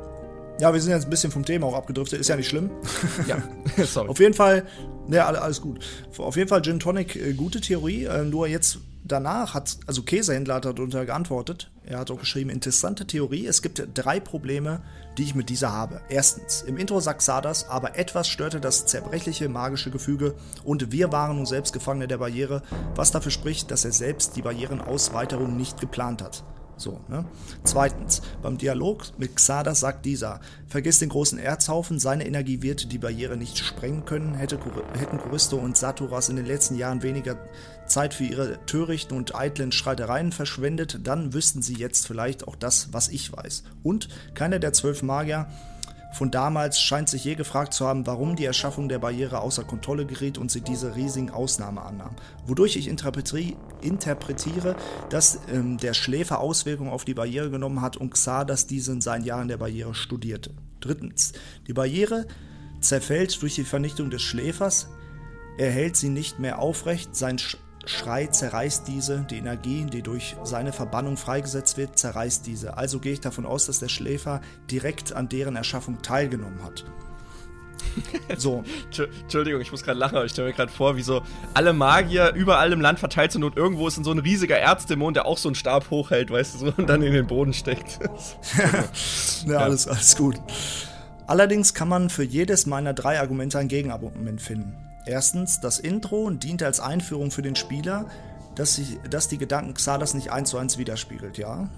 Ja, 0.61 0.75
wir 0.75 0.81
sind 0.81 0.93
jetzt 0.93 1.05
ein 1.05 1.11
bisschen 1.11 1.31
vom 1.31 1.45
Thema 1.45 1.67
auch 1.67 1.75
abgedriftet, 1.75 2.21
ist 2.21 2.29
ja 2.29 2.37
nicht 2.37 2.49
schlimm. 2.49 2.71
Ja, 3.27 3.43
sorry. 3.85 4.09
Auf 4.09 4.21
jeden 4.21 4.35
Fall, 4.35 4.67
ne, 5.09 5.25
alles 5.25 5.61
gut. 5.63 5.79
Auf 6.19 6.37
jeden 6.37 6.49
Fall 6.49 6.61
Gin 6.63 6.79
Tonic, 6.79 7.17
äh, 7.17 7.33
gute 7.33 7.61
Theorie, 7.61 8.05
äh, 8.05 8.25
nur 8.25 8.47
jetzt 8.47 8.79
danach 9.11 9.55
hat, 9.55 9.79
also 9.87 10.03
Käsehändler 10.03 10.57
hat 10.57 10.65
darunter 10.65 11.05
geantwortet, 11.05 11.71
er 11.85 11.99
hat 11.99 12.11
auch 12.11 12.19
geschrieben, 12.19 12.51
interessante 12.51 13.07
Theorie, 13.07 13.47
es 13.47 13.63
gibt 13.63 13.83
drei 13.95 14.21
Probleme, 14.21 14.83
die 15.19 15.25
ich 15.25 15.35
mit 15.35 15.49
dieser 15.49 15.73
habe. 15.73 16.01
Erstens, 16.09 16.63
im 16.63 16.77
Intro 16.77 17.01
sagt 17.01 17.23
Sadas, 17.23 17.69
aber 17.69 17.99
etwas 17.99 18.29
störte 18.29 18.61
das 18.61 18.87
zerbrechliche 18.87 19.49
magische 19.49 19.91
Gefüge 19.91 20.35
und 20.65 20.93
wir 20.93 21.13
waren 21.13 21.37
nun 21.37 21.47
selbst 21.47 21.73
Gefangene 21.73 22.09
der 22.09 22.19
Barriere, 22.19 22.63
was 22.95 23.11
dafür 23.11 23.33
spricht, 23.33 23.71
dass 23.71 23.85
er 23.85 23.93
selbst 23.93 24.37
die 24.37 24.43
Barrierenausweiterung 24.43 25.57
nicht 25.57 25.81
geplant 25.81 26.23
hat. 26.23 26.45
So, 26.81 26.99
ne? 27.09 27.27
Zweitens, 27.63 28.23
beim 28.41 28.57
Dialog 28.57 29.05
mit 29.19 29.37
Xadas 29.37 29.81
sagt 29.81 30.07
dieser, 30.07 30.41
vergiss 30.67 30.99
den 30.99 31.11
großen 31.11 31.39
Erzhaufen, 31.39 31.99
seine 31.99 32.27
Energie 32.27 32.63
wird 32.63 32.91
die 32.91 32.99
Barriere 32.99 33.37
nicht 33.37 33.59
sprengen 33.59 34.07
können, 34.07 34.35
hätte, 34.35 34.59
hätten 34.99 35.19
Choristo 35.19 35.59
und 35.59 35.77
Saturas 35.77 36.31
in 36.31 36.37
den 36.37 36.47
letzten 36.47 36.77
Jahren 36.77 37.03
weniger 37.03 37.37
Zeit 37.91 38.15
für 38.15 38.25
ihre 38.25 38.65
törichten 38.67 39.17
und 39.17 39.35
eitlen 39.35 39.73
Streitereien 39.73 40.33
verschwendet, 40.33 41.01
dann 41.05 41.35
wüssten 41.35 41.61
sie 41.61 41.75
jetzt 41.75 42.07
vielleicht 42.07 42.47
auch 42.49 42.57
das, 42.57 42.93
was 42.93 43.09
ich 43.09 43.33
weiß. 43.33 43.65
Und 43.83 44.09
keiner 44.35 44.59
der 44.59 44.73
zwölf 44.73 45.03
Magier 45.03 45.49
von 46.13 46.31
damals 46.31 46.81
scheint 46.81 47.09
sich 47.09 47.25
je 47.25 47.37
gefragt 47.37 47.73
zu 47.73 47.87
haben, 47.87 48.07
warum 48.07 48.35
die 48.35 48.45
Erschaffung 48.45 48.89
der 48.89 48.99
Barriere 48.99 49.41
außer 49.41 49.65
Kontrolle 49.65 50.07
geriet 50.07 50.39
und 50.39 50.51
sie 50.51 50.61
diese 50.61 50.97
riesigen 50.97 51.31
Ausnahme 51.31 51.83
annahm. 51.83 52.17
Wodurch 52.47 52.77
ich 52.77 52.89
interpretiere, 52.89 54.77
dass 55.09 55.41
ähm, 55.53 55.79
der 55.79 55.95
Schläfer 55.95 56.41
Auswirkungen 56.41 56.91
auf 56.91 57.05
die 57.05 57.15
Barriere 57.15 57.51
genommen 57.51 57.81
hat 57.81 57.97
und 57.97 58.11
Xardas 58.11 58.67
diese 58.67 58.93
in 58.93 59.01
seinen 59.01 59.25
Jahren 59.25 59.49
der 59.49 59.59
Barriere 59.59 59.95
studierte. 59.95 60.53
Drittens, 60.81 61.33
die 61.69 61.75
Barriere 61.75 62.27
zerfällt 62.81 63.41
durch 63.43 63.55
die 63.55 63.65
Vernichtung 63.65 64.11
des 64.11 64.23
Schläfers, 64.23 64.89
er 65.59 65.71
hält 65.71 65.95
sie 65.97 66.09
nicht 66.09 66.39
mehr 66.39 66.59
aufrecht, 66.59 67.15
sein 67.15 67.39
Schrei 67.91 68.27
zerreißt 68.27 68.87
diese, 68.87 69.27
die 69.29 69.39
Energie, 69.39 69.85
die 69.85 70.03
durch 70.03 70.37
seine 70.45 70.73
Verbannung 70.73 71.17
freigesetzt 71.17 71.77
wird, 71.77 71.99
zerreißt 71.99 72.47
diese. 72.47 72.77
Also 72.77 73.01
gehe 73.01 73.13
ich 73.13 73.21
davon 73.21 73.45
aus, 73.45 73.67
dass 73.67 73.81
der 73.81 73.89
Schläfer 73.89 74.41
direkt 74.71 75.13
an 75.13 75.29
deren 75.29 75.57
Erschaffung 75.57 76.01
teilgenommen 76.01 76.63
hat. 76.63 76.85
So. 78.37 78.63
Entschuldigung, 79.23 79.61
ich 79.61 79.73
muss 79.73 79.83
gerade 79.83 79.99
lachen, 79.99 80.15
aber 80.15 80.25
ich 80.25 80.33
stelle 80.33 80.49
mir 80.49 80.55
gerade 80.55 80.71
vor, 80.71 80.97
wie 80.97 81.03
so 81.03 81.23
alle 81.55 81.73
Magier 81.73 82.33
überall 82.35 82.73
im 82.73 82.81
Land 82.81 83.01
verteilt 83.01 83.33
sind 83.33 83.43
und 83.43 83.57
irgendwo 83.57 83.89
ist 83.89 83.97
so 83.97 84.13
ein 84.13 84.19
riesiger 84.19 84.57
Erzdämon, 84.59 85.15
der 85.15 85.27
auch 85.27 85.39
so 85.39 85.49
einen 85.49 85.57
Stab 85.57 85.91
hochhält, 85.91 86.31
weißt 86.31 86.55
du, 86.55 86.59
so, 86.59 86.73
und 86.77 86.89
dann 86.89 87.03
in 87.03 87.13
den 87.13 87.27
Boden 87.27 87.53
steckt. 87.53 87.99
ja, 89.47 89.59
alles, 89.59 89.89
alles 89.89 90.17
gut. 90.17 90.37
Allerdings 91.27 91.75
kann 91.75 91.89
man 91.89 92.11
für 92.11 92.23
jedes 92.23 92.67
meiner 92.67 92.93
drei 92.93 93.19
Argumente 93.19 93.59
ein 93.59 93.69
Gegenargument 93.69 94.41
finden. 94.41 94.90
Erstens, 95.11 95.59
das 95.59 95.81
Intro 95.81 96.31
diente 96.31 96.67
als 96.67 96.79
Einführung 96.79 97.33
für 97.33 97.43
den 97.43 97.57
Spieler, 97.57 98.09
dass, 98.55 98.77
sich, 98.77 99.01
dass 99.11 99.27
die 99.27 99.39
Gedanken 99.39 99.75
Xalas 99.75 100.15
nicht 100.15 100.31
eins 100.31 100.51
zu 100.51 100.57
eins 100.57 100.79
widerspiegelt, 100.79 101.37
ja. 101.37 101.69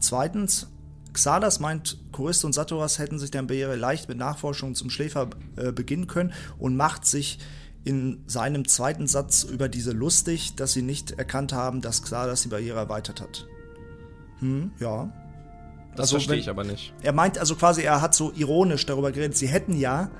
Zweitens, 0.00 0.68
Xalas 1.12 1.60
meint, 1.60 1.98
Choristo 2.12 2.46
und 2.46 2.54
Satoras 2.54 2.98
hätten 2.98 3.18
sich 3.18 3.30
der 3.30 3.42
Barriere 3.42 3.76
leicht 3.76 4.08
mit 4.08 4.16
Nachforschungen 4.16 4.74
zum 4.74 4.88
Schläfer 4.88 5.28
äh, 5.56 5.70
beginnen 5.70 6.06
können 6.06 6.32
und 6.58 6.74
macht 6.74 7.04
sich 7.04 7.40
in 7.84 8.24
seinem 8.26 8.66
zweiten 8.66 9.06
Satz 9.06 9.44
über 9.44 9.68
diese 9.68 9.92
lustig, 9.92 10.54
dass 10.54 10.72
sie 10.72 10.80
nicht 10.80 11.10
erkannt 11.10 11.52
haben, 11.52 11.82
dass 11.82 12.02
Xalas 12.02 12.40
die 12.40 12.48
Barriere 12.48 12.78
erweitert 12.78 13.20
hat. 13.20 13.46
Hm, 14.38 14.72
ja. 14.80 15.12
Das 15.90 16.04
also, 16.04 16.14
verstehe 16.14 16.38
ich 16.38 16.48
aber 16.48 16.64
nicht. 16.64 16.94
Er 17.02 17.12
meint 17.12 17.36
also 17.36 17.54
quasi, 17.54 17.82
er 17.82 18.00
hat 18.00 18.14
so 18.14 18.32
ironisch 18.32 18.86
darüber 18.86 19.12
geredet, 19.12 19.36
sie 19.36 19.48
hätten 19.48 19.76
ja 19.76 20.10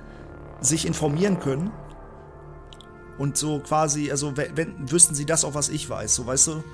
sich 0.61 0.85
informieren 0.85 1.41
können 1.41 1.71
und 3.19 3.37
so 3.37 3.61
quasi, 3.61 4.11
also 4.11 4.37
wenn, 4.37 4.91
wüssten 4.91 5.15
sie 5.15 5.27
das 5.27 5.45
auch, 5.45 5.55
was 5.55 5.69
ich 5.69 5.89
weiß, 5.89 6.15
so 6.15 6.27
weißt 6.27 6.47
du? 6.49 6.65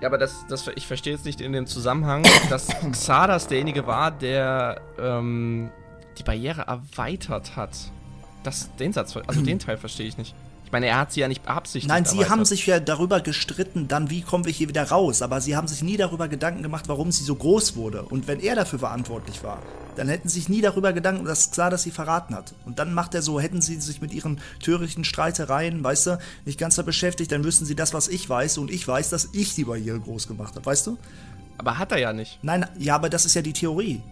Ja, 0.00 0.08
aber 0.08 0.18
das, 0.18 0.46
das, 0.48 0.66
ich 0.74 0.86
verstehe 0.86 1.12
jetzt 1.12 1.24
nicht 1.24 1.40
in 1.40 1.52
dem 1.52 1.66
Zusammenhang, 1.66 2.24
dass 2.50 2.68
Xardas 2.92 3.46
derjenige 3.46 3.86
war, 3.86 4.10
der 4.10 4.80
ähm, 4.98 5.70
die 6.18 6.22
Barriere 6.22 6.62
erweitert 6.62 7.56
hat. 7.56 7.70
Das, 8.42 8.74
den 8.76 8.92
Satz, 8.92 9.14
also 9.26 9.42
den 9.42 9.58
Teil 9.58 9.76
verstehe 9.76 10.06
ich 10.06 10.16
nicht. 10.16 10.34
Ich 10.70 10.72
meine, 10.72 10.86
er 10.86 10.98
hat 10.98 11.12
sie 11.12 11.18
ja 11.18 11.26
nicht 11.26 11.42
beabsichtigt. 11.42 11.88
Nein, 11.88 12.04
sie 12.04 12.28
haben 12.28 12.44
sich 12.44 12.64
ja 12.64 12.78
darüber 12.78 13.20
gestritten, 13.20 13.88
dann 13.88 14.08
wie 14.08 14.22
kommen 14.22 14.44
wir 14.44 14.52
hier 14.52 14.68
wieder 14.68 14.84
raus. 14.84 15.20
Aber 15.20 15.40
sie 15.40 15.56
haben 15.56 15.66
sich 15.66 15.82
nie 15.82 15.96
darüber 15.96 16.28
Gedanken 16.28 16.62
gemacht, 16.62 16.84
warum 16.86 17.10
sie 17.10 17.24
so 17.24 17.34
groß 17.34 17.74
wurde. 17.74 18.04
Und 18.04 18.28
wenn 18.28 18.38
er 18.38 18.54
dafür 18.54 18.78
verantwortlich 18.78 19.42
war, 19.42 19.60
dann 19.96 20.08
hätten 20.08 20.28
sie 20.28 20.38
sich 20.38 20.48
nie 20.48 20.60
darüber 20.60 20.92
Gedanken, 20.92 21.24
dass 21.24 21.50
klar, 21.50 21.70
dass 21.70 21.82
sie 21.82 21.90
verraten 21.90 22.36
hat. 22.36 22.54
Und 22.66 22.78
dann 22.78 22.94
macht 22.94 23.16
er 23.16 23.22
so, 23.22 23.40
hätten 23.40 23.60
sie 23.60 23.80
sich 23.80 24.00
mit 24.00 24.14
ihren 24.14 24.38
törichten 24.62 25.02
Streitereien, 25.02 25.82
weißt 25.82 26.06
du, 26.06 26.18
nicht 26.44 26.56
ganz 26.56 26.76
da 26.76 26.82
beschäftigt, 26.82 27.32
dann 27.32 27.42
wüssten 27.42 27.66
sie 27.66 27.74
das, 27.74 27.92
was 27.92 28.06
ich 28.06 28.28
weiß. 28.30 28.58
Und 28.58 28.70
ich 28.70 28.86
weiß, 28.86 29.10
dass 29.10 29.30
ich 29.32 29.56
die 29.56 29.64
Barriere 29.64 29.98
groß 29.98 30.28
gemacht 30.28 30.54
habe, 30.54 30.64
weißt 30.64 30.86
du? 30.86 30.98
Aber 31.58 31.78
hat 31.78 31.90
er 31.90 31.98
ja 31.98 32.12
nicht. 32.12 32.38
Nein, 32.42 32.64
ja, 32.78 32.94
aber 32.94 33.10
das 33.10 33.26
ist 33.26 33.34
ja 33.34 33.42
die 33.42 33.54
Theorie. 33.54 34.02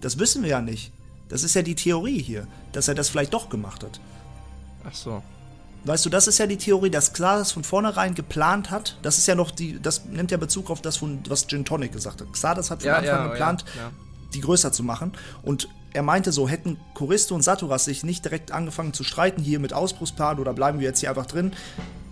Das 0.00 0.18
wissen 0.18 0.42
wir 0.42 0.50
ja 0.50 0.60
nicht. 0.60 0.90
Das 1.28 1.44
ist 1.44 1.54
ja 1.54 1.62
die 1.62 1.76
Theorie 1.76 2.20
hier, 2.20 2.48
dass 2.72 2.88
er 2.88 2.96
das 2.96 3.08
vielleicht 3.08 3.34
doch 3.34 3.50
gemacht 3.50 3.84
hat. 3.84 4.00
Ach 4.82 4.94
so. 4.96 5.22
Weißt 5.84 6.04
du, 6.04 6.10
das 6.10 6.26
ist 6.26 6.38
ja 6.38 6.46
die 6.46 6.56
Theorie, 6.56 6.90
dass 6.90 7.12
Xardas 7.12 7.52
von 7.52 7.64
vornherein 7.64 8.14
geplant 8.14 8.70
hat. 8.70 8.98
Das 9.02 9.16
ist 9.18 9.26
ja 9.26 9.34
noch 9.34 9.50
die, 9.50 9.80
das 9.80 10.04
nimmt 10.04 10.30
ja 10.30 10.36
Bezug 10.36 10.70
auf 10.70 10.82
das, 10.82 10.96
von, 10.96 11.20
was 11.28 11.46
Gin 11.46 11.64
Tonic 11.64 11.92
gesagt 11.92 12.20
hat. 12.20 12.32
Xardas 12.32 12.70
hat 12.70 12.82
von 12.82 12.88
ja, 12.88 12.96
Anfang 12.98 13.18
ja, 13.18 13.28
geplant, 13.28 13.64
ja, 13.76 13.90
die 14.34 14.40
größer 14.40 14.72
zu 14.72 14.82
machen. 14.82 15.12
Und 15.42 15.68
er 15.92 16.02
meinte 16.02 16.32
so, 16.32 16.48
hätten 16.48 16.78
Choristo 16.94 17.34
und 17.34 17.42
Saturas 17.42 17.84
sich 17.84 18.04
nicht 18.04 18.24
direkt 18.24 18.52
angefangen 18.52 18.92
zu 18.92 19.04
streiten 19.04 19.42
hier 19.42 19.58
mit 19.58 19.72
Ausbruchsplan 19.72 20.38
oder 20.38 20.52
bleiben 20.52 20.80
wir 20.80 20.86
jetzt 20.86 21.00
hier 21.00 21.08
einfach 21.08 21.26
drin 21.26 21.52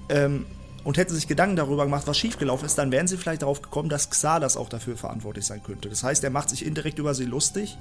ähm, 0.08 0.46
und 0.84 0.96
hätten 0.96 1.14
sich 1.14 1.28
Gedanken 1.28 1.56
darüber 1.56 1.84
gemacht, 1.84 2.06
was 2.06 2.16
schiefgelaufen 2.16 2.64
ist, 2.64 2.78
dann 2.78 2.90
wären 2.90 3.06
sie 3.06 3.16
vielleicht 3.16 3.42
darauf 3.42 3.60
gekommen, 3.60 3.88
dass 3.88 4.08
Xardas 4.08 4.56
auch 4.56 4.68
dafür 4.68 4.96
verantwortlich 4.96 5.44
sein 5.44 5.62
könnte. 5.62 5.90
Das 5.90 6.02
heißt, 6.02 6.24
er 6.24 6.30
macht 6.30 6.48
sich 6.48 6.64
indirekt 6.64 6.98
über 6.98 7.14
sie 7.14 7.24
lustig 7.24 7.76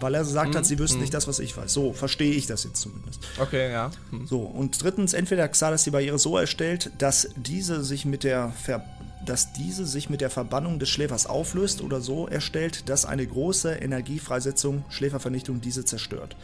weil 0.00 0.14
er 0.14 0.20
gesagt 0.20 0.54
mhm. 0.54 0.58
hat, 0.58 0.66
sie 0.66 0.78
wüssten 0.78 0.96
mhm. 0.96 1.02
nicht 1.02 1.14
das, 1.14 1.28
was 1.28 1.38
ich 1.38 1.56
weiß. 1.56 1.72
So 1.72 1.92
verstehe 1.92 2.32
ich 2.32 2.46
das 2.46 2.64
jetzt 2.64 2.80
zumindest. 2.80 3.20
Okay, 3.38 3.70
ja. 3.70 3.90
Mhm. 4.10 4.26
So, 4.26 4.40
und 4.40 4.82
drittens, 4.82 5.12
entweder 5.12 5.46
Xalas 5.48 5.84
die 5.84 5.90
Barriere 5.90 6.18
so 6.18 6.36
erstellt, 6.36 6.90
dass 6.98 7.30
diese 7.36 7.84
sich 7.84 8.04
mit 8.04 8.24
der 8.24 8.50
Ver 8.50 8.84
dass 9.22 9.52
diese 9.52 9.84
sich 9.84 10.08
mit 10.08 10.22
der 10.22 10.30
Verbannung 10.30 10.78
des 10.78 10.88
Schläfers 10.88 11.26
auflöst 11.26 11.82
oder 11.82 12.00
so 12.00 12.26
erstellt, 12.26 12.88
dass 12.88 13.04
eine 13.04 13.26
große 13.26 13.70
Energiefreisetzung, 13.74 14.82
Schläfervernichtung 14.88 15.60
diese 15.60 15.84
zerstört. 15.84 16.36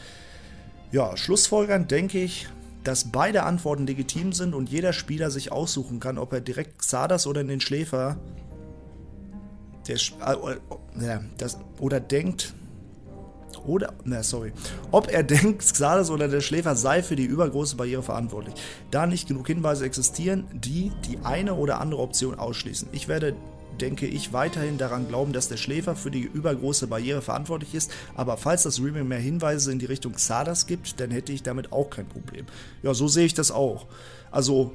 Ja, 0.92 1.16
schlussfolgernd 1.16 1.90
denke 1.90 2.22
ich, 2.22 2.48
dass 2.84 3.10
beide 3.10 3.42
Antworten 3.42 3.86
legitim 3.86 4.32
sind 4.32 4.54
und 4.54 4.68
jeder 4.68 4.92
Spieler 4.92 5.30
sich 5.30 5.50
aussuchen 5.50 6.00
kann, 6.00 6.18
ob 6.18 6.32
er 6.32 6.40
direkt 6.40 6.78
Xardas 6.78 7.26
oder 7.26 7.40
in 7.40 7.48
den 7.48 7.60
Schläfer 7.60 8.18
der, 9.88 9.96
äh, 9.96 11.04
äh, 11.04 11.18
das, 11.36 11.58
oder 11.80 12.00
denkt, 12.00 12.54
oder, 13.66 13.94
na 14.04 14.22
sorry, 14.22 14.52
ob 14.90 15.08
er 15.08 15.22
denkt, 15.22 15.60
Xardas 15.72 16.10
oder 16.10 16.28
der 16.28 16.40
Schläfer 16.40 16.76
sei 16.76 17.02
für 17.02 17.16
die 17.16 17.24
übergroße 17.24 17.76
Barriere 17.76 18.02
verantwortlich. 18.02 18.54
Da 18.90 19.06
nicht 19.06 19.28
genug 19.28 19.46
Hinweise 19.46 19.84
existieren, 19.84 20.46
die 20.52 20.92
die 21.08 21.18
eine 21.24 21.54
oder 21.54 21.80
andere 21.80 22.00
Option 22.00 22.38
ausschließen. 22.38 22.88
Ich 22.92 23.08
werde 23.08 23.34
denke 23.80 24.06
ich 24.06 24.32
weiterhin 24.32 24.78
daran 24.78 25.06
glauben, 25.08 25.32
dass 25.32 25.48
der 25.48 25.56
Schläfer 25.58 25.96
für 25.96 26.10
die 26.10 26.22
übergroße 26.22 26.86
Barriere 26.86 27.20
verantwortlich 27.20 27.74
ist, 27.74 27.92
aber 28.14 28.36
falls 28.36 28.62
das 28.62 28.80
Remake 28.80 29.04
mehr 29.04 29.18
Hinweise 29.18 29.70
in 29.70 29.78
die 29.78 29.86
Richtung 29.86 30.14
Xardas 30.14 30.66
gibt, 30.66 30.98
dann 30.98 31.10
hätte 31.10 31.32
ich 31.32 31.42
damit 31.42 31.72
auch 31.72 31.90
kein 31.90 32.06
Problem. 32.06 32.46
Ja, 32.82 32.94
so 32.94 33.08
sehe 33.08 33.26
ich 33.26 33.34
das 33.34 33.50
auch. 33.50 33.86
Also 34.30 34.72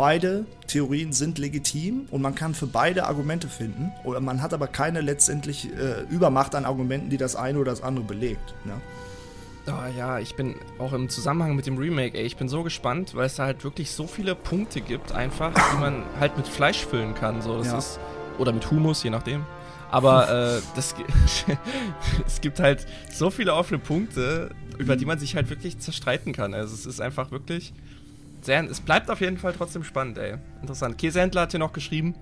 Beide 0.00 0.46
Theorien 0.66 1.12
sind 1.12 1.36
legitim 1.36 2.06
und 2.10 2.22
man 2.22 2.34
kann 2.34 2.54
für 2.54 2.66
beide 2.66 3.04
Argumente 3.06 3.48
finden. 3.48 3.92
Oder 4.02 4.20
man 4.20 4.40
hat 4.40 4.54
aber 4.54 4.66
keine 4.66 5.02
letztendlich 5.02 5.68
äh, 5.76 6.04
Übermacht 6.08 6.54
an 6.54 6.64
Argumenten, 6.64 7.10
die 7.10 7.18
das 7.18 7.36
eine 7.36 7.58
oder 7.58 7.70
das 7.70 7.82
andere 7.82 8.06
belegt. 8.06 8.54
Ne? 8.64 8.80
Oh 9.66 9.98
ja, 9.98 10.18
ich 10.18 10.36
bin 10.36 10.54
auch 10.78 10.94
im 10.94 11.10
Zusammenhang 11.10 11.54
mit 11.54 11.66
dem 11.66 11.76
Remake, 11.76 12.16
ey, 12.16 12.24
ich 12.24 12.38
bin 12.38 12.48
so 12.48 12.62
gespannt, 12.62 13.14
weil 13.14 13.26
es 13.26 13.34
da 13.34 13.44
halt 13.44 13.62
wirklich 13.62 13.90
so 13.90 14.06
viele 14.06 14.34
Punkte 14.34 14.80
gibt, 14.80 15.12
einfach, 15.12 15.52
die 15.52 15.78
man 15.78 16.02
halt 16.18 16.34
mit 16.38 16.48
Fleisch 16.48 16.86
füllen 16.86 17.14
kann. 17.14 17.42
So, 17.42 17.58
das 17.58 17.66
ja. 17.66 17.76
ist, 17.76 18.00
oder 18.38 18.54
mit 18.54 18.70
Humus, 18.70 19.02
je 19.02 19.10
nachdem. 19.10 19.44
Aber 19.90 20.30
äh, 20.30 20.62
das, 20.76 20.94
es 22.26 22.40
gibt 22.40 22.58
halt 22.58 22.86
so 23.12 23.30
viele 23.30 23.52
offene 23.52 23.78
Punkte, 23.78 24.48
über 24.78 24.96
die 24.96 25.04
man 25.04 25.18
sich 25.18 25.36
halt 25.36 25.50
wirklich 25.50 25.78
zerstreiten 25.78 26.32
kann. 26.32 26.54
Also 26.54 26.72
es 26.72 26.86
ist 26.86 27.02
einfach 27.02 27.32
wirklich 27.32 27.74
sehr, 28.44 28.64
es 28.64 28.80
bleibt 28.80 29.10
auf 29.10 29.20
jeden 29.20 29.38
Fall 29.38 29.52
trotzdem 29.52 29.84
spannend, 29.84 30.18
ey. 30.18 30.36
Interessant. 30.60 30.98
Käsehändler 30.98 31.42
hat 31.42 31.50
hier 31.50 31.60
noch 31.60 31.72
geschrieben 31.72 32.14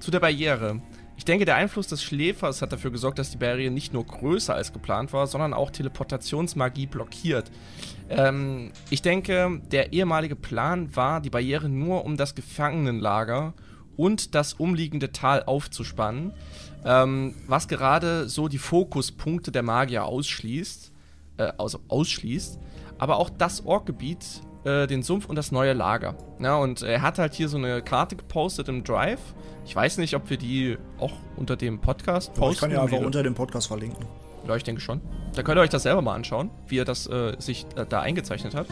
zu 0.00 0.10
der 0.10 0.20
Barriere. 0.20 0.80
Ich 1.16 1.26
denke, 1.26 1.44
der 1.44 1.56
Einfluss 1.56 1.86
des 1.86 2.02
Schläfers 2.02 2.62
hat 2.62 2.72
dafür 2.72 2.90
gesorgt, 2.90 3.18
dass 3.18 3.30
die 3.30 3.36
Barriere 3.36 3.70
nicht 3.70 3.92
nur 3.92 4.06
größer 4.06 4.54
als 4.54 4.72
geplant 4.72 5.12
war, 5.12 5.26
sondern 5.26 5.52
auch 5.52 5.70
Teleportationsmagie 5.70 6.86
blockiert. 6.86 7.50
Ähm, 8.08 8.72
ich 8.88 9.02
denke, 9.02 9.60
der 9.70 9.92
ehemalige 9.92 10.34
Plan 10.34 10.96
war, 10.96 11.20
die 11.20 11.28
Barriere 11.28 11.68
nur 11.68 12.06
um 12.06 12.16
das 12.16 12.34
Gefangenenlager 12.34 13.52
und 13.98 14.34
das 14.34 14.54
umliegende 14.54 15.12
Tal 15.12 15.42
aufzuspannen, 15.42 16.32
ähm, 16.86 17.34
was 17.46 17.68
gerade 17.68 18.26
so 18.26 18.48
die 18.48 18.56
Fokuspunkte 18.56 19.52
der 19.52 19.62
Magier 19.62 20.06
ausschließt, 20.06 20.90
äh, 21.36 21.52
also 21.58 21.80
ausschließt. 21.88 22.58
Aber 22.96 23.18
auch 23.18 23.28
das 23.28 23.66
Orkgebiet 23.66 24.40
äh, 24.64 24.86
den 24.86 25.02
Sumpf 25.02 25.26
und 25.26 25.36
das 25.36 25.52
neue 25.52 25.72
Lager. 25.72 26.16
Ja, 26.38 26.56
und 26.56 26.82
er 26.82 27.02
hat 27.02 27.18
halt 27.18 27.34
hier 27.34 27.48
so 27.48 27.56
eine 27.56 27.82
Karte 27.82 28.16
gepostet 28.16 28.68
im 28.68 28.84
Drive. 28.84 29.20
Ich 29.64 29.74
weiß 29.74 29.98
nicht, 29.98 30.14
ob 30.14 30.30
wir 30.30 30.36
die 30.36 30.78
auch 30.98 31.12
unter 31.36 31.56
dem 31.56 31.80
Podcast 31.80 32.34
posten. 32.34 32.52
ich 32.52 32.60
kann 32.60 32.70
ja 32.70 32.82
einfach 32.82 32.98
unter 32.98 33.22
dem 33.22 33.34
Podcast 33.34 33.68
verlinken. 33.68 34.04
Ja, 34.46 34.56
ich 34.56 34.64
denke 34.64 34.80
schon. 34.80 35.00
Da 35.34 35.42
könnt 35.42 35.58
ihr 35.58 35.62
euch 35.62 35.70
das 35.70 35.82
selber 35.82 36.02
mal 36.02 36.14
anschauen, 36.14 36.50
wie 36.66 36.78
er 36.78 36.84
das 36.84 37.06
äh, 37.06 37.36
sich 37.38 37.66
äh, 37.76 37.84
da 37.88 38.00
eingezeichnet 38.00 38.54
hat. 38.54 38.66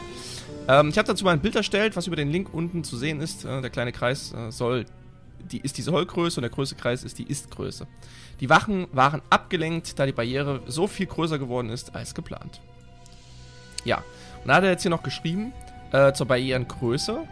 Ähm, 0.67 0.89
ich 0.89 0.99
habe 0.99 1.07
dazu 1.07 1.25
mal 1.25 1.33
ein 1.33 1.41
Bild 1.41 1.57
erstellt, 1.57 1.95
was 1.97 2.07
über 2.07 2.17
den 2.17 2.31
Link 2.31 2.53
unten 2.53 2.85
zu 2.85 2.97
sehen 2.97 3.21
ist. 3.21 3.45
Äh, 3.45 3.61
der 3.61 3.71
kleine 3.71 3.93
Kreis 3.93 4.33
äh, 4.33 4.51
soll 4.51 4.87
die 5.53 5.61
ist 5.61 5.79
die 5.79 5.83
Sollgröße 5.83 6.41
und 6.41 6.43
der 6.43 6.51
größte 6.51 6.75
Kreis 6.75 7.05
ist 7.05 7.19
die 7.19 7.23
Ist-Größe. 7.25 7.87
Die 8.41 8.51
Wachen 8.51 8.87
waren 8.93 9.23
abgelenkt, 9.31 9.99
da 9.99 10.07
die 10.07 10.13
Barriere 10.13 10.63
so 10.67 10.87
viel 10.87 11.07
größer 11.07 11.39
geworden 11.39 11.71
ist 11.71 11.95
als 11.95 12.15
geplant. 12.15 12.61
Ja, 13.85 14.03
und 14.43 14.49
da 14.49 14.57
hat 14.57 14.65
er 14.65 14.71
jetzt 14.71 14.83
hier 14.83 14.91
noch 14.91 15.03
geschrieben, 15.03 15.53
äh, 15.93 16.13
zur 16.13 16.27
Barrierengröße. 16.27 17.27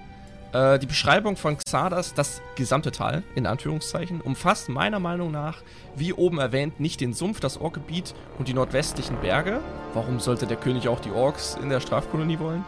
Äh, 0.53 0.79
die 0.79 0.87
Beschreibung 0.87 1.37
von 1.37 1.59
Xardas, 1.59 2.14
das 2.14 2.40
gesamte 2.55 2.92
Tal, 2.92 3.23
in 3.35 3.47
Anführungszeichen, 3.47 4.21
umfasst 4.21 4.69
meiner 4.69 5.01
Meinung 5.01 5.31
nach, 5.31 5.62
wie 5.97 6.12
oben 6.12 6.38
erwähnt, 6.38 6.81
nicht 6.81 7.01
den 7.01 7.12
Sumpf, 7.12 7.40
das 7.40 7.61
Orkgebiet 7.61 8.14
und 8.38 8.49
die 8.49 8.55
nordwestlichen 8.55 9.21
Berge. 9.21 9.61
Warum 9.92 10.21
sollte 10.21 10.47
der 10.47 10.57
König 10.57 10.88
auch 10.88 11.01
die 11.01 11.11
Orks 11.11 11.59
in 11.61 11.69
der 11.69 11.81
Strafkolonie 11.81 12.38
wollen? 12.38 12.64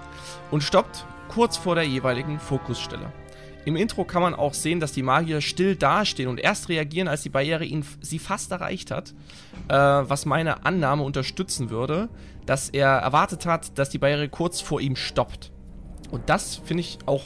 Und 0.50 0.62
stoppt 0.62 1.06
kurz 1.28 1.56
vor 1.56 1.74
der 1.74 1.84
jeweiligen 1.84 2.40
Fokusstelle. 2.40 3.12
Im 3.64 3.76
Intro 3.76 4.04
kann 4.04 4.22
man 4.22 4.34
auch 4.34 4.54
sehen, 4.54 4.80
dass 4.80 4.92
die 4.92 5.02
Magier 5.02 5.42
still 5.42 5.76
dastehen 5.76 6.28
und 6.28 6.40
erst 6.40 6.70
reagieren, 6.70 7.06
als 7.06 7.22
die 7.22 7.28
Barriere 7.28 7.64
ihn, 7.64 7.84
sie 8.00 8.18
fast 8.18 8.50
erreicht 8.50 8.90
hat. 8.90 9.14
Äh, 9.68 9.74
was 9.74 10.24
meine 10.24 10.64
Annahme 10.64 11.02
unterstützen 11.02 11.68
würde, 11.68 12.08
dass 12.46 12.70
er 12.70 12.88
erwartet 12.88 13.44
hat, 13.44 13.78
dass 13.78 13.90
die 13.90 13.98
Barriere 13.98 14.30
kurz 14.30 14.62
vor 14.62 14.80
ihm 14.80 14.96
stoppt. 14.96 15.52
Und 16.10 16.28
das 16.28 16.60
finde 16.64 16.80
ich 16.82 16.98
auch 17.06 17.22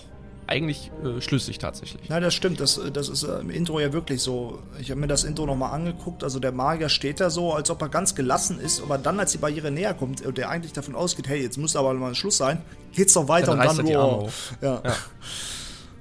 eigentlich 0.46 0.90
äh, 1.04 1.20
schlüssig 1.20 1.58
tatsächlich. 1.58 2.08
Nein, 2.08 2.22
das 2.22 2.34
stimmt. 2.34 2.60
Das, 2.60 2.80
das 2.92 3.08
ist 3.08 3.22
äh, 3.22 3.38
im 3.38 3.50
Intro 3.50 3.80
ja 3.80 3.92
wirklich 3.92 4.20
so. 4.20 4.58
Ich 4.80 4.90
habe 4.90 5.00
mir 5.00 5.06
das 5.06 5.24
Intro 5.24 5.46
nochmal 5.46 5.72
angeguckt. 5.72 6.24
Also 6.24 6.40
der 6.40 6.52
Magier 6.52 6.88
steht 6.88 7.20
da 7.20 7.30
so, 7.30 7.52
als 7.54 7.70
ob 7.70 7.80
er 7.80 7.88
ganz 7.88 8.14
gelassen 8.14 8.60
ist. 8.60 8.82
Aber 8.82 8.98
dann, 8.98 9.18
als 9.20 9.32
die 9.32 9.38
Barriere 9.38 9.70
näher 9.70 9.94
kommt 9.94 10.20
und 10.26 10.36
der 10.38 10.50
eigentlich 10.50 10.72
davon 10.72 10.94
ausgeht, 10.94 11.28
hey, 11.28 11.40
jetzt 11.40 11.58
muss 11.58 11.76
aber 11.76 11.94
mal 11.94 12.08
ein 12.08 12.14
Schluss 12.14 12.36
sein, 12.36 12.60
geht's 12.92 13.14
doch 13.14 13.28
weiter 13.28 13.56
dann 13.56 13.66
und 13.66 13.78
dann 13.78 13.86
die 13.86 13.96
Arme 13.96 14.28
Ja. 14.60 14.82
ja. 14.84 14.96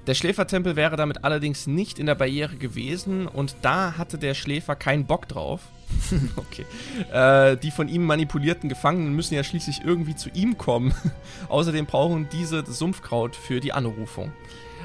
Der 0.08 0.16
Schläfertempel 0.16 0.76
wäre 0.76 0.96
damit 0.96 1.24
allerdings 1.24 1.68
nicht 1.68 2.00
in 2.00 2.08
der 2.08 2.16
Barriere 2.16 2.56
gewesen 2.56 3.28
und 3.28 3.56
da 3.62 3.98
hatte 3.98 4.18
der 4.18 4.34
Schläfer 4.34 4.76
keinen 4.76 5.06
Bock 5.06 5.28
drauf. 5.28 5.62
okay. 6.36 6.66
Äh, 7.12 7.58
die 7.58 7.72
von 7.72 7.88
ihm 7.88 8.06
manipulierten 8.06 8.70
Gefangenen 8.70 9.16
müssen 9.16 9.36
ja 9.36 9.44
schließlich 9.44 9.82
irgendwie 9.84 10.16
zu 10.16 10.30
ihm 10.30 10.58
kommen. 10.58 10.94
Außerdem 11.50 11.86
brauchen 11.86 12.28
diese 12.32 12.64
das 12.64 12.80
Sumpfkraut 12.80 13.36
für 13.36 13.60
die 13.60 13.74
Anrufung. 13.74 14.32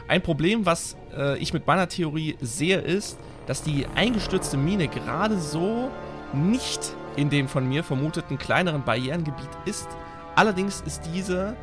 Ein 0.09 0.23
Problem, 0.23 0.67
was 0.67 0.97
äh, 1.17 1.39
ich 1.39 1.53
mit 1.53 1.67
meiner 1.67 1.89
Theorie 1.89 2.37
sehe, 2.41 2.79
ist, 2.79 3.19
dass 3.47 3.63
die 3.63 3.87
eingestürzte 3.95 4.57
Mine 4.57 4.89
gerade 4.89 5.39
so 5.39 5.91
nicht 6.33 6.81
in 7.17 7.31
dem 7.31 7.49
von 7.49 7.69
mir 7.69 7.83
vermuteten 7.83 8.39
kleineren 8.39 8.85
Barrierengebiet 8.85 9.49
ist. 9.65 9.89
Allerdings 10.35 10.83
ist 10.83 11.03
diese 11.15 11.57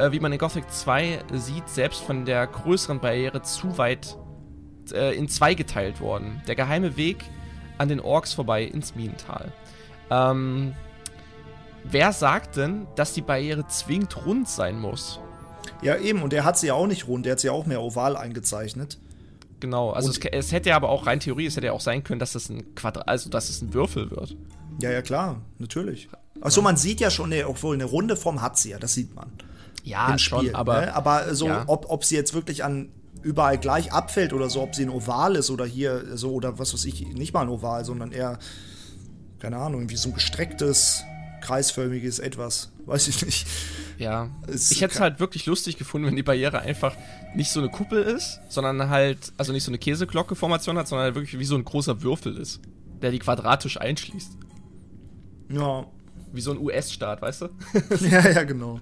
äh, 0.00 0.12
wie 0.12 0.20
man 0.20 0.32
in 0.32 0.38
Gothic 0.38 0.70
2 0.70 1.20
sieht, 1.34 1.68
selbst 1.68 2.02
von 2.02 2.24
der 2.24 2.46
größeren 2.46 3.00
Barriere 3.00 3.42
zu 3.42 3.76
weit 3.78 4.16
äh, 4.92 5.16
in 5.16 5.28
zwei 5.28 5.54
geteilt 5.54 6.00
worden. 6.00 6.42
Der 6.46 6.54
geheime 6.54 6.96
Weg 6.96 7.24
an 7.80 7.88
den 7.88 8.00
Orks 8.00 8.34
vorbei 8.34 8.64
ins 8.64 8.94
Minental. 8.94 9.52
Ähm, 10.10 10.74
wer 11.84 12.12
sagt 12.12 12.56
denn, 12.56 12.86
dass 12.94 13.14
die 13.14 13.22
Barriere 13.22 13.66
zwingend 13.68 14.26
rund 14.26 14.48
sein 14.48 14.78
muss? 14.78 15.18
Ja, 15.82 15.96
eben, 15.96 16.22
und 16.22 16.32
der 16.32 16.44
hat 16.44 16.58
sie 16.58 16.66
ja 16.66 16.74
auch 16.74 16.86
nicht 16.86 17.08
rund, 17.08 17.24
der 17.24 17.32
hat 17.32 17.40
sie 17.40 17.46
ja 17.46 17.52
auch 17.54 17.64
mehr 17.64 17.80
oval 17.80 18.16
eingezeichnet. 18.16 18.98
Genau, 19.60 19.90
also 19.90 20.10
es, 20.10 20.18
es, 20.18 20.52
hätte 20.52 20.70
ja 20.70 20.76
aber 20.76 20.90
auch 20.90 21.06
rein 21.06 21.20
Theorie, 21.20 21.46
es 21.46 21.56
hätte 21.56 21.66
ja 21.66 21.72
auch 21.72 21.80
sein 21.80 22.04
können, 22.04 22.20
dass 22.20 22.34
es 22.34 22.50
ein 22.50 22.74
Quadrat, 22.74 23.08
also 23.08 23.30
dass 23.30 23.48
es 23.48 23.62
ein 23.62 23.72
Würfel 23.72 24.10
wird. 24.10 24.36
Ja, 24.80 24.90
ja, 24.90 25.02
klar, 25.02 25.40
natürlich. 25.58 26.08
Achso, 26.40 26.62
man 26.62 26.76
sieht 26.76 27.00
ja 27.00 27.10
schon, 27.10 27.30
ne, 27.30 27.46
obwohl 27.46 27.74
eine 27.74 27.84
runde 27.84 28.16
Form 28.16 28.42
hat 28.42 28.58
sie 28.58 28.70
ja, 28.70 28.78
das 28.78 28.94
sieht 28.94 29.14
man 29.14 29.30
ja, 29.84 30.10
im 30.10 30.18
Spiel. 30.18 30.38
Schon, 30.38 30.54
aber, 30.54 30.80
ne? 30.82 30.94
aber 30.94 31.34
so, 31.34 31.46
ja. 31.46 31.64
ob, 31.66 31.88
ob 31.88 32.04
sie 32.04 32.16
jetzt 32.16 32.34
wirklich 32.34 32.64
an 32.64 32.90
überall 33.22 33.58
gleich 33.58 33.92
abfällt 33.92 34.32
oder 34.32 34.48
so, 34.50 34.62
ob 34.62 34.74
sie 34.74 34.82
ein 34.82 34.90
Oval 34.90 35.36
ist 35.36 35.50
oder 35.50 35.64
hier 35.64 36.16
so 36.16 36.32
oder 36.32 36.58
was 36.58 36.72
weiß 36.72 36.84
ich, 36.86 37.06
nicht 37.08 37.34
mal 37.34 37.42
ein 37.42 37.48
Oval, 37.48 37.84
sondern 37.84 38.12
eher, 38.12 38.38
keine 39.38 39.58
Ahnung, 39.58 39.80
irgendwie 39.80 39.96
so 39.96 40.08
ein 40.08 40.14
gestrecktes, 40.14 41.04
kreisförmiges 41.40 42.18
etwas. 42.18 42.72
Weiß 42.86 43.08
ich 43.08 43.24
nicht. 43.24 43.46
Ja. 43.98 44.30
Es 44.46 44.70
ich 44.70 44.80
hätte 44.80 44.94
es 44.94 45.00
halt 45.00 45.20
wirklich 45.20 45.46
lustig 45.46 45.76
gefunden, 45.76 46.06
wenn 46.06 46.16
die 46.16 46.22
Barriere 46.22 46.60
einfach 46.60 46.96
nicht 47.34 47.50
so 47.50 47.60
eine 47.60 47.68
Kuppel 47.68 48.02
ist, 48.02 48.40
sondern 48.48 48.88
halt, 48.88 49.32
also 49.36 49.52
nicht 49.52 49.64
so 49.64 49.70
eine 49.70 49.78
Käseglocke-Formation 49.78 50.78
hat, 50.78 50.88
sondern 50.88 51.04
halt 51.04 51.14
wirklich 51.14 51.38
wie 51.38 51.44
so 51.44 51.54
ein 51.54 51.64
großer 51.64 52.02
Würfel 52.02 52.36
ist, 52.36 52.60
der 53.02 53.10
die 53.10 53.18
quadratisch 53.18 53.80
einschließt. 53.80 54.32
Ja, 55.50 55.86
wie 56.32 56.40
so 56.40 56.52
ein 56.52 56.58
US-Staat, 56.58 57.22
weißt 57.22 57.42
du? 57.42 57.48
ja, 58.10 58.28
ja, 58.30 58.42
genau. 58.44 58.78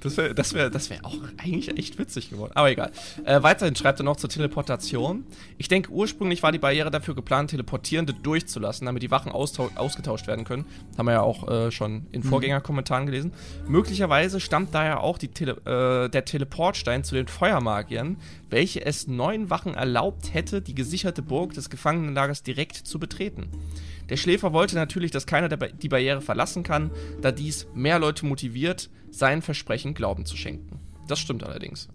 Das 0.00 0.16
wäre 0.16 0.34
das 0.34 0.54
wär, 0.54 0.70
das 0.70 0.90
wär 0.90 1.04
auch 1.04 1.16
eigentlich 1.38 1.76
echt 1.78 1.98
witzig 1.98 2.30
geworden. 2.30 2.52
Aber 2.54 2.70
egal. 2.70 2.90
Äh, 3.24 3.42
weiterhin 3.42 3.76
schreibt 3.76 4.00
er 4.00 4.04
noch 4.04 4.16
zur 4.16 4.30
Teleportation. 4.30 5.24
Ich 5.58 5.68
denke, 5.68 5.90
ursprünglich 5.90 6.42
war 6.42 6.52
die 6.52 6.58
Barriere 6.58 6.90
dafür 6.90 7.14
geplant, 7.14 7.50
Teleportierende 7.50 8.14
durchzulassen, 8.14 8.86
damit 8.86 9.02
die 9.02 9.10
Wachen 9.10 9.32
ausgetauscht 9.32 10.26
werden 10.26 10.44
können. 10.44 10.64
Haben 10.96 11.06
wir 11.06 11.12
ja 11.12 11.22
auch 11.22 11.48
äh, 11.48 11.70
schon 11.70 12.06
in 12.12 12.22
mhm. 12.22 12.28
Vorgängerkommentaren 12.28 13.06
gelesen. 13.06 13.32
Möglicherweise 13.66 14.40
stammt 14.40 14.74
daher 14.74 15.00
auch 15.02 15.18
Tele 15.18 15.56
äh, 15.64 16.08
der 16.08 16.24
Teleportstein 16.24 17.04
zu 17.04 17.14
den 17.14 17.28
Feuermagiern, 17.28 18.16
welche 18.50 18.84
es 18.84 19.06
neun 19.06 19.50
Wachen 19.50 19.74
erlaubt 19.74 20.34
hätte, 20.34 20.62
die 20.62 20.74
gesicherte 20.74 21.22
Burg 21.22 21.54
des 21.54 21.70
Gefangenenlagers 21.70 22.42
direkt 22.42 22.76
zu 22.76 22.98
betreten. 22.98 23.48
Der 24.08 24.16
Schläfer 24.16 24.52
wollte 24.52 24.76
natürlich, 24.76 25.10
dass 25.10 25.26
keiner 25.26 25.48
die 25.48 25.88
Barriere 25.88 26.20
verlassen 26.20 26.62
kann, 26.62 26.90
da 27.20 27.32
dies 27.32 27.66
mehr 27.74 27.98
Leute 27.98 28.26
motiviert, 28.26 28.90
sein 29.10 29.42
Versprechen 29.42 29.94
Glauben 29.94 30.26
zu 30.26 30.36
schenken. 30.36 30.80
Das 31.08 31.18
stimmt 31.18 31.44
allerdings. 31.44 31.88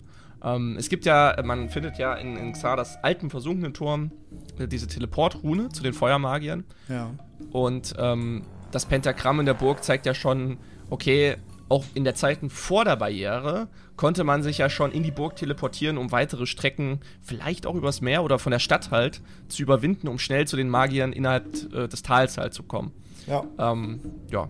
Ähm, 0.44 0.76
es 0.78 0.90
gibt 0.90 1.06
ja, 1.06 1.36
man 1.44 1.70
findet 1.70 1.98
ja 1.98 2.16
in, 2.16 2.36
in 2.36 2.54
Xardas 2.54 2.98
alten 3.04 3.30
versunkenen 3.30 3.74
Turm 3.74 4.12
äh, 4.60 4.68
diese 4.68 4.88
Teleportrune 4.88 5.70
zu 5.70 5.84
den 5.84 5.94
Feuermagiern. 5.94 6.64
Ja. 6.90 7.12
Und 7.52 7.94
ähm, 7.98 8.44
das 8.72 8.86
Pentagramm 8.86 9.40
in 9.40 9.46
der 9.46 9.54
Burg 9.54 9.84
zeigt 9.84 10.06
ja 10.06 10.14
schon, 10.14 10.58
okay, 10.90 11.36
auch 11.72 11.86
in 11.94 12.04
der 12.04 12.16
Zeiten 12.16 12.50
vor 12.50 12.84
der 12.84 12.98
Barriere 12.98 13.70
konnte 13.96 14.24
man 14.24 14.44
sich 14.44 14.58
ja 14.58 14.70
schon 14.70 14.92
in 14.92 15.04
die 15.04 15.12
Burg 15.12 15.38
teleportieren, 15.38 15.98
um 15.98 16.12
weitere 16.12 16.46
Strecken, 16.46 17.00
vielleicht 17.22 17.66
auch 17.66 17.76
übers 17.76 18.02
Meer 18.02 18.24
oder 18.24 18.40
von 18.40 18.52
der 18.52 18.60
Stadt 18.60 18.92
halt, 18.92 19.22
zu 19.48 19.64
überwinden, 19.64 20.08
um 20.08 20.20
schnell 20.20 20.46
zu 20.46 20.58
den 20.58 20.70
Magiern 20.70 21.14
innerhalb 21.14 21.46
äh, 21.74 21.88
des 21.88 22.04
Tals 22.04 22.38
halt 22.38 22.54
zu 22.54 22.64
kommen. 22.64 22.92
Ja. 23.26 23.46
Ähm, 23.58 24.02
ja. 24.32 24.50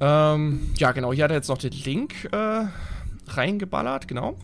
Ähm, 0.00 0.70
ja, 0.78 0.92
genau, 0.92 1.12
hier 1.12 1.24
hat 1.24 1.32
er 1.32 1.38
jetzt 1.38 1.48
noch 1.48 1.58
den 1.58 1.72
Link 1.72 2.28
äh, 2.32 2.66
reingeballert, 3.26 4.06
genau. 4.06 4.36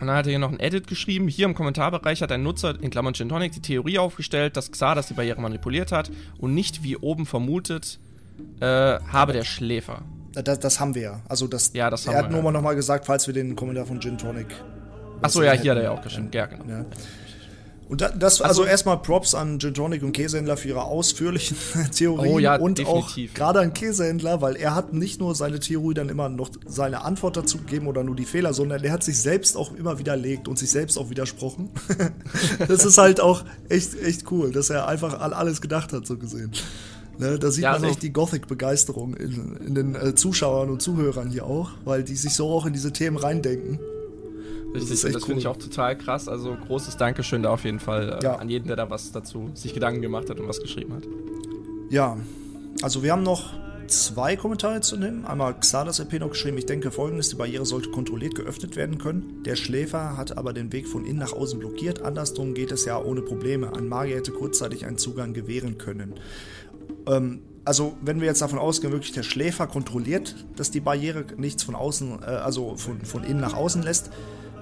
Und 0.00 0.06
dann 0.06 0.16
hat 0.16 0.26
er 0.26 0.30
hier 0.30 0.38
noch 0.38 0.52
ein 0.52 0.60
Edit 0.60 0.86
geschrieben. 0.86 1.28
Hier 1.28 1.46
im 1.46 1.54
Kommentarbereich 1.54 2.22
hat 2.22 2.30
ein 2.32 2.42
Nutzer 2.42 2.80
in 2.80 2.90
Klammern 2.90 3.14
Gin 3.14 3.28
Tonic 3.28 3.52
die 3.52 3.62
Theorie 3.62 3.98
aufgestellt, 3.98 4.56
dass 4.56 4.70
Xardas 4.70 5.08
die 5.08 5.14
Barriere 5.14 5.40
manipuliert 5.40 5.92
hat 5.92 6.10
und 6.38 6.54
nicht 6.54 6.82
wie 6.82 6.96
oben 6.96 7.26
vermutet 7.26 7.98
äh, 8.60 8.66
habe 8.66 9.32
der 9.32 9.44
Schläfer. 9.44 10.02
Das, 10.32 10.60
das, 10.60 10.80
haben 10.80 10.94
wir 10.94 11.02
ja. 11.02 11.20
Also 11.28 11.46
das, 11.46 11.72
ja, 11.74 11.90
das 11.90 12.06
haben 12.06 12.14
er 12.14 12.22
hat 12.24 12.30
nur 12.30 12.42
mal 12.42 12.52
nochmal 12.52 12.74
gesagt, 12.74 13.06
falls 13.06 13.26
wir 13.26 13.34
den 13.34 13.54
Kommentar 13.54 13.86
von 13.86 14.00
Gin 14.00 14.16
Tonic. 14.16 14.46
Achso, 15.20 15.42
ja, 15.42 15.52
hier 15.52 15.72
hat 15.72 15.78
er 15.78 15.84
ja 15.84 15.90
auch 15.90 16.02
geschrieben. 16.02 16.30
Ja, 16.32 16.46
genau. 16.46 16.64
Ja. 16.68 16.84
Und 17.92 18.00
das, 18.00 18.40
also, 18.40 18.44
also, 18.44 18.64
erstmal 18.64 18.96
Props 19.02 19.34
an 19.34 19.58
Gin 19.58 19.74
Tonic 19.74 20.02
und 20.02 20.12
Käsehändler 20.12 20.56
für 20.56 20.68
ihre 20.68 20.84
ausführlichen 20.84 21.58
Theorien 21.94 22.32
oh 22.32 22.38
ja, 22.38 22.56
und 22.56 22.78
definitiv. 22.78 23.32
auch 23.32 23.34
gerade 23.34 23.60
an 23.60 23.74
Käsehändler, 23.74 24.40
weil 24.40 24.56
er 24.56 24.74
hat 24.74 24.94
nicht 24.94 25.20
nur 25.20 25.34
seine 25.34 25.60
Theorie 25.60 25.92
dann 25.92 26.08
immer 26.08 26.30
noch 26.30 26.48
seine 26.64 27.04
Antwort 27.04 27.36
dazu 27.36 27.58
gegeben 27.58 27.88
oder 27.88 28.02
nur 28.02 28.16
die 28.16 28.24
Fehler, 28.24 28.54
sondern 28.54 28.82
er 28.82 28.92
hat 28.92 29.02
sich 29.02 29.18
selbst 29.18 29.58
auch 29.58 29.74
immer 29.74 29.98
widerlegt 29.98 30.48
und 30.48 30.58
sich 30.58 30.70
selbst 30.70 30.96
auch 30.96 31.10
widersprochen. 31.10 31.68
das 32.66 32.86
ist 32.86 32.96
halt 32.96 33.20
auch 33.20 33.44
echt, 33.68 34.00
echt 34.02 34.30
cool, 34.30 34.52
dass 34.52 34.70
er 34.70 34.88
einfach 34.88 35.20
an 35.20 35.34
alles 35.34 35.60
gedacht 35.60 35.92
hat, 35.92 36.06
so 36.06 36.16
gesehen. 36.16 36.52
Ne, 37.18 37.38
da 37.38 37.50
sieht 37.50 37.64
ja, 37.64 37.72
man 37.72 37.82
also 37.82 37.92
echt 37.92 38.02
die 38.02 38.12
Gothic-Begeisterung 38.12 39.14
in, 39.14 39.56
in, 39.66 39.74
den 39.74 39.94
äh, 39.94 40.14
Zuschauern 40.14 40.70
und 40.70 40.80
Zuhörern 40.80 41.30
hier 41.30 41.46
auch, 41.46 41.70
weil 41.84 42.02
die 42.02 42.16
sich 42.16 42.34
so 42.34 42.48
auch 42.48 42.66
in 42.66 42.72
diese 42.72 42.92
Themen 42.92 43.16
reindenken. 43.16 43.78
Richtig, 44.74 45.02
das, 45.02 45.12
das 45.12 45.24
finde 45.24 45.40
ich 45.40 45.46
auch 45.46 45.58
total 45.58 45.96
krass. 45.96 46.28
Also 46.28 46.56
großes 46.66 46.96
Dankeschön 46.96 47.42
da 47.42 47.50
auf 47.50 47.64
jeden 47.64 47.80
Fall 47.80 48.18
äh, 48.20 48.24
ja. 48.24 48.36
an 48.36 48.48
jeden, 48.48 48.66
der 48.68 48.76
da 48.76 48.88
was 48.88 49.12
dazu 49.12 49.50
sich 49.54 49.74
Gedanken 49.74 50.00
gemacht 50.00 50.30
hat 50.30 50.40
und 50.40 50.48
was 50.48 50.60
geschrieben 50.60 50.94
hat. 50.94 51.02
Ja, 51.90 52.16
also 52.80 53.02
wir 53.02 53.12
haben 53.12 53.22
noch 53.22 53.52
zwei 53.86 54.36
Kommentare 54.36 54.80
zu 54.80 54.96
nehmen. 54.96 55.26
Einmal 55.26 55.58
Xalas 55.58 56.00
EP 56.00 56.18
noch 56.18 56.30
geschrieben, 56.30 56.56
ich 56.56 56.66
denke 56.66 56.90
folgendes, 56.90 57.28
die 57.28 57.36
Barriere 57.36 57.66
sollte 57.66 57.90
kontrolliert 57.90 58.34
geöffnet 58.34 58.76
werden 58.76 58.98
können. 58.98 59.42
Der 59.44 59.56
Schläfer 59.56 60.16
hat 60.16 60.38
aber 60.38 60.52
den 60.52 60.72
Weg 60.72 60.88
von 60.88 61.04
innen 61.04 61.18
nach 61.18 61.32
außen 61.32 61.58
blockiert. 61.58 62.02
Andersrum 62.02 62.54
geht 62.54 62.72
es 62.72 62.84
ja 62.86 62.98
ohne 62.98 63.20
Probleme. 63.20 63.74
Ein 63.74 63.88
Magier 63.88 64.16
hätte 64.16 64.32
kurzzeitig 64.32 64.86
einen 64.86 64.98
Zugang 64.98 65.34
gewähren 65.34 65.76
können. 65.76 66.14
Ähm, 67.06 67.42
also 67.64 67.96
wenn 68.02 68.20
wir 68.20 68.26
jetzt 68.26 68.42
davon 68.42 68.58
ausgehen, 68.58 68.92
wirklich 68.92 69.12
der 69.12 69.22
Schläfer 69.22 69.66
kontrolliert, 69.66 70.34
dass 70.56 70.70
die 70.70 70.80
Barriere 70.80 71.24
nichts 71.36 71.62
von 71.62 71.74
außen, 71.74 72.22
äh, 72.22 72.24
also 72.24 72.76
von, 72.76 73.04
von 73.04 73.24
innen 73.24 73.40
nach 73.40 73.54
außen 73.54 73.82
lässt, 73.82 74.10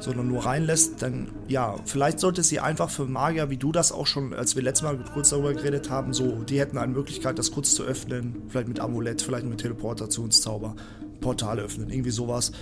sondern 0.01 0.29
nur 0.29 0.45
reinlässt, 0.45 1.03
dann 1.03 1.31
ja, 1.49 1.77
vielleicht 1.85 2.21
sollte 2.21 2.43
sie 2.43 2.61
einfach 2.61 2.91
für 2.91 3.07
Magier, 3.07 3.51
wie 3.51 3.57
du 3.57 3.73
das 3.73 3.93
auch 3.93 4.07
schon, 4.07 4.33
als 4.35 4.57
wir 4.57 4.63
letztes 4.63 4.83
Mal 4.83 4.99
kurz 5.13 5.31
darüber 5.31 5.53
geredet 5.53 5.91
haben, 5.91 6.13
so, 6.13 6.43
die 6.43 6.59
hätten 6.59 6.79
eine 6.79 6.93
Möglichkeit, 6.93 7.39
das 7.39 7.51
kurz 7.51 7.75
zu 7.75 7.83
öffnen, 7.85 8.43
vielleicht 8.49 8.69
mit 8.69 8.81
Amulett, 8.81 9.23
vielleicht 9.23 9.47
mit 9.47 9.59
Teleportationszauber, 9.59 10.75
Portale 11.21 11.63
öffnen, 11.63 11.91
irgendwie 11.91 12.11
sowas. 12.11 12.53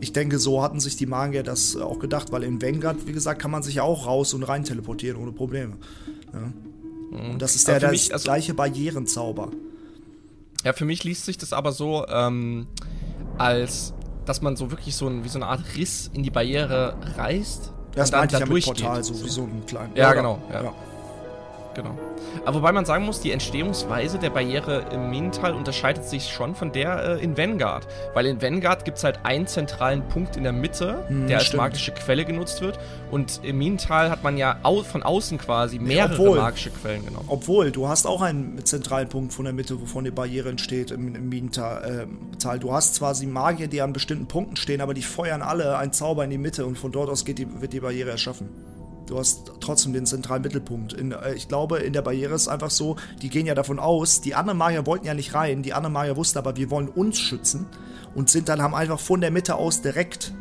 Ich 0.00 0.12
denke, 0.12 0.38
so 0.38 0.62
hatten 0.62 0.80
sich 0.80 0.96
die 0.96 1.06
Magier 1.06 1.42
das 1.42 1.76
auch 1.76 1.98
gedacht, 1.98 2.32
weil 2.32 2.42
in 2.42 2.60
Vanguard, 2.60 3.06
wie 3.06 3.12
gesagt, 3.12 3.40
kann 3.40 3.50
man 3.50 3.62
sich 3.62 3.76
ja 3.76 3.82
auch 3.82 4.06
raus 4.06 4.34
und 4.34 4.42
rein 4.42 4.64
teleportieren 4.64 5.20
ohne 5.20 5.32
Probleme. 5.32 5.76
Ja. 6.32 6.52
Mhm. 7.14 7.32
Und 7.32 7.42
das 7.42 7.54
ist 7.54 7.68
der, 7.68 7.90
mich, 7.90 8.08
das 8.08 8.12
also, 8.12 8.24
gleiche 8.24 8.54
Barrierenzauber. 8.54 9.50
Ja, 10.64 10.72
für 10.72 10.84
mich 10.84 11.04
liest 11.04 11.24
sich 11.26 11.38
das 11.38 11.52
aber 11.52 11.72
so, 11.72 12.06
ähm, 12.08 12.66
als 13.38 13.94
dass 14.24 14.40
man 14.40 14.56
so 14.56 14.70
wirklich 14.70 14.96
so 14.96 15.06
ein, 15.06 15.24
wie 15.24 15.28
so 15.28 15.38
eine 15.38 15.46
Art 15.46 15.60
Riss 15.76 16.10
in 16.12 16.22
die 16.22 16.30
Barriere 16.30 16.96
reißt. 17.16 17.72
Das 17.94 18.10
meinte 18.10 18.36
ich 18.36 18.40
ja 18.40 18.46
mit 18.46 18.64
Portal, 18.64 19.04
so 19.04 19.22
wie 19.24 19.28
so 19.28 19.42
ein 19.42 19.64
kleiner. 19.66 19.96
Ja, 19.96 20.12
genau. 20.14 20.42
Ja. 20.50 20.64
ja. 20.64 20.74
Genau. 21.74 21.96
Aber 22.44 22.58
wobei 22.58 22.72
man 22.72 22.84
sagen 22.84 23.04
muss, 23.04 23.20
die 23.20 23.32
Entstehungsweise 23.32 24.18
der 24.18 24.30
Barriere 24.30 24.86
im 24.92 25.10
Minental 25.10 25.52
unterscheidet 25.54 26.04
sich 26.04 26.28
schon 26.28 26.54
von 26.54 26.72
der 26.72 27.18
äh, 27.18 27.22
in 27.22 27.36
Vanguard. 27.36 27.86
Weil 28.14 28.26
in 28.26 28.40
Vanguard 28.40 28.84
gibt 28.84 28.98
es 28.98 29.04
halt 29.04 29.20
einen 29.24 29.46
zentralen 29.46 30.06
Punkt 30.08 30.36
in 30.36 30.42
der 30.42 30.52
Mitte, 30.52 31.04
hm, 31.08 31.26
der 31.26 31.38
als 31.38 31.46
stimmt. 31.46 31.62
magische 31.62 31.92
Quelle 31.92 32.24
genutzt 32.24 32.60
wird. 32.60 32.78
Und 33.10 33.40
im 33.42 33.58
Minental 33.58 34.10
hat 34.10 34.22
man 34.22 34.36
ja 34.36 34.58
au 34.62 34.82
von 34.82 35.02
außen 35.02 35.38
quasi 35.38 35.78
mehrere 35.78 36.12
obwohl, 36.12 36.38
magische 36.38 36.70
Quellen 36.70 37.04
genommen. 37.04 37.26
Obwohl, 37.28 37.70
du 37.70 37.88
hast 37.88 38.06
auch 38.06 38.22
einen 38.22 38.64
zentralen 38.64 39.08
Punkt 39.08 39.32
von 39.32 39.44
der 39.44 39.54
Mitte, 39.54 39.80
wovon 39.80 40.04
die 40.04 40.10
Barriere 40.10 40.48
entsteht 40.48 40.90
im, 40.90 41.14
im 41.14 41.28
Minental. 41.28 42.06
Äh, 42.08 42.58
du 42.58 42.72
hast 42.72 42.94
zwar 42.94 43.14
die 43.14 43.26
Magier, 43.26 43.68
die 43.68 43.80
an 43.80 43.92
bestimmten 43.92 44.26
Punkten 44.26 44.56
stehen, 44.56 44.80
aber 44.80 44.94
die 44.94 45.02
feuern 45.02 45.42
alle 45.42 45.76
einen 45.78 45.92
Zauber 45.92 46.24
in 46.24 46.30
die 46.30 46.38
Mitte 46.38 46.66
und 46.66 46.78
von 46.78 46.92
dort 46.92 47.08
aus 47.10 47.24
die, 47.24 47.60
wird 47.60 47.72
die 47.72 47.80
Barriere 47.80 48.10
erschaffen. 48.10 48.48
Du 49.06 49.18
hast 49.18 49.52
trotzdem 49.60 49.92
den 49.92 50.06
zentralen 50.06 50.42
Mittelpunkt. 50.42 50.92
In, 50.92 51.12
äh, 51.12 51.34
ich 51.34 51.48
glaube, 51.48 51.78
in 51.78 51.92
der 51.92 52.02
Barriere 52.02 52.34
ist 52.34 52.48
einfach 52.48 52.70
so, 52.70 52.96
die 53.22 53.28
gehen 53.28 53.46
ja 53.46 53.54
davon 53.54 53.78
aus, 53.78 54.20
die 54.20 54.34
anderen 54.34 54.58
Magier 54.58 54.86
wollten 54.86 55.06
ja 55.06 55.14
nicht 55.14 55.34
rein, 55.34 55.62
die 55.62 55.74
anderen 55.74 55.92
Magier 55.92 56.16
wussten 56.16 56.38
aber, 56.38 56.56
wir 56.56 56.70
wollen 56.70 56.88
uns 56.88 57.18
schützen 57.18 57.66
und 58.14 58.30
sind 58.30 58.48
dann, 58.48 58.62
haben 58.62 58.74
einfach 58.74 59.00
von 59.00 59.20
der 59.20 59.30
Mitte 59.30 59.56
aus 59.56 59.82
direkt 59.82 60.32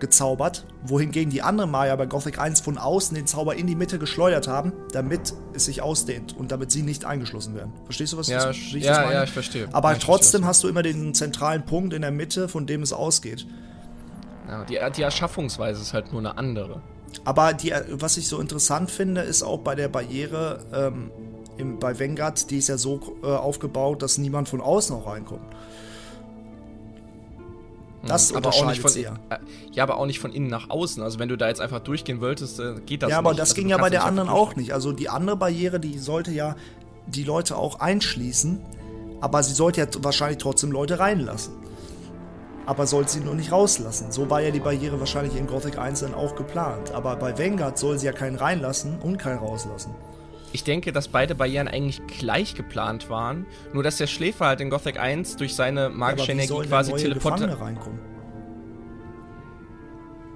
gezaubert, 0.00 0.66
wohingegen 0.82 1.30
die 1.30 1.42
anderen 1.42 1.70
Magier 1.70 1.96
bei 1.96 2.06
Gothic 2.06 2.38
1 2.38 2.60
von 2.60 2.78
außen 2.78 3.14
den 3.14 3.26
Zauber 3.26 3.54
in 3.56 3.66
die 3.66 3.74
Mitte 3.74 3.98
geschleudert 3.98 4.48
haben, 4.48 4.72
damit 4.92 5.34
es 5.54 5.64
sich 5.64 5.82
ausdehnt 5.82 6.36
und 6.36 6.52
damit 6.52 6.70
sie 6.70 6.82
nicht 6.82 7.04
eingeschlossen 7.04 7.54
werden. 7.54 7.72
Verstehst 7.84 8.12
du, 8.12 8.18
was 8.18 8.28
ja, 8.28 8.46
das, 8.46 8.56
ich 8.56 8.72
ja, 8.74 9.00
meine? 9.00 9.14
Ja, 9.14 9.24
ich 9.24 9.30
verstehe. 9.30 9.68
Aber 9.72 9.92
ich 9.92 9.98
trotzdem 9.98 10.42
verstehe, 10.42 10.48
hast 10.48 10.64
du 10.64 10.68
immer 10.68 10.82
den 10.82 11.14
zentralen 11.14 11.64
Punkt 11.64 11.94
in 11.94 12.02
der 12.02 12.10
Mitte, 12.10 12.48
von 12.48 12.66
dem 12.66 12.82
es 12.82 12.92
ausgeht. 12.92 13.46
Ja, 14.48 14.64
die, 14.64 14.78
die 14.96 15.02
Erschaffungsweise 15.02 15.80
ist 15.80 15.94
halt 15.94 16.12
nur 16.12 16.20
eine 16.20 16.36
andere. 16.36 16.82
Aber 17.24 17.52
die, 17.52 17.72
was 17.90 18.16
ich 18.16 18.28
so 18.28 18.40
interessant 18.40 18.90
finde, 18.90 19.22
ist 19.22 19.42
auch 19.42 19.60
bei 19.60 19.74
der 19.74 19.88
Barriere 19.88 20.60
ähm, 20.72 21.10
im, 21.56 21.78
bei 21.78 21.98
Vanguard, 21.98 22.50
die 22.50 22.58
ist 22.58 22.68
ja 22.68 22.76
so 22.76 23.00
äh, 23.22 23.26
aufgebaut, 23.26 24.02
dass 24.02 24.18
niemand 24.18 24.48
von 24.48 24.60
außen 24.60 24.94
auch 24.96 25.06
reinkommt. 25.06 25.44
Das 28.06 28.30
hm, 28.30 28.36
aber 28.36 28.50
auch 28.50 28.66
nicht 28.66 28.80
von 28.80 28.92
in, 28.92 29.04
äh, 29.04 29.38
Ja, 29.72 29.82
aber 29.84 29.96
auch 29.96 30.06
nicht 30.06 30.20
von 30.20 30.32
innen 30.32 30.48
nach 30.48 30.68
außen. 30.68 31.02
Also 31.02 31.18
wenn 31.18 31.28
du 31.28 31.36
da 31.36 31.48
jetzt 31.48 31.60
einfach 31.60 31.80
durchgehen 31.80 32.20
wolltest, 32.20 32.60
äh, 32.60 32.74
geht 32.84 33.02
das 33.02 33.08
nicht. 33.08 33.12
Ja, 33.12 33.18
aber 33.18 33.30
das 33.30 33.50
also 33.50 33.54
ging 33.54 33.68
ja 33.68 33.78
bei 33.78 33.90
der 33.90 34.04
anderen 34.04 34.28
auch 34.28 34.56
nicht. 34.56 34.72
Also 34.72 34.92
die 34.92 35.08
andere 35.08 35.36
Barriere, 35.36 35.80
die 35.80 35.98
sollte 35.98 36.30
ja 36.30 36.56
die 37.06 37.24
Leute 37.24 37.56
auch 37.56 37.80
einschließen, 37.80 38.60
aber 39.20 39.42
sie 39.42 39.54
sollte 39.54 39.80
ja 39.80 39.86
wahrscheinlich 40.00 40.38
trotzdem 40.38 40.70
Leute 40.70 40.98
reinlassen 40.98 41.63
aber 42.66 42.86
soll 42.86 43.08
sie 43.08 43.20
nur 43.20 43.34
nicht 43.34 43.52
rauslassen. 43.52 44.10
So 44.10 44.30
war 44.30 44.40
ja 44.40 44.50
die 44.50 44.60
Barriere 44.60 44.98
wahrscheinlich 44.98 45.36
in 45.36 45.46
Gothic 45.46 45.78
1 45.78 46.00
dann 46.00 46.14
auch 46.14 46.34
geplant. 46.34 46.92
Aber 46.92 47.16
bei 47.16 47.38
Vanguard 47.38 47.78
soll 47.78 47.98
sie 47.98 48.06
ja 48.06 48.12
keinen 48.12 48.36
reinlassen 48.36 48.98
und 49.00 49.18
keinen 49.18 49.38
rauslassen. 49.38 49.94
Ich 50.52 50.62
denke, 50.62 50.92
dass 50.92 51.08
beide 51.08 51.34
Barrieren 51.34 51.66
eigentlich 51.66 52.06
gleich 52.06 52.54
geplant 52.54 53.10
waren, 53.10 53.44
nur 53.72 53.82
dass 53.82 53.96
der 53.96 54.06
Schläfer 54.06 54.46
halt 54.46 54.60
in 54.60 54.70
Gothic 54.70 55.00
1 55.00 55.36
durch 55.36 55.54
seine 55.54 55.88
magische 55.88 56.28
ja, 56.28 56.34
Energie 56.34 56.68
quasi 56.68 56.92
teleportiert. 56.92 57.60
reinkommen? 57.60 57.98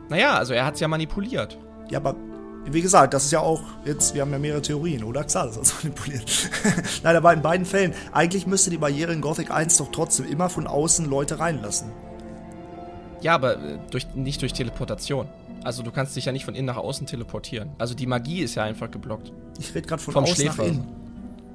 Naja, 0.08 0.34
also 0.36 0.54
er 0.54 0.64
hat 0.64 0.74
es 0.74 0.80
ja 0.80 0.88
manipuliert. 0.88 1.56
Ja, 1.90 1.98
aber 1.98 2.16
wie 2.64 2.82
gesagt, 2.82 3.14
das 3.14 3.26
ist 3.26 3.30
ja 3.30 3.40
auch 3.40 3.62
jetzt, 3.84 4.14
wir 4.14 4.22
haben 4.22 4.32
ja 4.32 4.38
mehrere 4.38 4.60
Theorien, 4.62 5.04
oder? 5.04 5.24
Klar, 5.24 5.46
das 5.46 5.56
ist 5.56 5.74
manipuliert. 5.84 6.50
Nein, 7.02 7.16
aber 7.16 7.32
in 7.32 7.42
beiden 7.42 7.64
Fällen, 7.64 7.94
eigentlich 8.12 8.46
müsste 8.46 8.70
die 8.70 8.78
Barriere 8.78 9.12
in 9.12 9.20
Gothic 9.20 9.50
1 9.50 9.76
doch 9.78 9.90
trotzdem 9.92 10.26
immer 10.26 10.48
von 10.48 10.66
außen 10.66 11.08
Leute 11.08 11.38
reinlassen. 11.38 11.92
Ja, 13.20 13.34
aber 13.34 13.54
äh, 13.56 13.78
durch, 13.90 14.06
nicht 14.14 14.42
durch 14.42 14.52
Teleportation. 14.52 15.28
Also 15.64 15.82
du 15.82 15.90
kannst 15.90 16.14
dich 16.16 16.24
ja 16.24 16.32
nicht 16.32 16.44
von 16.44 16.54
innen 16.54 16.66
nach 16.66 16.76
außen 16.76 17.06
teleportieren. 17.06 17.70
Also 17.78 17.94
die 17.94 18.06
Magie 18.06 18.40
ist 18.40 18.54
ja 18.54 18.64
einfach 18.64 18.90
geblockt. 18.90 19.32
Ich 19.58 19.74
rede 19.74 19.88
gerade 19.88 20.02
von 20.02 20.14
Vom 20.14 20.24
außen 20.24 20.36
Schläfer. 20.36 20.62
nach 20.62 20.68
innen. 20.68 20.88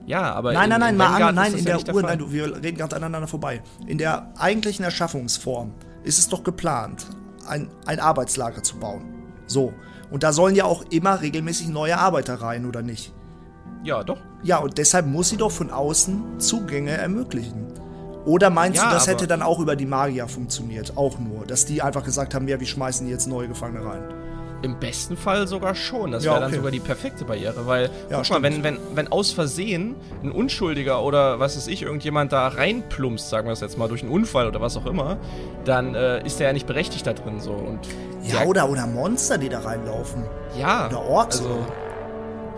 Ja, 0.06 0.34
aber. 0.34 0.54
Nein, 0.54 0.70
nein, 0.70 0.80
nein, 0.80 0.98
mal 0.98 1.22
an, 1.22 1.36
nein, 1.36 1.54
in 1.54 1.64
der 1.64 1.78
ja 1.78 1.94
Uhr, 1.94 2.02
nein, 2.02 2.20
du, 2.20 2.32
wir 2.32 2.62
reden 2.62 2.78
gerade 2.78 2.96
aneinander 2.96 3.28
vorbei. 3.28 3.62
In 3.88 3.98
der 3.98 4.34
eigentlichen 4.38 4.84
Erschaffungsform 4.84 5.72
ist 6.04 6.20
es 6.20 6.28
doch 6.28 6.44
geplant, 6.44 7.06
ein, 7.48 7.70
ein 7.86 8.00
Arbeitslager 8.00 8.64
zu 8.64 8.78
bauen. 8.78 9.06
So. 9.48 9.74
Und 10.12 10.24
da 10.24 10.34
sollen 10.34 10.56
ja 10.56 10.66
auch 10.66 10.84
immer 10.92 11.22
regelmäßig 11.22 11.70
neue 11.70 11.98
Arbeiter 11.98 12.36
rein, 12.36 12.66
oder 12.66 12.82
nicht? 12.82 13.14
Ja, 13.84 14.04
doch. 14.04 14.20
Ja, 14.44 14.58
und 14.58 14.78
deshalb 14.78 15.08
muss 15.08 15.30
sie 15.30 15.38
doch 15.38 15.52
von 15.52 15.72
außen 15.72 16.40
Zugänge 16.40 16.92
ermöglichen. 16.92 17.68
Oder 18.26 18.50
meinst 18.50 18.82
ja, 18.82 18.90
du, 18.90 18.96
das 18.96 19.08
hätte 19.08 19.28
dann 19.28 19.42
auch 19.42 19.60
über 19.60 19.76
die 19.76 19.86
Magier 19.86 20.28
funktioniert? 20.28 20.96
Auch 20.98 21.20
nur, 21.20 21.46
dass 21.46 21.66
die 21.66 21.82
einfach 21.82 22.04
gesagt 22.04 22.34
haben, 22.34 22.48
ja, 22.48 22.60
wir 22.60 22.68
schmeißen 22.68 23.08
jetzt 23.08 23.28
neue 23.28 23.48
Gefangene 23.48 23.86
rein. 23.86 24.04
Im 24.62 24.80
besten 24.80 25.18
Fall 25.18 25.46
sogar 25.46 25.76
schon. 25.76 26.12
Das 26.12 26.24
ja, 26.24 26.32
wäre 26.32 26.40
dann 26.40 26.48
okay. 26.48 26.56
sogar 26.56 26.72
die 26.72 26.80
perfekte 26.80 27.26
Barriere, 27.26 27.68
weil, 27.68 27.90
ja, 28.10 28.22
guck 28.22 28.30
mal, 28.30 28.42
wenn, 28.44 28.64
wenn, 28.64 28.78
wenn 28.96 29.12
aus 29.12 29.32
Versehen 29.32 29.96
ein 30.24 30.32
Unschuldiger 30.32 31.04
oder 31.04 31.38
was 31.42 31.58
weiß 31.58 31.68
ich, 31.68 31.82
irgendjemand 31.82 32.32
da 32.32 32.48
reinplumpst, 32.48 33.30
sagen 33.30 33.50
wir 33.50 33.52
es 33.52 33.60
jetzt 33.60 33.78
mal, 33.78 33.90
durch 33.90 34.04
einen 34.04 34.12
Unfall 34.12 34.48
oder 34.48 34.62
was 34.62 34.78
auch 34.78 34.86
immer, 34.86 35.18
dann 35.66 35.96
äh, 35.96 36.26
ist 36.26 36.40
der 36.40 36.48
ja 36.48 36.54
nicht 36.54 36.66
berechtigt 36.66 37.06
da 37.06 37.12
drin 37.12 37.42
so. 37.42 37.52
Und 37.52 37.80
ja, 38.24 38.46
oder, 38.46 38.70
oder 38.70 38.88
Monster, 38.88 39.38
die 39.38 39.50
da 39.50 39.60
reinlaufen. 39.60 40.24
Ja. 40.58 40.88
Oder 40.88 41.02
Orks. 41.02 41.40
Also, 41.40 41.58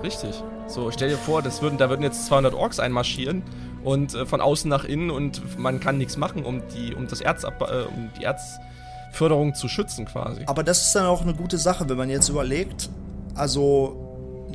richtig. 0.03 0.43
So, 0.67 0.91
stell 0.91 1.09
dir 1.09 1.17
vor, 1.17 1.41
das 1.41 1.63
würden, 1.63 1.79
da 1.79 1.89
würden 1.89 2.03
jetzt 2.03 2.27
200 2.27 2.53
Orks 2.53 2.79
einmarschieren 2.79 3.41
und 3.85 4.13
äh, 4.15 4.25
von 4.25 4.41
außen 4.41 4.69
nach 4.69 4.83
innen 4.83 5.11
und 5.11 5.57
man 5.57 5.79
kann 5.79 5.97
nichts 5.97 6.17
machen, 6.17 6.43
um 6.43 6.61
die, 6.75 6.93
um 6.93 7.07
das 7.07 7.21
Erz 7.21 7.43
äh, 7.43 7.47
um 7.47 8.09
die 8.19 8.23
Erzförderung 8.23 9.53
zu 9.53 9.69
schützen 9.69 10.05
quasi. 10.05 10.41
Aber 10.47 10.63
das 10.63 10.87
ist 10.87 10.95
dann 10.95 11.05
auch 11.05 11.21
eine 11.21 11.33
gute 11.33 11.57
Sache, 11.57 11.87
wenn 11.87 11.97
man 11.97 12.09
jetzt 12.09 12.29
überlegt, 12.29 12.89
also 13.35 14.01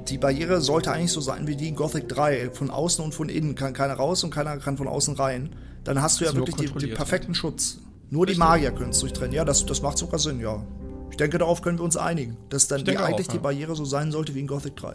die 0.09 0.19
Barriere 0.19 0.61
sollte 0.61 0.93
eigentlich 0.93 1.13
so 1.13 1.21
sein 1.21 1.47
wie 1.47 1.57
die 1.57 1.69
in 1.69 1.77
Gothic 1.77 2.09
3. 2.09 2.51
Von 2.51 2.71
außen 2.71 3.05
und 3.05 3.15
von 3.15 3.29
innen 3.29 3.55
kann 3.55 3.73
keiner 3.73 3.95
raus 3.95 4.25
und 4.25 4.31
keiner 4.31 4.57
kann 4.59 4.77
von 4.77 4.89
außen 4.89 5.15
rein. 5.15 5.55
Dann 5.85 6.03
hast 6.03 6.21
du 6.21 6.25
ja 6.25 6.35
wirklich 6.35 6.73
den 6.73 6.95
perfekten 6.95 7.35
Schutz. 7.35 7.79
Nur 8.11 8.27
die 8.27 8.35
Magier 8.35 8.73
können 8.73 8.91
es 8.91 8.99
durchtrennen. 8.99 9.33
Ja, 9.33 9.45
das, 9.45 9.65
das 9.67 9.83
macht 9.83 9.99
sogar 9.99 10.19
Sinn, 10.19 10.41
ja. 10.41 10.65
Ich 11.11 11.17
denke, 11.17 11.39
darauf 11.39 11.63
können 11.63 11.79
wir 11.79 11.85
uns 11.85 11.97
einigen, 11.97 12.37
dass 12.49 12.67
dann 12.67 12.85
die, 12.85 12.97
eigentlich 12.97 13.29
auch, 13.29 13.33
ja. 13.33 13.39
die 13.39 13.43
Barriere 13.43 13.77
so 13.77 13.85
sein 13.85 14.11
sollte 14.11 14.35
wie 14.35 14.41
in 14.41 14.47
Gothic 14.47 14.77
3. 14.77 14.95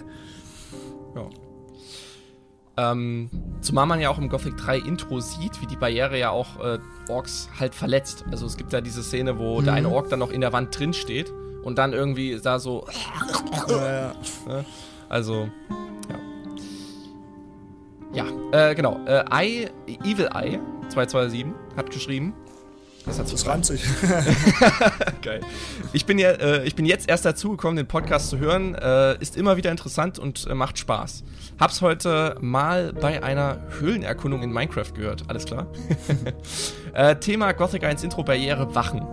Ja. 1.15 1.29
Ähm, 2.77 3.29
zumal 3.61 3.85
man 3.85 4.01
ja 4.01 4.09
auch 4.09 4.17
im 4.17 4.27
Gothic 4.27 4.57
3 4.57 4.79
Intro 4.79 5.21
sieht, 5.21 5.61
wie 5.61 5.65
die 5.65 5.77
Barriere 5.77 6.19
ja 6.19 6.29
auch 6.29 6.59
äh, 6.59 6.79
Orks 7.09 7.49
halt 7.57 7.73
verletzt. 7.73 8.25
Also 8.31 8.45
es 8.45 8.57
gibt 8.57 8.73
ja 8.73 8.81
diese 8.81 9.01
Szene, 9.01 9.39
wo 9.39 9.61
mhm. 9.61 9.65
der 9.65 9.73
eine 9.75 9.89
Ork 9.89 10.09
dann 10.09 10.19
noch 10.19 10.31
in 10.31 10.41
der 10.41 10.51
Wand 10.51 10.77
drin 10.77 10.93
steht 10.93 11.31
und 11.63 11.77
dann 11.77 11.93
irgendwie 11.93 12.39
da 12.41 12.59
so. 12.59 12.85
Ja, 13.67 13.85
ja. 13.85 14.15
Ne? 14.47 14.65
Also, 15.07 15.49
ja. 18.13 18.25
Ja, 18.51 18.69
äh, 18.69 18.75
genau. 18.75 18.99
Äh, 19.05 19.23
I, 19.31 19.69
Evil 20.03 20.29
Eye 20.33 20.59
227 20.89 21.45
hat 21.77 21.91
geschrieben. 21.91 22.33
Das 23.05 23.19
hat 23.19 23.31
das 23.31 23.45
reimt 23.45 23.65
sich. 23.65 23.83
Geil. 25.21 25.41
Ich 25.93 26.05
bin, 26.05 26.17
ja, 26.17 26.31
äh, 26.31 26.65
ich 26.65 26.75
bin 26.75 26.85
jetzt 26.85 27.07
erst 27.07 27.23
dazu 27.23 27.51
gekommen, 27.51 27.77
den 27.77 27.87
Podcast 27.87 28.29
zu 28.29 28.39
hören. 28.39 28.73
Äh, 28.75 29.21
ist 29.21 29.37
immer 29.37 29.57
wieder 29.57 29.69
interessant 29.71 30.17
und 30.17 30.47
äh, 30.47 30.55
macht 30.55 30.79
Spaß. 30.79 31.23
Hab's 31.59 31.81
heute 31.81 32.35
mal 32.41 32.93
bei 32.93 33.21
einer 33.21 33.59
Höhlenerkundung 33.79 34.41
in 34.41 34.51
Minecraft 34.51 34.93
gehört. 34.93 35.23
Alles 35.27 35.45
klar? 35.45 35.67
Äh, 36.93 37.17
Thema 37.17 37.51
Gothic 37.51 37.83
1 37.83 38.05
Intro 38.05 38.23
Barriere 38.23 38.73
Wachen. 38.73 39.05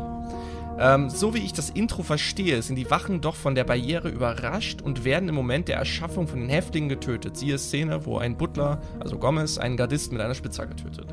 Ähm, 0.78 1.10
so 1.10 1.34
wie 1.34 1.38
ich 1.38 1.52
das 1.52 1.68
Intro 1.70 2.02
verstehe, 2.04 2.62
sind 2.62 2.76
die 2.76 2.90
Wachen 2.90 3.20
doch 3.20 3.34
von 3.34 3.56
der 3.56 3.64
Barriere 3.64 4.08
überrascht 4.08 4.82
und 4.82 5.04
werden 5.04 5.28
im 5.28 5.34
Moment 5.34 5.66
der 5.66 5.78
Erschaffung 5.78 6.28
von 6.28 6.40
den 6.40 6.48
Häftlingen 6.48 6.88
getötet. 6.88 7.36
Siehe 7.36 7.58
Szene, 7.58 8.06
wo 8.06 8.18
ein 8.18 8.36
Butler, 8.36 8.80
also 9.00 9.18
Gomez, 9.18 9.58
einen 9.58 9.76
Gardisten 9.76 10.16
mit 10.16 10.24
einer 10.24 10.34
Spitzhacke 10.34 10.76
tötet. 10.76 11.06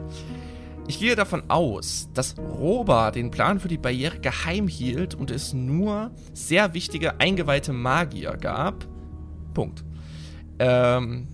Ich 0.89 0.99
gehe 0.99 1.15
davon 1.15 1.43
aus, 1.49 2.09
dass 2.15 2.35
Roba 2.39 3.11
den 3.11 3.29
Plan 3.29 3.59
für 3.59 3.67
die 3.67 3.77
Barriere 3.77 4.17
geheim 4.17 4.67
hielt 4.67 5.13
und 5.13 5.29
es 5.29 5.53
nur 5.53 6.09
sehr 6.33 6.73
wichtige 6.73 7.19
eingeweihte 7.19 7.73
Magier 7.73 8.35
gab. 8.35 8.87
Punkt. 9.53 9.83
Ähm, 10.57 11.27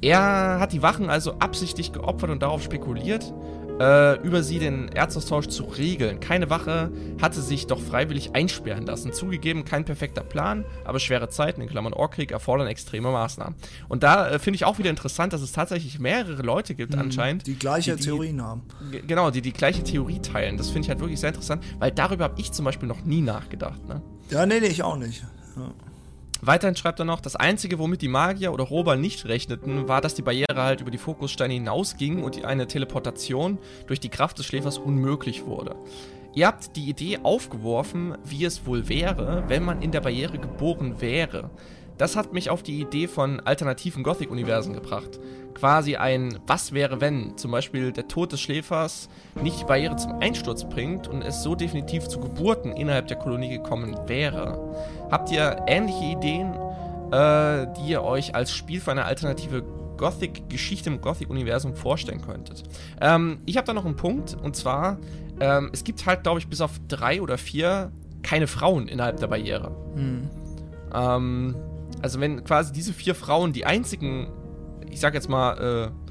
er 0.00 0.58
hat 0.58 0.72
die 0.72 0.82
Wachen 0.82 1.08
also 1.08 1.34
absichtlich 1.38 1.92
geopfert 1.92 2.30
und 2.30 2.42
darauf 2.42 2.60
spekuliert, 2.60 3.32
äh, 3.80 4.20
über 4.22 4.42
sie 4.42 4.58
den 4.58 4.88
Erzaustausch 4.88 5.48
zu 5.48 5.64
regeln. 5.64 6.20
Keine 6.20 6.50
Wache 6.50 6.90
hatte 7.20 7.40
sich 7.40 7.66
doch 7.66 7.80
freiwillig 7.80 8.34
einsperren 8.34 8.86
lassen. 8.86 9.12
Zugegeben, 9.12 9.64
kein 9.64 9.84
perfekter 9.84 10.22
Plan, 10.22 10.64
aber 10.84 10.98
schwere 10.98 11.28
Zeiten, 11.28 11.60
in 11.60 11.68
Klammern 11.68 11.92
Orkrieg, 11.92 12.30
erfordern 12.30 12.66
extreme 12.66 13.10
Maßnahmen. 13.10 13.54
Und 13.88 14.02
da 14.02 14.28
äh, 14.28 14.38
finde 14.38 14.56
ich 14.56 14.64
auch 14.64 14.78
wieder 14.78 14.90
interessant, 14.90 15.32
dass 15.32 15.42
es 15.42 15.52
tatsächlich 15.52 15.98
mehrere 15.98 16.42
Leute 16.42 16.74
gibt 16.74 16.94
mhm, 16.94 17.00
anscheinend. 17.00 17.46
Die 17.46 17.58
gleiche 17.58 17.96
die, 17.96 18.04
Theorien 18.04 18.42
haben. 18.42 18.62
Genau, 19.06 19.30
die 19.30 19.42
die 19.42 19.52
gleiche 19.52 19.82
Theorie 19.82 20.20
teilen. 20.20 20.56
Das 20.56 20.68
finde 20.68 20.82
ich 20.82 20.88
halt 20.88 21.00
wirklich 21.00 21.20
sehr 21.20 21.30
interessant, 21.30 21.62
weil 21.78 21.90
darüber 21.90 22.24
habe 22.24 22.40
ich 22.40 22.52
zum 22.52 22.64
Beispiel 22.64 22.88
noch 22.88 23.04
nie 23.04 23.20
nachgedacht. 23.20 23.86
Ne? 23.86 24.02
Ja, 24.30 24.46
nee, 24.46 24.60
nee, 24.60 24.66
ich 24.66 24.82
auch 24.82 24.96
nicht. 24.96 25.24
Ja. 25.56 25.72
Weiterhin 26.42 26.76
schreibt 26.76 26.98
er 26.98 27.04
noch, 27.04 27.20
das 27.20 27.36
Einzige, 27.36 27.78
womit 27.78 28.02
die 28.02 28.08
Magier 28.08 28.52
oder 28.52 28.64
Rober 28.64 28.96
nicht 28.96 29.26
rechneten, 29.26 29.88
war, 29.88 30.00
dass 30.00 30.14
die 30.14 30.22
Barriere 30.22 30.62
halt 30.62 30.80
über 30.80 30.90
die 30.90 30.98
Fokussteine 30.98 31.54
hinausging 31.54 32.22
und 32.22 32.44
eine 32.44 32.66
Teleportation 32.66 33.58
durch 33.86 34.00
die 34.00 34.10
Kraft 34.10 34.38
des 34.38 34.46
Schläfers 34.46 34.78
unmöglich 34.78 35.46
wurde. 35.46 35.76
ihr 36.34 36.46
habt 36.46 36.76
die 36.76 36.90
Idee 36.90 37.20
aufgeworfen, 37.22 38.16
wie 38.24 38.44
es 38.44 38.66
wohl 38.66 38.88
wäre, 38.88 39.44
wenn 39.48 39.64
man 39.64 39.80
in 39.80 39.90
der 39.90 40.02
Barriere 40.02 40.38
geboren 40.38 41.00
wäre. 41.00 41.50
Das 41.98 42.16
hat 42.16 42.32
mich 42.32 42.50
auf 42.50 42.62
die 42.62 42.80
Idee 42.80 43.08
von 43.08 43.40
alternativen 43.40 44.02
Gothic-Universen 44.02 44.74
gebracht. 44.74 45.18
Quasi 45.54 45.96
ein 45.96 46.38
Was 46.46 46.72
wäre 46.72 47.00
wenn, 47.00 47.38
zum 47.38 47.50
Beispiel 47.50 47.92
der 47.92 48.08
Tod 48.08 48.32
des 48.32 48.40
Schläfers 48.40 49.08
nicht 49.42 49.60
die 49.60 49.64
Barriere 49.64 49.96
zum 49.96 50.12
Einsturz 50.20 50.68
bringt 50.68 51.08
und 51.08 51.22
es 51.22 51.42
so 51.42 51.54
definitiv 51.54 52.06
zu 52.08 52.20
Geburten 52.20 52.72
innerhalb 52.72 53.08
der 53.08 53.16
Kolonie 53.16 53.48
gekommen 53.48 53.96
wäre. 54.06 54.74
Habt 55.10 55.30
ihr 55.30 55.64
ähnliche 55.66 56.04
Ideen, 56.04 56.52
äh, 57.10 57.66
die 57.78 57.90
ihr 57.90 58.02
euch 58.02 58.34
als 58.34 58.52
Spiel 58.52 58.80
für 58.80 58.90
eine 58.90 59.06
alternative 59.06 59.62
Gothic-Geschichte 59.96 60.90
im 60.90 61.00
Gothic-Universum 61.00 61.74
vorstellen 61.74 62.20
könntet? 62.20 62.62
Ähm, 63.00 63.38
ich 63.46 63.56
habe 63.56 63.66
da 63.66 63.72
noch 63.72 63.86
einen 63.86 63.96
Punkt 63.96 64.34
und 64.34 64.56
zwar, 64.56 64.98
ähm, 65.40 65.70
es 65.72 65.84
gibt 65.84 66.04
halt, 66.04 66.22
glaube 66.22 66.38
ich, 66.38 66.48
bis 66.48 66.60
auf 66.60 66.72
drei 66.88 67.22
oder 67.22 67.38
vier 67.38 67.92
keine 68.22 68.46
Frauen 68.46 68.88
innerhalb 68.88 69.18
der 69.20 69.28
Barriere. 69.28 69.74
Hm. 69.94 70.28
Ähm, 70.92 71.56
also 72.02 72.20
wenn 72.20 72.44
quasi 72.44 72.72
diese 72.72 72.92
vier 72.92 73.14
Frauen 73.14 73.52
die 73.52 73.64
einzigen, 73.64 74.28
ich 74.90 75.00
sag 75.00 75.14
jetzt 75.14 75.28
mal, 75.28 75.90
äh, 75.90 76.06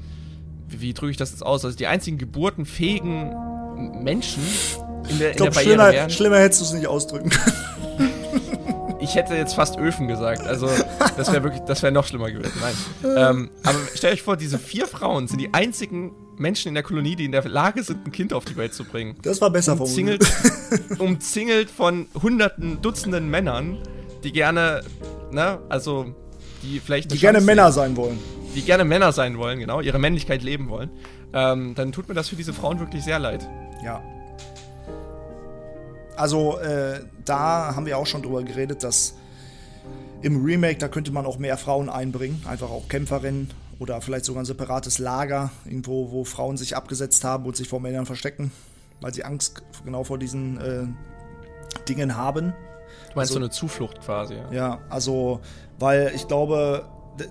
wie, 0.68 0.80
wie 0.80 0.94
drücke 0.94 1.10
ich 1.10 1.16
das 1.16 1.30
jetzt 1.30 1.44
aus, 1.44 1.64
also 1.64 1.76
die 1.76 1.86
einzigen 1.86 2.18
geburtenfähigen 2.18 4.02
Menschen 4.02 4.42
in 5.08 5.18
der, 5.18 5.30
in 5.30 5.36
glaub, 5.36 5.50
der 5.50 5.54
Barriere 5.54 5.72
schlimmer, 5.74 5.92
wären. 5.92 6.10
Schlimmer 6.10 6.38
hättest 6.38 6.60
du 6.60 6.64
es 6.64 6.72
nicht 6.72 6.86
ausdrücken 6.86 7.30
können. 7.30 7.52
Ich 8.98 9.14
hätte 9.14 9.34
jetzt 9.34 9.54
fast 9.54 9.78
Öfen 9.78 10.08
gesagt. 10.08 10.42
Also, 10.42 10.68
das 11.16 11.30
wäre 11.30 11.44
wirklich, 11.44 11.62
das 11.62 11.80
wäre 11.82 11.92
noch 11.92 12.06
schlimmer 12.08 12.28
gewesen. 12.28 12.60
Nein. 12.60 12.74
ähm, 13.16 13.50
aber 13.62 13.78
stellt 13.94 14.14
euch 14.14 14.22
vor, 14.22 14.36
diese 14.36 14.58
vier 14.58 14.88
Frauen 14.88 15.28
sind 15.28 15.40
die 15.40 15.54
einzigen 15.54 16.12
Menschen 16.38 16.68
in 16.68 16.74
der 16.74 16.82
Kolonie, 16.82 17.14
die 17.14 17.24
in 17.24 17.30
der 17.30 17.44
Lage 17.44 17.84
sind, 17.84 18.04
ein 18.04 18.10
Kind 18.10 18.32
auf 18.32 18.44
die 18.44 18.56
Welt 18.56 18.74
zu 18.74 18.82
bringen. 18.82 19.16
Das 19.22 19.40
war 19.40 19.50
besser 19.50 19.80
umzingelt, 19.80 20.26
umzingelt 20.98 21.70
von 21.70 22.06
hunderten, 22.20 22.82
Dutzenden 22.82 23.30
Männern, 23.30 23.78
die 24.26 24.32
gerne 24.32 24.82
ne? 25.30 25.58
Also, 25.68 26.14
die 26.62 26.80
vielleicht. 26.80 27.12
Die 27.12 27.18
gerne 27.18 27.40
Männer 27.40 27.72
sein 27.72 27.96
wollen. 27.96 28.18
Die 28.54 28.62
gerne 28.62 28.84
Männer 28.84 29.12
sein 29.12 29.38
wollen, 29.38 29.58
genau, 29.58 29.80
ihre 29.80 29.98
Männlichkeit 29.98 30.42
leben 30.42 30.68
wollen. 30.68 30.90
Ähm, 31.32 31.74
dann 31.74 31.92
tut 31.92 32.08
mir 32.08 32.14
das 32.14 32.28
für 32.28 32.36
diese 32.36 32.52
Frauen 32.52 32.80
wirklich 32.80 33.04
sehr 33.04 33.18
leid. 33.18 33.46
Ja. 33.84 34.02
Also, 36.16 36.58
äh, 36.58 37.00
da 37.24 37.74
haben 37.76 37.86
wir 37.86 37.98
auch 37.98 38.06
schon 38.06 38.22
drüber 38.22 38.42
geredet, 38.42 38.82
dass 38.82 39.14
im 40.22 40.42
Remake, 40.42 40.78
da 40.78 40.88
könnte 40.88 41.12
man 41.12 41.26
auch 41.26 41.38
mehr 41.38 41.58
Frauen 41.58 41.90
einbringen, 41.90 42.42
einfach 42.48 42.70
auch 42.70 42.88
Kämpferinnen 42.88 43.50
oder 43.78 44.00
vielleicht 44.00 44.24
sogar 44.24 44.42
ein 44.42 44.46
separates 44.46 44.98
Lager, 44.98 45.50
irgendwo, 45.66 46.10
wo 46.10 46.24
Frauen 46.24 46.56
sich 46.56 46.74
abgesetzt 46.74 47.22
haben 47.24 47.44
und 47.44 47.54
sich 47.54 47.68
vor 47.68 47.80
Männern 47.80 48.06
verstecken, 48.06 48.50
weil 49.02 49.12
sie 49.12 49.24
Angst 49.24 49.62
genau 49.84 50.04
vor 50.04 50.18
diesen 50.18 50.58
äh, 50.58 50.86
Dingen 51.86 52.16
haben. 52.16 52.54
Du 53.10 53.16
meinst 53.16 53.30
also, 53.30 53.34
so 53.34 53.38
eine 53.40 53.50
Zuflucht 53.50 54.00
quasi. 54.00 54.34
Ja, 54.34 54.52
ja 54.52 54.78
also, 54.88 55.40
weil 55.78 56.12
ich 56.14 56.26
glaube, 56.28 56.86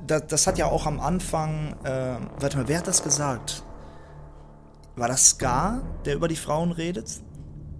das, 0.07 0.27
das, 0.27 0.47
hat 0.47 0.57
ja 0.57 0.65
auch 0.65 0.85
am 0.85 0.99
Anfang, 0.99 1.75
äh, 1.83 2.15
warte 2.39 2.57
mal, 2.57 2.67
wer 2.67 2.79
hat 2.79 2.87
das 2.87 3.03
gesagt? 3.03 3.63
War 4.95 5.07
das 5.07 5.31
Scar, 5.31 5.81
der 6.05 6.15
über 6.15 6.27
die 6.27 6.35
Frauen 6.35 6.71
redet? 6.71 7.09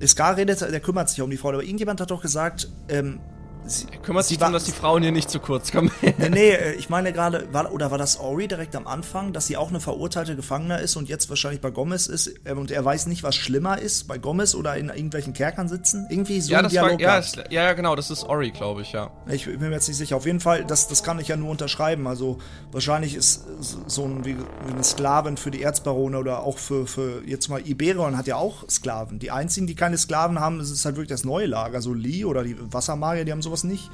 Scar 0.06 0.38
redet, 0.38 0.62
der 0.62 0.80
kümmert 0.82 1.10
sich 1.10 1.22
um 1.22 1.30
die 1.30 1.38
Frauen, 1.38 1.56
aber 1.56 1.64
irgendjemand 1.64 2.02
hat 2.02 2.12
doch 2.12 2.22
gesagt, 2.22 2.70
ähm, 2.89 3.20
Sie, 3.68 3.88
er 3.91 3.97
kümmert 3.99 4.26
sich 4.26 4.38
darum, 4.38 4.53
dass 4.53 4.66
die 4.66 4.72
Frauen 4.72 5.01
hier 5.01 5.11
nicht 5.11 5.30
zu 5.30 5.39
kurz 5.39 5.72
kommen. 5.72 5.91
nee, 6.01 6.30
nee, 6.30 6.49
äh, 6.51 6.74
ich 6.74 6.89
meine 6.89 7.11
gerade, 7.13 7.51
war, 7.51 7.72
oder 7.72 7.91
war 7.91 7.97
das 7.97 8.20
Ori 8.20 8.47
direkt 8.47 8.76
am 8.76 8.88
Anfang, 8.88 9.34
dass 9.34 9.47
sie 9.47 9.57
auch 9.57 9.70
eine 9.70 9.80
verurteilte 9.80 10.36
Gefangene 10.36 10.80
ist 10.80 10.95
und 10.95 11.09
jetzt 11.09 11.30
wahrscheinlich 11.30 11.61
bei 11.61 11.72
Gomez 11.72 12.07
ist 12.07 12.34
ähm, 12.45 12.59
und 12.59 12.72
er 12.72 12.86
weiß 12.86 13.07
nicht, 13.07 13.24
was 13.24 13.36
schlimmer 13.36 13.80
ist, 13.80 14.07
bei 14.07 14.18
Gomez 14.18 14.53
oder 14.53 14.76
in 14.78 14.89
irgendwelchen 14.89 15.34
Kerkern 15.34 15.68
sitzen? 15.68 16.05
Irgendwie 16.09 16.41
so 16.41 16.53
ja, 16.53 16.59
ein 16.59 16.70
Dialog. 16.70 16.91
War, 16.93 16.99
ja, 16.99 17.18
ist, 17.18 17.41
ja, 17.49 17.74
genau, 17.74 17.95
das 17.95 18.11
ist 18.11 18.24
Ori, 18.24 18.51
glaube 18.51 18.82
ich, 18.82 18.91
ja. 18.91 19.11
Ich 19.28 19.45
bin 19.45 19.59
mir 19.59 19.72
jetzt 19.72 19.88
nicht 19.88 19.97
sicher. 19.97 20.16
Auf 20.16 20.26
jeden 20.26 20.39
Fall, 20.39 20.63
das, 20.66 20.88
das 20.88 21.03
kann 21.03 21.20
ich 21.20 21.28
ja 21.28 21.38
nur 21.38 21.49
unterschreiben. 21.49 22.07
Also 22.07 22.38
wahrscheinlich 22.72 23.16
ist 23.16 23.45
so 23.88 24.05
ein, 24.05 24.26
wie, 24.26 24.38
wie 24.38 24.74
eine 24.74 24.84
Sklavin 24.84 25.38
für 25.38 25.51
die 25.51 25.63
Erzbarone 25.63 26.18
oder 26.18 26.43
auch 26.43 26.57
für, 26.57 26.86
für 26.86 27.24
jetzt 27.26 27.47
mal 27.47 27.61
Iberion 27.66 28.18
hat 28.18 28.28
ja 28.28 28.36
auch 28.36 28.70
Sklaven. 28.70 29.20
Die 29.20 29.32
einzigen, 29.32 29.66
die 29.66 29.76
keine 29.76 29.97
Sklaven 29.97 30.39
haben, 30.39 30.59
ist 30.59 30.86
halt 30.86 30.95
wirklich 30.95 31.09
das 31.09 31.24
neue 31.24 31.47
Lager. 31.47 31.82
So 31.82 31.93
Lee 31.93 32.26
oder 32.26 32.43
die 32.43 32.55
Wassermagier, 32.72 33.26
die 33.26 33.32
haben 33.32 33.41
sowas 33.41 33.55
nicht. 33.64 33.89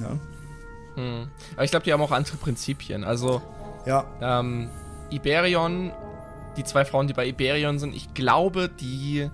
Ja. 0.00 0.18
Hm. 0.96 1.28
Aber 1.54 1.64
ich 1.64 1.70
glaube, 1.70 1.84
die 1.84 1.92
haben 1.92 2.00
auch 2.00 2.12
andere 2.12 2.36
Prinzipien. 2.36 3.04
Also, 3.04 3.42
ja. 3.84 4.04
Ähm, 4.20 4.70
Iberion, 5.10 5.92
die 6.56 6.64
zwei 6.64 6.84
Frauen, 6.84 7.06
die 7.06 7.12
bei 7.12 7.26
Iberion 7.26 7.78
sind, 7.78 7.94
ich 7.94 8.14
glaube, 8.14 8.68
die. 8.68 9.30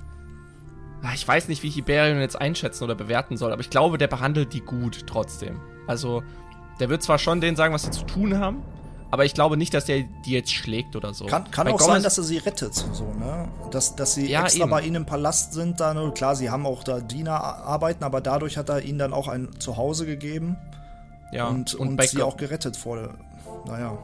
Ich 1.14 1.26
weiß 1.26 1.48
nicht, 1.48 1.64
wie 1.64 1.68
ich 1.68 1.76
Iberion 1.78 2.20
jetzt 2.20 2.40
einschätzen 2.40 2.84
oder 2.84 2.94
bewerten 2.94 3.36
soll, 3.36 3.52
aber 3.52 3.60
ich 3.60 3.70
glaube, 3.70 3.98
der 3.98 4.06
behandelt 4.06 4.52
die 4.52 4.60
gut 4.60 5.04
trotzdem. 5.06 5.60
Also, 5.88 6.22
der 6.78 6.88
wird 6.88 7.02
zwar 7.02 7.18
schon 7.18 7.40
denen 7.40 7.56
sagen, 7.56 7.74
was 7.74 7.82
sie 7.82 7.90
zu 7.90 8.04
tun 8.04 8.38
haben, 8.38 8.62
aber 9.12 9.26
ich 9.26 9.34
glaube 9.34 9.58
nicht, 9.58 9.74
dass 9.74 9.84
der 9.84 10.04
die 10.24 10.30
jetzt 10.30 10.50
schlägt 10.50 10.96
oder 10.96 11.12
so. 11.12 11.26
Kann, 11.26 11.50
kann 11.50 11.68
auch 11.68 11.76
Gomez 11.76 11.86
sein, 11.86 12.02
dass 12.02 12.16
er 12.16 12.24
sie 12.24 12.38
rettet, 12.38 12.72
so, 12.72 13.12
ne? 13.12 13.46
Dass, 13.70 13.94
dass 13.94 14.14
sie 14.14 14.26
ja, 14.26 14.44
extra 14.44 14.62
eben. 14.62 14.70
bei 14.70 14.80
ihnen 14.80 14.94
im 14.94 15.06
Palast 15.06 15.52
sind, 15.52 15.80
da, 15.80 15.92
ne? 15.92 16.10
klar, 16.14 16.34
sie 16.34 16.48
haben 16.48 16.64
auch 16.64 16.82
da 16.82 16.98
Diener 16.98 17.38
arbeiten, 17.38 18.04
aber 18.04 18.22
dadurch 18.22 18.56
hat 18.56 18.70
er 18.70 18.80
ihnen 18.80 18.98
dann 18.98 19.12
auch 19.12 19.28
ein 19.28 19.50
Zuhause 19.58 20.06
gegeben. 20.06 20.56
Ja, 21.30 21.48
und, 21.48 21.74
und, 21.74 22.00
und 22.00 22.02
sie 22.08 22.22
auch 22.22 22.38
gerettet 22.38 22.74
vor, 22.74 23.10
naja. 23.66 23.98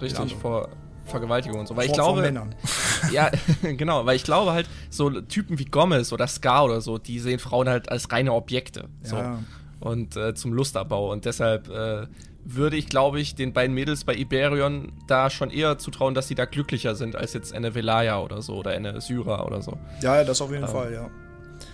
Richtig, 0.00 0.36
vor 0.36 0.68
Vergewaltigung 1.06 1.58
und 1.58 1.66
so. 1.66 1.74
Weil 1.74 1.86
vor, 1.86 1.92
ich 1.92 2.00
glaube. 2.00 2.20
Männern. 2.20 2.54
ja, 3.12 3.32
genau, 3.62 4.06
weil 4.06 4.14
ich 4.14 4.22
glaube 4.22 4.52
halt, 4.52 4.68
so 4.90 5.10
Typen 5.22 5.58
wie 5.58 5.64
Gomez 5.64 6.12
oder 6.12 6.28
Scar 6.28 6.66
oder 6.66 6.80
so, 6.80 6.98
die 6.98 7.18
sehen 7.18 7.40
Frauen 7.40 7.68
halt 7.68 7.90
als 7.90 8.12
reine 8.12 8.32
Objekte. 8.32 8.84
So. 9.02 9.16
Ja. 9.16 9.40
Und 9.80 10.14
äh, 10.14 10.34
zum 10.36 10.52
Lustabbau. 10.52 11.10
Und 11.10 11.24
deshalb 11.24 11.68
äh, 11.68 12.06
würde 12.44 12.76
ich, 12.76 12.88
glaube 12.88 13.20
ich, 13.20 13.34
den 13.34 13.52
beiden 13.52 13.74
Mädels 13.74 14.04
bei 14.04 14.14
Iberion 14.14 14.92
da 15.06 15.30
schon 15.30 15.50
eher 15.50 15.78
zutrauen, 15.78 16.14
dass 16.14 16.28
sie 16.28 16.34
da 16.34 16.44
glücklicher 16.44 16.94
sind 16.94 17.16
als 17.16 17.32
jetzt 17.32 17.52
eine 17.52 17.74
Velaya 17.74 18.20
oder 18.20 18.42
so 18.42 18.54
oder 18.56 18.70
eine 18.72 19.00
Syra 19.00 19.44
oder 19.44 19.62
so. 19.62 19.78
Ja, 20.00 20.16
ja 20.16 20.24
das 20.24 20.40
auf 20.40 20.50
jeden 20.50 20.64
ähm, 20.64 20.68
Fall, 20.68 20.92
ja. 20.92 21.10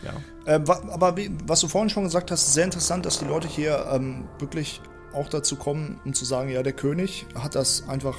ja. 0.04 0.12
Ähm, 0.46 0.64
aber 0.68 1.16
wie, 1.16 1.30
was 1.46 1.60
du 1.60 1.68
vorhin 1.68 1.90
schon 1.90 2.04
gesagt 2.04 2.30
hast, 2.30 2.52
sehr 2.52 2.64
interessant, 2.64 3.06
dass 3.06 3.18
die 3.18 3.26
Leute 3.26 3.48
hier 3.48 3.86
ähm, 3.92 4.28
wirklich 4.38 4.80
auch 5.12 5.28
dazu 5.28 5.56
kommen, 5.56 6.00
um 6.04 6.12
zu 6.12 6.24
sagen, 6.24 6.50
ja, 6.50 6.62
der 6.62 6.72
König 6.72 7.26
hat 7.34 7.54
das 7.54 7.88
einfach 7.88 8.16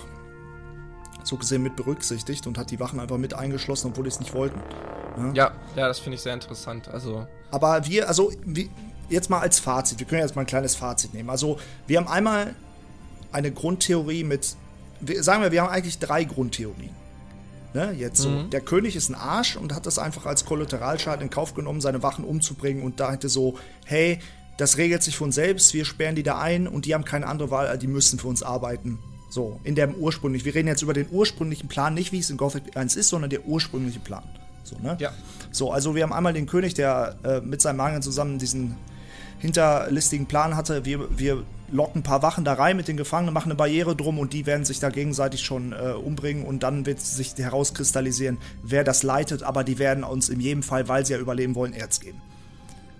so 1.23 1.35
gesehen 1.35 1.61
mit 1.61 1.75
berücksichtigt 1.75 2.47
und 2.47 2.57
hat 2.57 2.71
die 2.71 2.79
Wachen 2.79 2.99
einfach 2.99 3.17
mit 3.17 3.33
eingeschlossen, 3.33 3.89
obwohl 3.91 4.05
die 4.05 4.09
es 4.09 4.19
nicht 4.19 4.33
wollten. 4.33 4.61
Ja, 5.17 5.33
ja, 5.33 5.51
ja 5.75 5.87
das 5.87 5.99
finde 5.99 6.15
ich 6.15 6.21
sehr 6.21 6.33
interessant. 6.33 6.87
Also. 6.87 7.27
Aber 7.51 7.85
wir, 7.85 8.07
also, 8.07 8.31
wie, 8.45 8.69
jetzt 9.09 9.29
mal 9.29 9.39
als 9.39 9.59
Fazit, 9.59 9.99
wir 9.99 10.07
können 10.07 10.21
jetzt 10.21 10.35
mal 10.35 10.41
ein 10.41 10.47
kleines 10.47 10.75
Fazit 10.75 11.13
nehmen. 11.13 11.29
Also, 11.29 11.57
wir 11.85 11.97
haben 11.97 12.07
einmal 12.07 12.55
eine 13.31 13.51
Grundtheorie 13.51 14.23
mit, 14.23 14.55
sagen 15.19 15.43
wir, 15.43 15.51
wir 15.51 15.61
haben 15.61 15.69
eigentlich 15.69 15.99
drei 15.99 16.23
Grundtheorien. 16.23 16.91
Ne, 17.73 17.91
jetzt 17.91 18.19
so. 18.19 18.29
Mhm. 18.29 18.49
Der 18.49 18.61
König 18.61 18.95
ist 18.95 19.09
ein 19.09 19.15
Arsch 19.15 19.57
und 19.57 19.75
hat 19.75 19.85
das 19.85 19.99
einfach 19.99 20.25
als 20.25 20.45
Kollateralschaden 20.45 21.23
in 21.23 21.29
Kauf 21.29 21.53
genommen, 21.53 21.81
seine 21.81 22.01
Wachen 22.01 22.23
umzubringen 22.23 22.81
und 22.81 22.99
da 22.99 23.11
hätte 23.11 23.29
so, 23.29 23.57
hey, 23.85 24.19
das 24.57 24.77
regelt 24.77 25.03
sich 25.03 25.17
von 25.17 25.31
selbst, 25.31 25.73
wir 25.73 25.85
sperren 25.85 26.15
die 26.15 26.23
da 26.23 26.39
ein 26.39 26.67
und 26.67 26.85
die 26.85 26.93
haben 26.95 27.05
keine 27.05 27.27
andere 27.27 27.51
Wahl, 27.51 27.77
die 27.77 27.87
müssen 27.87 28.19
für 28.19 28.27
uns 28.27 28.41
arbeiten. 28.41 28.99
So, 29.29 29.59
in 29.63 29.75
dem 29.75 29.93
ursprünglichen, 29.93 30.45
wir 30.45 30.55
reden 30.55 30.67
jetzt 30.67 30.81
über 30.81 30.93
den 30.93 31.07
ursprünglichen 31.11 31.67
Plan, 31.67 31.93
nicht 31.93 32.11
wie 32.11 32.19
es 32.19 32.29
in 32.29 32.37
Gothic 32.37 32.75
1 32.75 32.95
ist, 32.95 33.09
sondern 33.09 33.29
der 33.29 33.45
ursprüngliche 33.45 33.99
Plan. 33.99 34.23
So, 34.63 34.77
ne? 34.79 34.97
Ja. 34.99 35.11
So, 35.51 35.71
also 35.71 35.95
wir 35.95 36.03
haben 36.03 36.13
einmal 36.13 36.33
den 36.33 36.45
König, 36.45 36.73
der 36.73 37.17
äh, 37.23 37.41
mit 37.41 37.61
seinem 37.61 37.77
Magiern 37.77 38.01
zusammen 38.01 38.39
diesen 38.39 38.75
hinterlistigen 39.39 40.25
Plan 40.25 40.55
hatte, 40.55 40.85
wir, 40.85 41.17
wir 41.17 41.43
locken 41.69 41.99
ein 41.99 42.03
paar 42.03 42.21
Wachen 42.21 42.45
da 42.45 42.53
rein 42.53 42.77
mit 42.77 42.87
den 42.87 42.97
Gefangenen, 42.97 43.33
machen 43.33 43.51
eine 43.51 43.57
Barriere 43.57 43.95
drum 43.95 44.19
und 44.19 44.33
die 44.33 44.45
werden 44.45 44.65
sich 44.65 44.79
da 44.79 44.89
gegenseitig 44.89 45.41
schon 45.41 45.73
äh, 45.73 45.91
umbringen 45.91 46.45
und 46.45 46.63
dann 46.63 46.85
wird 46.85 46.99
sich 46.99 47.35
herauskristallisieren, 47.37 48.37
wer 48.63 48.83
das 48.83 49.03
leitet, 49.03 49.43
aber 49.43 49.63
die 49.63 49.79
werden 49.79 50.03
uns 50.03 50.29
in 50.29 50.39
jedem 50.39 50.63
Fall, 50.63 50.87
weil 50.87 51.05
sie 51.05 51.13
ja 51.13 51.19
überleben 51.19 51.55
wollen, 51.55 51.73
Erz 51.73 51.99
geben. 51.99 52.21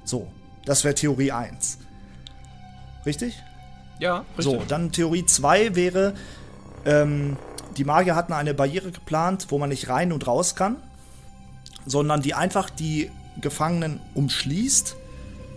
So, 0.03 0.27
das 0.65 0.83
wäre 0.83 0.95
Theorie 0.95 1.31
1. 1.31 1.79
Richtig? 3.05 3.41
Ja, 3.99 4.25
richtig. 4.37 4.45
So, 4.45 4.63
dann 4.67 4.91
Theorie 4.91 5.25
2 5.25 5.75
wäre, 5.75 6.13
ähm, 6.85 7.37
die 7.77 7.85
Magier 7.85 8.15
hatten 8.15 8.33
eine 8.33 8.53
Barriere 8.53 8.91
geplant, 8.91 9.47
wo 9.49 9.57
man 9.57 9.69
nicht 9.69 9.87
rein 9.87 10.11
und 10.11 10.27
raus 10.27 10.55
kann, 10.55 10.77
sondern 11.85 12.21
die 12.21 12.33
einfach 12.33 12.69
die 12.69 13.09
Gefangenen 13.39 14.01
umschließt 14.13 14.95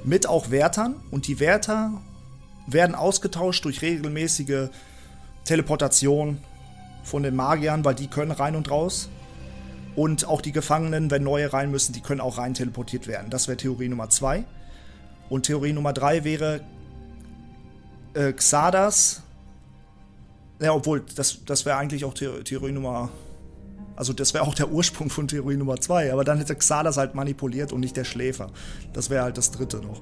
mit 0.04 0.26
auch 0.26 0.50
Wärtern 0.50 0.96
und 1.10 1.26
die 1.26 1.40
Wärter 1.40 1.92
werden 2.66 2.94
ausgetauscht 2.94 3.64
durch 3.64 3.82
regelmäßige 3.82 4.68
Teleportation 5.44 6.38
von 7.02 7.22
den 7.22 7.34
Magiern, 7.34 7.84
weil 7.84 7.94
die 7.94 8.06
können 8.06 8.30
rein 8.30 8.56
und 8.56 8.70
raus. 8.70 9.08
Und 9.96 10.26
auch 10.26 10.40
die 10.40 10.52
Gefangenen, 10.52 11.10
wenn 11.10 11.24
neue 11.24 11.52
rein 11.52 11.70
müssen, 11.70 11.92
die 11.92 12.00
können 12.00 12.20
auch 12.20 12.38
rein 12.38 12.54
teleportiert 12.54 13.06
werden. 13.06 13.30
Das 13.30 13.48
wäre 13.48 13.56
Theorie 13.56 13.88
Nummer 13.88 14.08
zwei. 14.08 14.44
Und 15.28 15.46
Theorie 15.46 15.72
Nummer 15.72 15.92
drei 15.92 16.24
wäre 16.24 16.60
äh, 18.14 18.32
Xardas. 18.32 19.22
Ja, 20.60 20.72
obwohl, 20.72 21.04
das, 21.16 21.44
das 21.44 21.64
wäre 21.64 21.76
eigentlich 21.76 22.04
auch 22.04 22.14
Theorie 22.14 22.72
Nummer 22.72 23.10
Also 24.00 24.14
das 24.14 24.32
wäre 24.32 24.44
auch 24.44 24.54
der 24.54 24.72
Ursprung 24.72 25.10
von 25.10 25.28
Theorie 25.28 25.58
Nummer 25.58 25.78
zwei. 25.78 26.10
Aber 26.10 26.24
dann 26.24 26.38
hätte 26.38 26.56
Xardas 26.56 26.96
halt 26.96 27.14
manipuliert 27.14 27.70
und 27.70 27.80
nicht 27.80 27.98
der 27.98 28.04
Schläfer. 28.04 28.46
Das 28.94 29.10
wäre 29.10 29.24
halt 29.24 29.36
das 29.36 29.50
dritte 29.50 29.76
noch. 29.76 30.00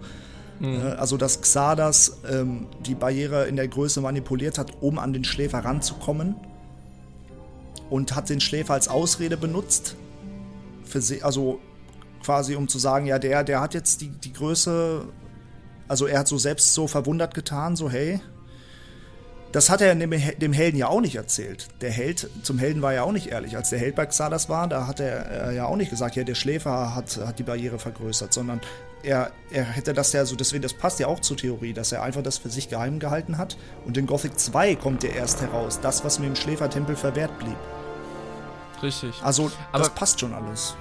Mhm. 0.60 0.94
Also 0.96 1.16
dass 1.16 1.40
Xardas 1.40 2.18
ähm, 2.30 2.68
die 2.86 2.94
Barriere 2.94 3.48
in 3.48 3.56
der 3.56 3.66
Größe 3.66 4.00
manipuliert 4.00 4.56
hat, 4.56 4.80
um 4.82 5.00
an 5.00 5.12
den 5.12 5.24
Schläfer 5.24 5.64
ranzukommen. 5.64 6.36
Und 7.90 8.14
hat 8.14 8.30
den 8.30 8.38
Schläfer 8.38 8.74
als 8.74 8.86
Ausrede 8.86 9.36
benutzt. 9.36 9.96
Für 10.84 11.00
sie, 11.00 11.24
also 11.24 11.58
quasi 12.22 12.54
um 12.54 12.68
zu 12.68 12.78
sagen, 12.78 13.06
ja, 13.06 13.18
der, 13.18 13.42
der 13.42 13.60
hat 13.60 13.74
jetzt 13.74 14.00
die, 14.00 14.10
die 14.10 14.32
Größe. 14.32 15.06
Also 15.88 16.06
er 16.06 16.20
hat 16.20 16.28
so 16.28 16.38
selbst 16.38 16.72
so 16.72 16.86
verwundert 16.86 17.34
getan, 17.34 17.74
so 17.74 17.90
hey, 17.90 18.20
das 19.52 19.70
hat 19.70 19.80
er 19.80 19.94
dem, 19.94 20.10
dem, 20.10 20.52
Helden 20.52 20.76
ja 20.76 20.88
auch 20.88 21.00
nicht 21.00 21.16
erzählt. 21.16 21.68
Der 21.80 21.90
Held, 21.90 22.28
zum 22.42 22.58
Helden 22.58 22.82
war 22.82 22.92
er 22.92 23.04
auch 23.04 23.12
nicht 23.12 23.28
ehrlich. 23.28 23.56
Als 23.56 23.70
der 23.70 23.78
Held 23.78 23.94
bei 23.94 24.04
Xardas 24.04 24.48
war, 24.48 24.68
da 24.68 24.86
hat 24.86 25.00
er 25.00 25.52
ja 25.52 25.66
auch 25.66 25.76
nicht 25.76 25.90
gesagt, 25.90 26.16
ja, 26.16 26.24
der 26.24 26.34
Schläfer 26.34 26.94
hat, 26.94 27.18
hat 27.24 27.38
die 27.38 27.44
Barriere 27.44 27.78
vergrößert, 27.78 28.32
sondern 28.32 28.60
er, 29.02 29.30
er 29.50 29.64
hätte 29.64 29.94
das 29.94 30.12
ja 30.12 30.24
so, 30.26 30.36
deswegen, 30.36 30.62
das 30.62 30.74
passt 30.74 31.00
ja 31.00 31.06
auch 31.06 31.20
zur 31.20 31.36
Theorie, 31.36 31.72
dass 31.72 31.92
er 31.92 32.02
einfach 32.02 32.22
das 32.22 32.36
für 32.36 32.50
sich 32.50 32.68
geheim 32.68 32.98
gehalten 32.98 33.38
hat. 33.38 33.56
Und 33.86 33.96
in 33.96 34.06
Gothic 34.06 34.38
2 34.38 34.74
kommt 34.74 35.02
ja 35.02 35.10
erst 35.10 35.40
heraus, 35.40 35.80
das, 35.80 36.04
was 36.04 36.18
mir 36.18 36.26
im 36.26 36.36
Schläfertempel 36.36 36.96
verwehrt 36.96 37.38
blieb. 37.38 37.56
Richtig. 38.82 39.14
Also, 39.22 39.50
Aber 39.72 39.78
das 39.78 39.94
passt 39.94 40.20
schon 40.20 40.34
alles. 40.34 40.76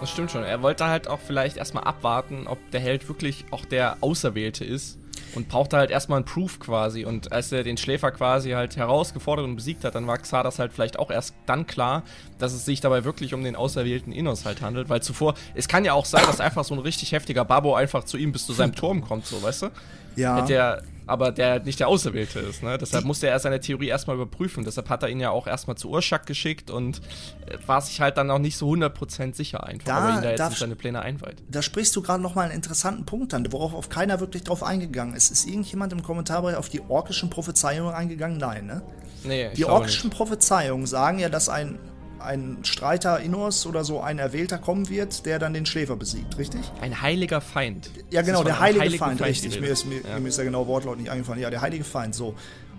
Das 0.00 0.10
stimmt 0.10 0.32
schon. 0.32 0.42
Er 0.42 0.60
wollte 0.62 0.86
halt 0.86 1.08
auch 1.08 1.20
vielleicht 1.20 1.56
erstmal 1.56 1.84
abwarten, 1.84 2.46
ob 2.46 2.58
der 2.72 2.80
Held 2.80 3.08
wirklich 3.08 3.46
auch 3.52 3.64
der 3.64 3.96
Auserwählte 4.00 4.64
ist 4.64 4.98
und 5.34 5.48
brauchte 5.48 5.76
halt 5.76 5.90
erstmal 5.90 6.16
einen 6.16 6.24
Proof 6.24 6.60
quasi. 6.60 7.04
Und 7.04 7.32
als 7.32 7.52
er 7.52 7.62
den 7.62 7.76
Schläfer 7.76 8.10
quasi 8.10 8.50
halt 8.50 8.76
herausgefordert 8.76 9.44
und 9.44 9.56
besiegt 9.56 9.84
hat, 9.84 9.94
dann 9.94 10.06
war 10.06 10.18
Xardas 10.18 10.58
halt 10.58 10.72
vielleicht 10.72 10.98
auch 10.98 11.10
erst 11.10 11.34
dann 11.46 11.66
klar, 11.66 12.02
dass 12.38 12.52
es 12.52 12.64
sich 12.64 12.80
dabei 12.80 13.04
wirklich 13.04 13.34
um 13.34 13.44
den 13.44 13.56
auserwählten 13.56 14.12
Innos 14.12 14.44
halt 14.44 14.62
handelt. 14.62 14.88
Weil 14.88 15.02
zuvor, 15.02 15.34
es 15.54 15.68
kann 15.68 15.84
ja 15.84 15.92
auch 15.92 16.04
sein, 16.04 16.24
dass 16.26 16.40
einfach 16.40 16.64
so 16.64 16.74
ein 16.74 16.80
richtig 16.80 17.12
heftiger 17.12 17.44
Babbo 17.44 17.74
einfach 17.74 18.04
zu 18.04 18.16
ihm 18.16 18.32
bis 18.32 18.46
zu 18.46 18.52
seinem 18.52 18.74
Turm 18.74 19.02
kommt, 19.02 19.26
so, 19.26 19.42
weißt 19.42 19.62
du? 19.62 19.68
Ja. 20.16 20.36
Hätte 20.36 20.54
er 20.54 20.82
aber 21.12 21.30
der 21.30 21.60
nicht 21.60 21.78
der 21.78 21.88
Auserwählte 21.88 22.40
ist. 22.40 22.62
Ne? 22.62 22.78
Deshalb 22.78 23.04
musste 23.04 23.28
er 23.28 23.38
seine 23.38 23.60
Theorie 23.60 23.88
erstmal 23.88 24.16
überprüfen. 24.16 24.64
Deshalb 24.64 24.88
hat 24.88 25.02
er 25.02 25.10
ihn 25.10 25.20
ja 25.20 25.30
auch 25.30 25.46
erstmal 25.46 25.76
zu 25.76 25.90
Urschak 25.90 26.24
geschickt 26.24 26.70
und 26.70 27.02
äh, 27.46 27.58
war 27.66 27.82
sich 27.82 28.00
halt 28.00 28.16
dann 28.16 28.30
auch 28.30 28.38
nicht 28.38 28.56
so 28.56 28.70
100% 28.70 29.34
sicher 29.34 29.62
einfach, 29.64 29.84
da, 29.84 29.96
aber 29.98 30.16
ihn 30.16 30.22
da 30.22 30.30
jetzt 30.30 30.40
in 30.40 30.56
seine 30.56 30.74
Pläne 30.74 31.02
einweiht. 31.02 31.42
Da 31.50 31.60
sprichst 31.60 31.94
du 31.94 32.00
gerade 32.00 32.22
nochmal 32.22 32.46
einen 32.46 32.54
interessanten 32.54 33.04
Punkt 33.04 33.34
an, 33.34 33.46
worauf 33.52 33.74
auf 33.74 33.90
keiner 33.90 34.20
wirklich 34.20 34.42
drauf 34.42 34.62
eingegangen 34.62 35.14
ist. 35.14 35.30
Ist 35.30 35.46
irgendjemand 35.46 35.92
im 35.92 36.02
Kommentarbereich 36.02 36.56
auf 36.56 36.70
die 36.70 36.80
orkischen 36.80 37.28
Prophezeiungen 37.28 37.92
eingegangen? 37.92 38.38
Nein, 38.38 38.64
ne? 38.64 38.82
Nee, 39.24 39.50
die 39.54 39.66
orkischen 39.66 40.08
Prophezeiungen 40.08 40.86
sagen 40.86 41.18
ja, 41.18 41.28
dass 41.28 41.50
ein 41.50 41.78
ein 42.24 42.58
Streiter 42.62 43.20
Innos 43.20 43.66
oder 43.66 43.84
so 43.84 44.00
ein 44.00 44.18
Erwählter 44.18 44.58
kommen 44.58 44.88
wird, 44.88 45.26
der 45.26 45.38
dann 45.38 45.54
den 45.54 45.66
Schläfer 45.66 45.96
besiegt, 45.96 46.38
richtig? 46.38 46.60
Ein 46.80 47.02
heiliger 47.02 47.40
Feind. 47.40 47.90
Ja, 48.10 48.22
genau, 48.22 48.44
der 48.44 48.60
heilige 48.60 48.98
Feind, 48.98 49.18
Feind, 49.18 49.22
richtig. 49.22 49.60
Mir 49.60 49.68
ist, 49.68 49.86
mir, 49.86 50.00
ja. 50.00 50.18
mir 50.18 50.28
ist 50.28 50.38
der 50.38 50.44
genaue 50.44 50.66
Wortlaut 50.66 50.98
nicht 50.98 51.10
eingefallen. 51.10 51.40
Ja, 51.40 51.50
der 51.50 51.60
heilige 51.60 51.84
Feind, 51.84 52.14
so. 52.14 52.34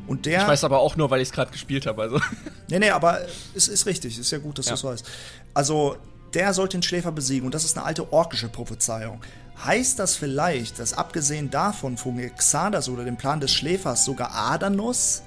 Und 0.07 0.25
der. 0.25 0.41
Ich 0.41 0.47
weiß 0.47 0.63
aber 0.63 0.79
auch 0.79 0.95
nur, 0.95 1.09
weil 1.09 1.21
ich 1.21 1.29
es 1.29 1.33
gerade 1.33 1.51
gespielt 1.51 1.85
habe, 1.85 2.01
also. 2.01 2.19
Nee, 2.69 2.79
nee, 2.79 2.89
aber 2.89 3.19
es 3.53 3.67
ist 3.67 3.85
richtig. 3.85 4.17
Ist 4.17 4.31
ja 4.31 4.39
gut, 4.39 4.57
dass 4.57 4.65
ja. 4.65 4.71
du 4.71 4.75
es 4.75 4.83
weißt. 4.83 5.09
Also, 5.53 5.97
der 6.33 6.53
sollte 6.53 6.77
den 6.77 6.83
Schläfer 6.83 7.11
besiegen 7.11 7.45
und 7.45 7.53
das 7.53 7.65
ist 7.65 7.77
eine 7.77 7.85
alte 7.85 8.11
orkische 8.11 8.49
Prophezeiung. 8.49 9.21
Heißt 9.63 9.99
das 9.99 10.15
vielleicht, 10.15 10.79
dass 10.79 10.93
abgesehen 10.93 11.51
davon 11.51 11.97
von 11.97 12.17
Xardas 12.35 12.89
oder 12.89 13.03
dem 13.05 13.17
Plan 13.17 13.39
des 13.39 13.51
Schläfers 13.51 14.05
sogar 14.05 14.33
Adanos 14.33 15.21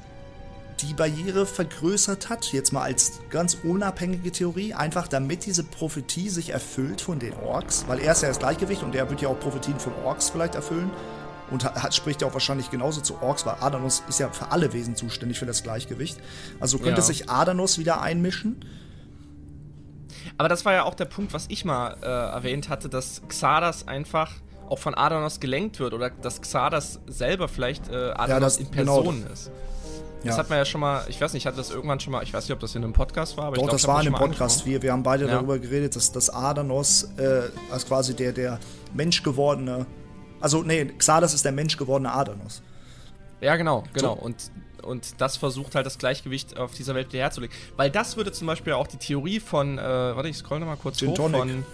die 0.83 0.95
Barriere 0.95 1.47
vergrößert 1.47 2.29
hat, 2.29 2.53
jetzt 2.53 2.73
mal 2.73 2.83
als 2.83 3.21
ganz 3.31 3.59
unabhängige 3.63 4.31
Theorie, 4.31 4.75
einfach 4.75 5.09
damit 5.09 5.47
diese 5.47 5.65
Prophetie 5.65 6.29
sich 6.29 6.51
erfüllt 6.51 7.01
von 7.01 7.19
den 7.19 7.35
Orks, 7.35 7.85
weil 7.89 8.01
er 8.01 8.13
ist 8.13 8.23
ja 8.23 8.29
das 8.29 8.39
Gleichgewicht 8.39 8.83
und 8.83 8.95
der 8.95 9.09
wird 9.11 9.23
ja 9.23 9.29
auch 9.29 9.39
Prophetien 9.39 9.79
von 9.79 9.93
Orks 10.05 10.31
vielleicht 10.31 10.55
erfüllen 10.55 10.91
und 11.51 11.65
hat, 11.65 11.95
spricht 11.95 12.23
ja 12.23 12.29
auch 12.29 12.35
wahrscheinlich 12.35 12.71
genauso 12.71 13.01
zu 13.01 13.21
Orks, 13.23 13.47
weil 13.47 13.57
Adanos 13.61 14.03
ist 14.09 14.19
ja 14.19 14.31
für 14.31 14.51
alle 14.51 14.73
Wesen 14.73 14.97
zuständig 14.97 15.39
für 15.39 15.47
das 15.47 15.63
Gleichgewicht. 15.63 16.19
Also 16.61 16.79
könnte 16.79 17.01
ja. 17.01 17.07
sich 17.07 17.31
Adanos 17.31 17.79
wieder 17.79 18.01
einmischen. 18.01 18.65
Aber 20.39 20.49
das 20.49 20.65
war 20.65 20.73
ja 20.75 20.83
auch 20.85 20.95
der 20.95 21.05
Punkt, 21.07 21.33
was 21.33 21.47
ich 21.49 21.65
mal 21.65 21.97
äh, 22.03 22.07
erwähnt 22.07 22.69
hatte, 22.69 22.89
dass 22.89 23.23
Xardas 23.29 23.87
einfach 23.89 24.33
auch 24.69 24.79
von 24.79 24.95
Adanos 24.95 25.41
gelenkt 25.41 25.79
wird 25.79 25.95
oder 25.95 26.11
dass 26.11 26.43
Xardas 26.43 27.01
selber 27.07 27.49
vielleicht 27.49 27.89
äh, 27.89 28.11
Adanos 28.11 28.29
ja, 28.29 28.41
das, 28.41 28.57
in 28.59 28.71
genau 28.73 28.95
Person 28.97 29.21
genau. 29.21 29.33
ist. 29.33 29.51
Das 30.25 30.35
ja. 30.35 30.39
hat 30.39 30.51
man 30.51 30.59
ja 30.59 30.65
schon 30.65 30.81
mal, 30.81 31.05
ich 31.09 31.21
weiß 31.21 31.33
nicht, 31.33 31.43
ich 31.43 31.47
hatte 31.47 31.59
das 31.59 31.71
irgendwann 31.71 32.01
schon 32.01 32.13
mal, 32.13 32.23
ich 32.23 32.33
weiß 32.33 32.45
nicht, 32.45 32.53
ob 32.53 32.61
das 32.61 32.75
in 32.75 32.83
einem 32.83 32.93
Podcast 32.93 33.37
war, 33.37 33.47
aber 33.47 33.57
Doch, 33.57 33.63
ich 33.63 33.69
glaube, 33.69 33.81
das 33.81 33.89
war 33.89 34.01
in 34.01 34.09
einem 34.09 34.17
Podcast. 34.17 34.67
Wir, 34.67 34.83
wir 34.83 34.93
haben 34.93 35.03
beide 35.03 35.27
ja. 35.27 35.33
darüber 35.33 35.59
geredet, 35.59 35.95
dass, 35.95 36.11
dass 36.11 36.31
Adanos 36.31 37.11
äh, 37.17 37.43
als 37.71 37.87
quasi 37.87 38.15
der, 38.15 38.33
der 38.33 38.59
menschgewordene, 38.95 39.87
also 40.41 40.63
nee, 40.63 40.85
Xardas 40.85 41.35
ist 41.35 41.45
der 41.45 41.53
menschgewordene 41.53 42.13
Adanos. 42.13 42.63
Ja, 43.41 43.57
genau, 43.57 43.85
genau. 43.93 44.17
So. 44.17 44.23
Und, 44.23 44.51
und 44.83 45.21
das 45.21 45.37
versucht 45.37 45.75
halt 45.75 45.87
das 45.87 45.99
Gleichgewicht 45.99 46.57
auf 46.57 46.73
dieser 46.73 46.95
Welt 46.95 47.13
herzulegen. 47.13 47.55
Weil 47.77 47.91
das 47.91 48.17
würde 48.17 48.33
zum 48.33 48.47
Beispiel 48.47 48.73
auch 48.73 48.87
die 48.87 48.97
Theorie 48.97 49.41
von, 49.41 49.79
äh, 49.79 49.83
warte, 49.83 50.29
ich 50.29 50.37
scroll 50.37 50.61
nochmal 50.61 50.79
kurz 50.79 50.99
Gin 50.99 51.11
hoch, 51.11 51.17
Tonic. 51.17 51.39
von 51.39 51.65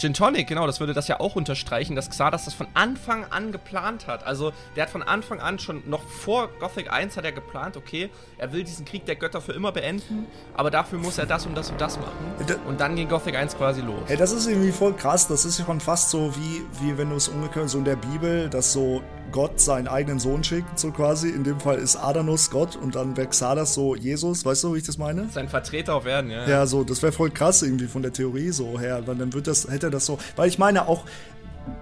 Gin 0.00 0.14
Tonic, 0.14 0.46
genau, 0.46 0.66
das 0.66 0.80
würde 0.80 0.94
das 0.94 1.08
ja 1.08 1.20
auch 1.20 1.36
unterstreichen, 1.36 1.94
dass 1.94 2.08
Xardas 2.08 2.46
das 2.46 2.54
von 2.54 2.66
Anfang 2.72 3.26
an 3.28 3.52
geplant 3.52 4.06
hat. 4.06 4.24
Also, 4.24 4.54
der 4.74 4.84
hat 4.84 4.90
von 4.90 5.02
Anfang 5.02 5.40
an 5.40 5.58
schon, 5.58 5.82
noch 5.90 6.02
vor 6.02 6.48
Gothic 6.58 6.90
1 6.90 7.18
hat 7.18 7.26
er 7.26 7.32
geplant, 7.32 7.76
okay, 7.76 8.08
er 8.38 8.50
will 8.54 8.64
diesen 8.64 8.86
Krieg 8.86 9.04
der 9.04 9.16
Götter 9.16 9.42
für 9.42 9.52
immer 9.52 9.72
beenden, 9.72 10.26
aber 10.54 10.70
dafür 10.70 10.98
muss 10.98 11.18
er 11.18 11.26
das 11.26 11.44
und 11.44 11.54
das 11.54 11.70
und 11.70 11.78
das 11.82 11.98
machen. 11.98 12.56
Und 12.66 12.80
dann 12.80 12.96
ging 12.96 13.10
Gothic 13.10 13.36
1 13.36 13.58
quasi 13.58 13.82
los. 13.82 14.00
Hey, 14.06 14.16
das 14.16 14.32
ist 14.32 14.46
irgendwie 14.46 14.72
voll 14.72 14.94
krass, 14.94 15.28
das 15.28 15.44
ist 15.44 15.58
ja 15.58 15.66
schon 15.66 15.80
fast 15.80 16.08
so 16.08 16.34
wie, 16.34 16.64
wie 16.80 16.96
wenn 16.96 17.10
du 17.10 17.16
es 17.16 17.28
umgekehrt 17.28 17.68
so 17.68 17.76
in 17.76 17.84
der 17.84 17.96
Bibel, 17.96 18.48
dass 18.48 18.72
so 18.72 19.02
Gott 19.32 19.60
seinen 19.60 19.88
eigenen 19.88 20.18
Sohn 20.18 20.44
schickt, 20.44 20.78
so 20.78 20.90
quasi. 20.90 21.28
In 21.28 21.44
dem 21.44 21.60
Fall 21.60 21.78
ist 21.78 21.96
Adanos 21.96 22.50
Gott 22.50 22.76
und 22.76 22.94
dann 22.94 23.16
wäre 23.16 23.28
Xardas 23.28 23.74
so 23.74 23.94
Jesus, 23.94 24.44
weißt 24.44 24.64
du, 24.64 24.74
wie 24.74 24.78
ich 24.78 24.84
das 24.84 24.98
meine? 24.98 25.28
Sein 25.30 25.48
Vertreter 25.48 25.94
auf 25.94 26.06
Erden, 26.06 26.30
ja. 26.30 26.48
Ja, 26.48 26.66
so, 26.66 26.84
das 26.84 27.02
wäre 27.02 27.12
voll 27.12 27.30
krass 27.30 27.62
irgendwie 27.62 27.86
von 27.86 28.02
der 28.02 28.12
Theorie 28.12 28.50
so 28.50 28.78
her, 28.78 29.02
weil 29.06 29.16
dann 29.16 29.32
wird 29.32 29.46
das, 29.46 29.68
hätte 29.68 29.90
das 29.90 30.06
so, 30.06 30.18
weil 30.36 30.48
ich 30.48 30.58
meine 30.58 30.88
auch, 30.88 31.04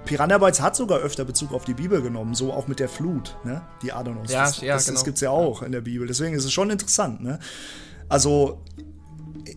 Piranha 0.05 0.39
Bytes 0.39 0.61
hat 0.61 0.77
sogar 0.77 0.99
öfter 0.99 1.25
Bezug 1.25 1.53
auf 1.53 1.65
die 1.65 1.75
Bibel 1.75 2.03
genommen, 2.03 2.35
so 2.35 2.53
auch 2.53 2.67
mit 2.67 2.81
der 2.81 2.89
Flut, 2.89 3.37
ne? 3.45 3.63
Die 3.83 3.93
Adanos. 3.93 4.31
Ja, 4.31 4.45
das, 4.45 4.61
ja, 4.61 4.75
das, 4.75 4.87
genau. 4.87 4.95
das 4.97 5.05
gibt's 5.05 5.21
ja 5.21 5.31
auch 5.31 5.63
in 5.63 5.73
der 5.73 5.81
Bibel. 5.81 6.07
Deswegen 6.07 6.35
ist 6.35 6.45
es 6.45 6.53
schon 6.53 6.71
interessant, 6.71 7.23
ne? 7.23 7.39
Also, 8.09 8.61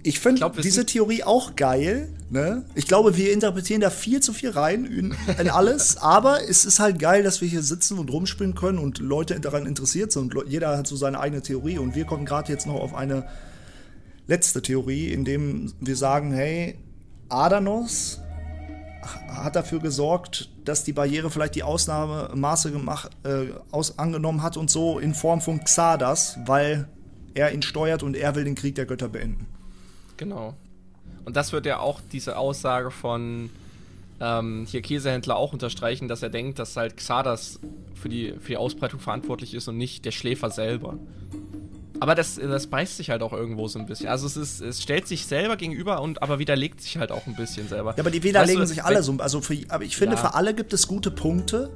ich 0.04 0.20
finde 0.20 0.52
diese 0.62 0.86
Theorie 0.86 1.24
auch 1.24 1.56
geil. 1.56 2.10
Ne? 2.30 2.66
Ich 2.76 2.88
glaube, 2.88 3.18
wir 3.18 3.32
interpretieren 3.34 3.82
da 3.82 3.90
viel 3.90 4.22
zu 4.22 4.34
viel 4.34 4.50
rein 4.50 4.86
in, 4.86 5.16
in 5.40 5.50
alles, 5.50 5.98
aber 6.02 6.48
es 6.48 6.66
ist 6.66 6.80
halt 6.80 7.00
geil, 7.00 7.24
dass 7.24 7.42
wir 7.42 7.48
hier 7.48 7.64
sitzen 7.64 7.98
und 7.98 8.12
rumspielen 8.12 8.56
können 8.56 8.80
und 8.80 9.00
Leute 9.00 9.40
daran 9.40 9.66
interessiert 9.66 10.12
sind. 10.12 10.34
Jeder 10.48 10.78
hat 10.78 10.88
so 10.88 10.96
seine 10.96 11.20
eigene 11.20 11.42
Theorie 11.42 11.78
und 11.78 11.96
wir 11.96 12.06
kommen 12.06 12.26
gerade 12.26 12.52
jetzt 12.52 12.68
noch 12.68 12.76
auf 12.76 12.96
eine 12.96 13.28
letzte 14.28 14.62
Theorie, 14.62 15.12
indem 15.12 15.74
wir 15.80 15.96
sagen, 15.96 16.32
hey, 16.32 16.78
Adanos 17.30 18.22
hat 19.28 19.56
dafür 19.56 19.80
gesorgt, 19.80 20.50
dass 20.64 20.84
die 20.84 20.94
Barriere 20.94 21.32
vielleicht 21.32 21.56
die 21.56 21.64
Ausnahmemaße 21.64 22.72
gemacht, 22.72 23.12
äh, 23.24 23.52
aus, 23.72 23.98
angenommen 23.98 24.44
hat 24.44 24.58
und 24.58 24.70
so 24.70 25.00
in 25.00 25.14
Form 25.14 25.42
von 25.42 25.64
Xardas, 25.64 26.38
weil 26.46 26.88
er 27.34 27.52
ihn 27.54 27.62
steuert 27.62 28.04
und 28.04 28.16
er 28.16 28.36
will 28.36 28.44
den 28.44 28.56
Krieg 28.56 28.76
der 28.76 28.86
Götter 28.86 29.10
beenden. 29.10 29.48
Genau. 30.22 30.54
Und 31.26 31.36
das 31.36 31.52
wird 31.52 31.66
ja 31.66 31.80
auch 31.80 32.00
diese 32.12 32.38
Aussage 32.38 32.92
von 32.92 33.50
ähm, 34.20 34.68
hier 34.70 34.84
Käsehändler 34.84 35.36
auch 35.36 35.52
unterstreichen, 35.52 36.08
dass 36.08 36.22
er 36.22 36.30
denkt, 36.30 36.60
dass 36.60 36.78
halt 36.78 36.96
Xardas 36.96 37.60
für 37.96 38.08
die, 38.08 38.36
für 38.40 38.50
die 38.50 38.58
Ausbreitung 38.58 39.00
verantwortlich 39.00 39.56
ist 39.56 39.68
und 39.68 39.78
nicht 39.78 40.06
der 40.06 40.12
Schläfer 40.12 40.52
selber. 40.52 41.00
Aber 42.00 42.14
das, 42.14 42.36
das 42.36 42.68
beißt 42.68 42.98
sich 42.98 43.10
halt 43.10 43.24
auch 43.24 43.34
irgendwo 43.34 43.68
so 43.68 43.80
ein 43.80 43.88
bisschen. 43.88 44.10
Also 44.10 44.28
es 44.28 44.38
ist, 44.38 44.62
es 44.62 44.84
stellt 44.84 45.08
sich 45.08 45.26
selber 45.26 45.58
gegenüber 45.58 46.02
und 46.02 46.22
aber 46.22 46.38
widerlegt 46.38 46.82
sich 46.82 46.98
halt 46.98 47.12
auch 47.12 47.26
ein 47.26 47.36
bisschen 47.36 47.68
selber. 47.68 47.96
Ja, 47.98 48.00
aber 48.00 48.12
die 48.12 48.22
widerlegen 48.22 48.62
weißt 48.62 48.72
du, 48.72 48.76
sich 48.76 48.84
alle 48.84 49.02
so. 49.02 49.16
Also 49.18 49.42
für, 49.42 49.58
aber 49.70 49.84
ich 49.84 49.98
finde, 49.98 50.18
ja. 50.18 50.22
für 50.22 50.36
alle 50.36 50.54
gibt 50.54 50.72
es 50.74 50.88
gute 50.88 51.10
Punkte. 51.10 51.72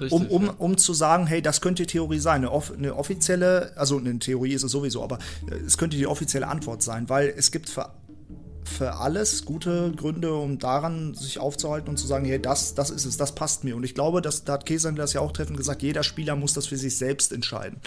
Richtig, 0.00 0.12
um, 0.12 0.26
um, 0.28 0.46
ja. 0.46 0.54
um 0.58 0.76
zu 0.76 0.94
sagen, 0.94 1.26
hey, 1.26 1.42
das 1.42 1.60
könnte 1.60 1.86
Theorie 1.86 2.18
sein. 2.18 2.36
Eine, 2.36 2.52
off 2.52 2.72
eine, 2.72 2.94
offizielle, 2.94 3.72
also 3.76 3.98
eine 3.98 4.18
Theorie 4.18 4.52
ist 4.52 4.62
es 4.62 4.72
sowieso, 4.72 5.02
aber 5.02 5.18
äh, 5.50 5.54
es 5.66 5.78
könnte 5.78 5.96
die 5.96 6.06
offizielle 6.06 6.46
Antwort 6.46 6.82
sein, 6.82 7.08
weil 7.08 7.32
es 7.36 7.50
gibt 7.50 7.68
für, 7.68 7.90
für 8.64 8.94
alles 8.96 9.44
gute 9.44 9.92
Gründe, 9.92 10.34
um 10.34 10.58
daran 10.58 11.14
sich 11.14 11.38
aufzuhalten 11.38 11.88
und 11.88 11.96
zu 11.96 12.06
sagen, 12.06 12.24
hey, 12.26 12.40
das, 12.40 12.74
das 12.74 12.90
ist 12.90 13.04
es, 13.04 13.16
das 13.16 13.34
passt 13.34 13.64
mir. 13.64 13.76
Und 13.76 13.84
ich 13.84 13.94
glaube, 13.94 14.22
dass, 14.22 14.44
da 14.44 14.54
hat 14.54 14.66
Käse 14.66 14.92
das 14.92 15.12
ja 15.12 15.20
auch 15.20 15.32
treffend 15.32 15.56
gesagt, 15.56 15.82
jeder 15.82 16.02
Spieler 16.02 16.36
muss 16.36 16.52
das 16.52 16.66
für 16.66 16.76
sich 16.76 16.96
selbst 16.96 17.32
entscheiden, 17.32 17.80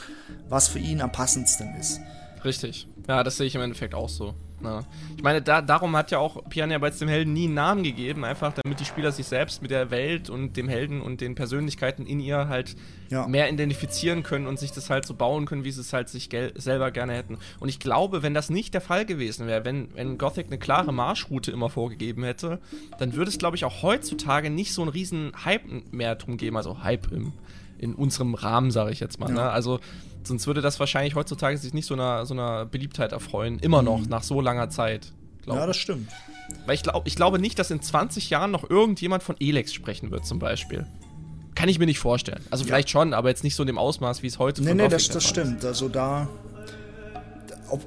was 0.48 0.68
für 0.68 0.80
ihn 0.80 1.02
am 1.02 1.12
passendsten 1.12 1.76
ist. 1.80 2.00
Richtig. 2.44 2.88
Ja, 3.08 3.24
das 3.24 3.38
sehe 3.38 3.48
ich 3.48 3.56
im 3.56 3.62
Endeffekt 3.62 3.94
auch 3.94 4.10
so. 4.10 4.34
Na. 4.62 4.84
Ich 5.16 5.24
meine, 5.24 5.42
da, 5.42 5.62
darum 5.62 5.96
hat 5.96 6.12
ja 6.12 6.20
auch 6.20 6.44
Piranha 6.50 6.78
Bytes 6.78 7.00
dem 7.00 7.08
Helden 7.08 7.34
nie 7.34 7.46
einen 7.46 7.54
Namen 7.54 7.84
gegeben, 7.84 8.26
einfach 8.26 8.54
damit 8.54 8.80
die 8.80 8.86
Spieler 8.86 9.12
sich 9.12 9.26
selbst 9.26 9.62
mit 9.62 9.72
der 9.72 9.92
Welt 9.92 10.30
und 10.30 10.58
dem 10.58 10.68
Helden 10.68 11.02
und 11.02 11.22
den 11.22 11.36
Persönlichkeiten 11.36 12.06
in 12.06 12.20
ihr 12.20 12.48
halt 12.48 12.76
ja. 13.10 13.28
mehr 13.28 13.52
identifizieren 13.52 14.24
können 14.24 14.48
und 14.48 14.60
sich 14.60 14.72
das 14.72 14.90
halt 14.90 15.06
so 15.06 15.14
bauen 15.14 15.46
können, 15.46 15.64
wie 15.64 15.72
sie 15.72 15.82
es 15.82 15.94
halt 15.94 16.10
sich 16.10 16.30
selber 16.56 16.92
gerne 16.92 17.14
hätten. 17.14 17.38
Und 17.60 17.70
ich 17.70 17.80
glaube, 17.80 18.24
wenn 18.24 18.34
das 18.34 18.50
nicht 18.50 18.74
der 18.74 18.82
Fall 18.82 19.06
gewesen 19.06 19.48
wäre, 19.48 19.66
wenn, 19.66 19.90
wenn 19.96 20.18
Gothic 20.18 20.48
eine 20.48 20.58
klare 20.58 20.94
Marschroute 20.94 21.52
immer 21.52 21.70
vorgegeben 21.70 22.24
hätte, 22.24 22.60
dann 22.98 23.14
würde 23.14 23.30
es, 23.30 23.38
glaube 23.38 23.56
ich, 23.56 23.66
auch 23.66 23.82
heutzutage 23.82 24.50
nicht 24.50 24.74
so 24.74 24.82
einen 24.82 24.92
riesen 24.92 25.32
Hype 25.46 25.64
mehr 25.92 26.16
drum 26.16 26.38
geben, 26.38 26.58
also 26.58 26.84
Hype 26.84 27.12
im, 27.12 27.34
in 27.78 27.96
unserem 27.96 28.34
Rahmen, 28.34 28.72
sage 28.72 28.92
ich 28.92 29.00
jetzt 29.00 29.20
mal. 29.20 29.30
Ja. 29.30 29.36
Ne? 29.36 29.42
Also 29.42 29.80
Sonst 30.24 30.48
würde 30.48 30.62
das 30.62 30.80
wahrscheinlich 30.80 31.16
heutzutage 31.16 31.58
sich 31.58 31.74
nicht 31.74 31.86
so 31.86 31.94
einer, 31.94 32.26
so 32.26 32.34
einer 32.34 32.66
Beliebtheit 32.66 33.12
erfreuen. 33.12 33.60
Immer 33.60 33.82
noch, 33.82 34.00
mhm. 34.00 34.10
nach 34.10 34.24
so 34.24 34.42
langer 34.42 34.70
Zeit. 34.70 35.14
Ja, 35.46 35.66
das 35.66 35.78
stimmt. 35.78 36.10
Weil 36.66 36.76
ich, 36.76 36.84
glaub, 36.84 37.08
ich 37.08 37.16
glaube 37.16 37.40
nicht, 37.40 37.58
dass 37.60 37.72
in 37.72 37.82
20 37.82 38.30
Jahren 38.30 38.52
noch 38.52 38.70
irgendjemand 38.70 39.24
von 39.24 39.36
Elex 39.40 39.74
sprechen 39.74 40.12
wird, 40.12 40.26
zum 40.26 40.40
Beispiel. 40.40 40.86
Kann 41.56 41.70
ich 41.70 41.80
mir 41.80 41.86
nicht 41.86 42.00
vorstellen. 42.00 42.44
Also 42.52 42.64
ja. 42.64 42.68
vielleicht 42.68 42.90
schon, 42.90 43.14
aber 43.14 43.30
jetzt 43.30 43.44
nicht 43.44 43.56
so 43.56 43.64
in 43.64 43.68
dem 43.68 43.78
Ausmaß, 43.78 44.24
wie 44.24 44.28
es 44.28 44.40
heute 44.40 44.64
Nee, 44.64 44.74
nee, 44.74 44.88
das, 44.88 45.10
das 45.10 45.26
stimmt. 45.26 45.66
Also 45.66 45.90
da. 45.90 46.28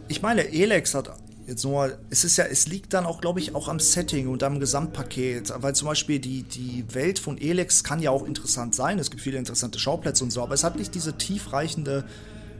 Ich 0.08 0.22
meine, 0.22 0.52
Elex 0.52 0.94
hat 0.94 1.12
jetzt 1.46 1.64
nur, 1.64 1.98
es 2.10 2.24
ist 2.24 2.36
ja, 2.36 2.44
es 2.44 2.66
liegt 2.66 2.92
dann 2.92 3.06
auch, 3.06 3.20
glaube 3.20 3.40
ich, 3.40 3.54
auch 3.54 3.68
am 3.68 3.80
Setting 3.80 4.28
und 4.28 4.42
am 4.42 4.60
Gesamtpaket. 4.60 5.52
Weil 5.56 5.74
zum 5.74 5.88
Beispiel 5.88 6.18
die, 6.18 6.42
die 6.42 6.84
Welt 6.94 7.18
von 7.18 7.38
Elex 7.38 7.84
kann 7.84 8.00
ja 8.00 8.10
auch 8.10 8.24
interessant 8.24 8.74
sein. 8.74 8.98
Es 8.98 9.10
gibt 9.10 9.22
viele 9.22 9.38
interessante 9.38 9.78
Schauplätze 9.78 10.24
und 10.24 10.30
so, 10.30 10.42
aber 10.42 10.54
es 10.54 10.64
hat 10.64 10.76
nicht 10.76 10.94
diese 10.94 11.16
tiefreichende 11.16 12.04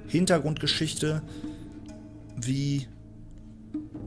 Hintergrundgeschichte 0.09 1.23
wie, 2.37 2.87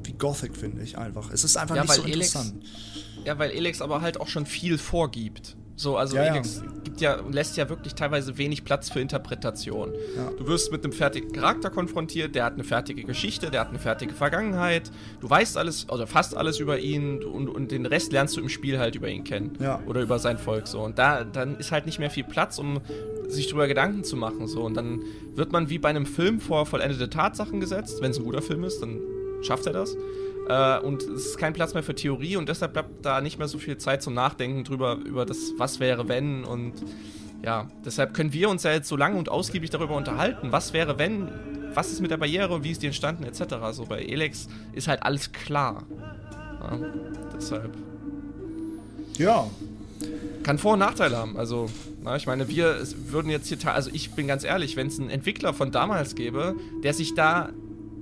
wie 0.04 0.14
Gothic, 0.14 0.56
finde 0.56 0.84
ich 0.84 0.98
einfach. 0.98 1.32
Es 1.32 1.44
ist 1.44 1.58
einfach 1.58 1.76
ja, 1.76 1.84
nicht 1.84 1.94
so 1.94 2.04
interessant. 2.04 2.54
Elex, 2.54 3.26
ja, 3.26 3.40
weil 3.40 3.52
Elex 3.52 3.82
aber 3.82 4.02
halt 4.02 4.20
auch 4.20 4.28
schon 4.28 4.46
viel 4.46 4.78
vorgibt. 4.78 5.56
So, 5.78 5.98
also 5.98 6.16
ja, 6.16 6.24
Elex 6.24 6.62
ja. 6.64 6.72
gibt 6.84 7.02
ja, 7.02 7.20
lässt 7.30 7.58
ja 7.58 7.68
wirklich 7.68 7.96
teilweise 7.96 8.38
wenig 8.38 8.64
Platz 8.64 8.90
für 8.90 9.02
Interpretation. 9.02 9.92
Ja. 10.16 10.32
Du 10.38 10.48
wirst 10.48 10.72
mit 10.72 10.84
einem 10.84 10.94
fertigen 10.94 11.34
Charakter 11.34 11.70
konfrontiert, 11.70 12.34
der 12.34 12.46
hat 12.46 12.54
eine 12.54 12.64
fertige 12.64 13.04
Geschichte, 13.04 13.52
der 13.52 13.62
hat 13.62 13.70
eine 13.70 13.80
fertige 13.80 14.14
Vergangenheit. 14.14 14.90
Du 15.20 15.30
weißt 15.30 15.58
alles, 15.58 15.90
oder 15.90 16.08
fast 16.08 16.36
alles 16.36 16.60
über 16.60 16.80
ihn 16.80 17.24
und, 17.24 17.50
und 17.50 17.72
den 17.72 17.86
Rest 17.86 18.14
lernst 18.14 18.38
du 18.38 18.42
im 18.42 18.50
Spiel 18.50 18.80
halt 18.80 18.96
über 18.96 19.10
ihn 19.10 19.26
kennen. 19.26 19.58
Oder 19.86 20.02
über 20.02 20.18
sein 20.20 20.38
Volk 20.38 20.68
so. 20.68 20.82
Und 20.82 20.98
da 20.98 21.26
dann 21.26 21.58
ist 21.58 21.72
halt 21.72 21.86
nicht 21.86 22.00
mehr 22.00 22.10
viel 22.10 22.24
Platz, 22.24 22.58
um 22.58 22.80
sich 23.28 23.48
darüber 23.48 23.68
Gedanken 23.68 24.04
zu 24.06 24.16
machen. 24.16 24.48
So. 24.48 24.64
Und 24.64 24.76
dann 24.76 25.02
wird 25.34 25.52
man 25.52 25.70
wie 25.70 25.80
bei 25.80 25.90
einem 25.90 26.06
Film 26.06 26.40
vor 26.40 26.66
vollendete 26.66 27.10
Tatsachen 27.10 27.60
gesetzt. 27.60 28.02
Wenn 28.02 28.12
es 28.12 28.18
ein 28.18 28.24
guter 28.24 28.42
Film 28.42 28.64
ist, 28.64 28.82
dann 28.82 29.02
schafft 29.42 29.66
er 29.66 29.74
das. 29.74 29.98
Äh, 30.48 30.80
und 30.80 31.02
es 31.04 31.26
ist 31.28 31.38
kein 31.38 31.54
Platz 31.54 31.74
mehr 31.74 31.84
für 31.84 31.96
Theorie 31.96 32.36
und 32.36 32.50
deshalb 32.50 32.74
bleibt 32.74 33.06
da 33.06 33.22
nicht 33.22 33.40
mehr 33.40 33.48
so 33.48 33.58
viel 33.58 33.78
Zeit 33.78 34.04
zum 34.04 34.14
Nachdenken 34.14 34.64
drüber, 34.64 34.98
über 35.06 35.26
das, 35.26 35.54
was 35.58 35.80
wäre, 35.80 36.08
wenn 36.08 36.44
und 36.44 36.74
ja, 37.44 37.70
deshalb 37.84 38.14
können 38.14 38.34
wir 38.34 38.50
uns 38.50 38.64
ja 38.64 38.72
jetzt 38.72 38.88
so 38.88 38.96
lange 38.96 39.18
und 39.18 39.30
ausgiebig 39.30 39.70
darüber 39.70 39.96
unterhalten, 39.96 40.52
was 40.52 40.74
wäre, 40.74 40.98
wenn, 40.98 41.30
was 41.74 41.92
ist 41.92 42.02
mit 42.02 42.10
der 42.10 42.18
Barriere, 42.18 42.64
wie 42.64 42.72
ist 42.72 42.82
die 42.82 42.88
entstanden, 42.88 43.24
etc. 43.24 43.56
So 43.72 43.86
bei 43.86 44.02
Elex 44.02 44.48
ist 44.74 44.88
halt 44.88 45.04
alles 45.04 45.32
klar. 45.32 45.84
Ja, 46.62 46.80
deshalb. 47.36 47.72
Ja. 49.18 49.48
Kann 50.44 50.58
Vor- 50.58 50.74
und 50.74 50.80
Nachteile 50.80 51.18
haben. 51.18 51.38
Also, 51.38 51.70
na, 52.04 52.16
ich 52.16 52.28
meine, 52.28 52.48
wir 52.48 52.78
würden 53.08 53.30
jetzt 53.30 53.48
hier, 53.48 53.58
also 53.74 53.90
ich 53.94 54.12
bin 54.12 54.28
ganz 54.28 54.44
ehrlich, 54.44 54.76
wenn 54.76 54.88
es 54.88 55.00
einen 55.00 55.10
Entwickler 55.10 55.54
von 55.54 55.72
damals 55.72 56.16
gäbe, 56.16 56.56
der 56.84 56.94
sich 56.94 57.16
da 57.16 57.50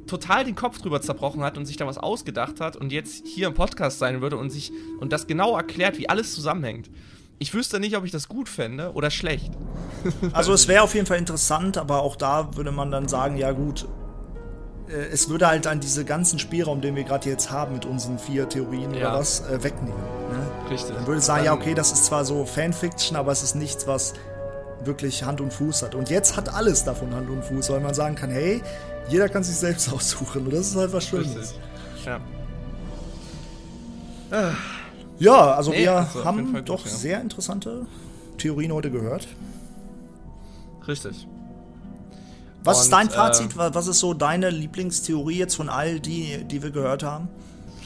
total 0.08 0.44
den 0.44 0.56
Kopf 0.56 0.80
drüber 0.80 1.02
zerbrochen 1.02 1.44
hat 1.44 1.58
und 1.58 1.66
sich 1.66 1.78
da 1.78 1.88
was 1.88 1.98
ausgedacht 1.98 2.60
hat 2.60 2.76
und 2.76 2.92
jetzt 2.92 3.26
hier 3.26 3.48
im 3.48 3.54
Podcast 3.54 4.00
sein 4.00 4.22
würde 4.22 4.38
und 4.38 4.50
sich 4.50 4.72
und 5.00 5.14
das 5.14 5.28
genau 5.28 5.56
erklärt, 5.56 5.98
wie 5.98 6.10
alles 6.10 6.34
zusammenhängt. 6.34 6.90
Ich 7.40 7.54
wüsste 7.54 7.80
nicht, 7.80 7.98
ob 7.98 8.06
ich 8.06 8.12
das 8.12 8.28
gut 8.28 8.48
fände 8.48 8.94
oder 8.94 9.12
schlecht. 9.12 9.52
Also 10.34 10.52
es 10.52 10.68
wäre 10.68 10.84
auf 10.84 10.96
jeden 10.96 11.06
Fall 11.06 11.18
interessant, 11.18 11.78
aber 11.78 12.02
auch 12.02 12.18
da 12.18 12.58
würde 12.58 12.72
man 12.72 12.92
dann 12.92 13.08
sagen, 13.08 13.38
ja 13.38 13.52
gut, 13.54 13.88
äh, 14.90 14.94
es 15.12 15.30
würde 15.30 15.48
halt 15.48 15.68
an 15.68 15.80
diese 15.80 16.06
ganzen 16.06 16.40
Spielraum, 16.40 16.82
den 16.82 16.96
wir 16.96 17.04
gerade 17.04 17.30
jetzt 17.30 17.52
haben 17.52 17.74
mit 17.74 17.86
unseren 17.86 18.20
vier 18.20 18.50
Theorien 18.50 18.94
ja. 18.94 19.10
oder 19.12 19.20
was, 19.20 19.42
äh, 19.48 19.64
wegnehmen. 19.64 19.98
Ne? 19.98 20.70
Richtig. 20.72 20.96
Dann 20.96 21.08
würde 21.08 21.20
ich 21.20 21.26
sagen, 21.26 21.46
ja 21.46 21.54
okay, 21.54 21.74
das 21.74 21.92
ist 21.92 22.06
zwar 22.06 22.26
so 22.26 22.46
Fanfiction, 22.46 23.16
aber 23.16 23.32
es 23.32 23.44
ist 23.44 23.56
nichts, 23.56 23.88
was 23.88 24.14
wirklich 24.84 25.24
Hand 25.24 25.42
und 25.42 25.54
Fuß 25.54 25.84
hat. 25.84 25.96
Und 25.96 26.10
jetzt 26.10 26.36
hat 26.36 26.54
alles 26.54 26.84
davon 26.84 27.14
Hand 27.16 27.30
und 27.30 27.44
Fuß, 27.44 27.70
weil 27.70 27.80
man 27.80 27.94
sagen 27.94 28.16
kann, 28.16 28.30
hey, 28.30 28.62
jeder 29.10 29.30
kann 29.30 29.44
sich 29.44 29.56
selbst 29.56 29.92
aussuchen 29.94 30.46
und 30.46 30.54
das 30.54 30.68
ist 30.68 30.76
halt 30.76 30.94
was 30.94 31.08
Schönes. 31.08 31.56
Ja. 32.06 32.20
Ja, 35.20 35.54
also 35.54 35.72
nee, 35.72 35.84
wir 35.84 35.94
also 35.94 36.26
haben 36.26 36.66
doch 36.66 36.84
gut, 36.84 36.92
ja. 36.92 36.98
sehr 36.98 37.22
interessante 37.22 37.86
Theorien 38.38 38.74
heute 38.74 38.90
gehört. 38.90 39.28
Richtig. 40.88 41.28
Was 42.64 42.78
und, 42.78 42.84
ist 42.84 42.94
dein 42.94 43.10
Fazit? 43.10 43.54
Äh, 43.54 43.74
was 43.76 43.88
ist 43.88 44.00
so 44.00 44.14
deine 44.14 44.50
Lieblingstheorie 44.50 45.38
jetzt 45.38 45.56
von 45.56 45.70
all 45.70 46.00
die, 46.00 46.44
die 46.46 46.64
wir 46.64 46.72
gehört 46.72 47.04
haben? 47.04 47.28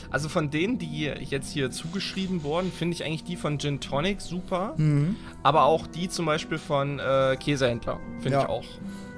Also 0.09 0.29
von 0.29 0.49
denen, 0.49 0.79
die 0.79 1.01
jetzt 1.01 1.51
hier 1.51 1.69
zugeschrieben 1.69 2.43
wurden, 2.43 2.71
finde 2.71 2.95
ich 2.95 3.03
eigentlich 3.03 3.25
die 3.25 3.35
von 3.35 3.59
Gin 3.59 3.81
Tonic 3.81 4.21
super. 4.21 4.73
Mhm. 4.77 5.17
Aber 5.43 5.63
auch 5.63 5.85
die 5.85 6.07
zum 6.07 6.25
Beispiel 6.25 6.57
von 6.57 6.99
äh, 6.99 7.35
Käsehändler 7.37 7.99
finde 8.21 8.37
ja. 8.37 8.43
ich 8.43 8.49
auch 8.49 8.63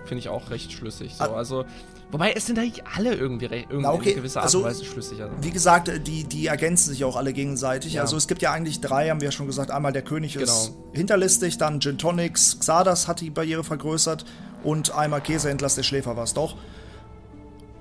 finde 0.10 0.20
ich 0.20 0.30
auch 0.30 0.50
recht 0.50 0.74
schlüssig. 0.74 1.16
So. 1.16 1.24
Ah. 1.24 1.38
Also, 1.38 1.66
wobei 2.12 2.34
es 2.34 2.48
sind 2.48 2.60
eigentlich 2.60 2.84
alle 2.86 3.14
irgendwie, 3.14 3.46
irgendwie 3.46 3.78
Na 3.80 3.94
okay. 3.94 4.10
in 4.10 4.16
gewisser 4.18 4.40
Art 4.40 4.48
also, 4.48 4.60
und 4.60 4.66
Weise 4.66 4.84
schlüssig. 4.84 5.22
Also. 5.22 5.34
Wie 5.40 5.52
gesagt, 5.52 5.90
die, 6.06 6.26
die 6.26 6.48
ergänzen 6.48 6.90
sich 6.90 7.06
auch 7.06 7.16
alle 7.16 7.32
gegenseitig. 7.32 7.94
Ja. 7.94 8.02
Also 8.02 8.18
es 8.18 8.28
gibt 8.28 8.42
ja 8.42 8.52
eigentlich 8.52 8.82
drei, 8.82 9.10
haben 9.10 9.22
wir 9.22 9.28
ja 9.28 9.32
schon 9.32 9.48
gesagt. 9.48 9.72
Einmal 9.72 9.94
der 9.94 10.02
König 10.02 10.34
genau. 10.34 10.44
ist 10.44 10.74
hinterlistig, 10.92 11.58
dann 11.58 11.80
Gin 11.80 11.98
Tonics, 11.98 12.60
Xardas 12.60 13.08
hat 13.08 13.22
die 13.22 13.30
Barriere 13.30 13.64
vergrößert 13.64 14.26
und 14.64 14.94
einmal 14.94 15.22
Käsehändlers, 15.22 15.76
der 15.76 15.84
Schläfer 15.84 16.18
war 16.18 16.26
es 16.26 16.34
doch. 16.34 16.58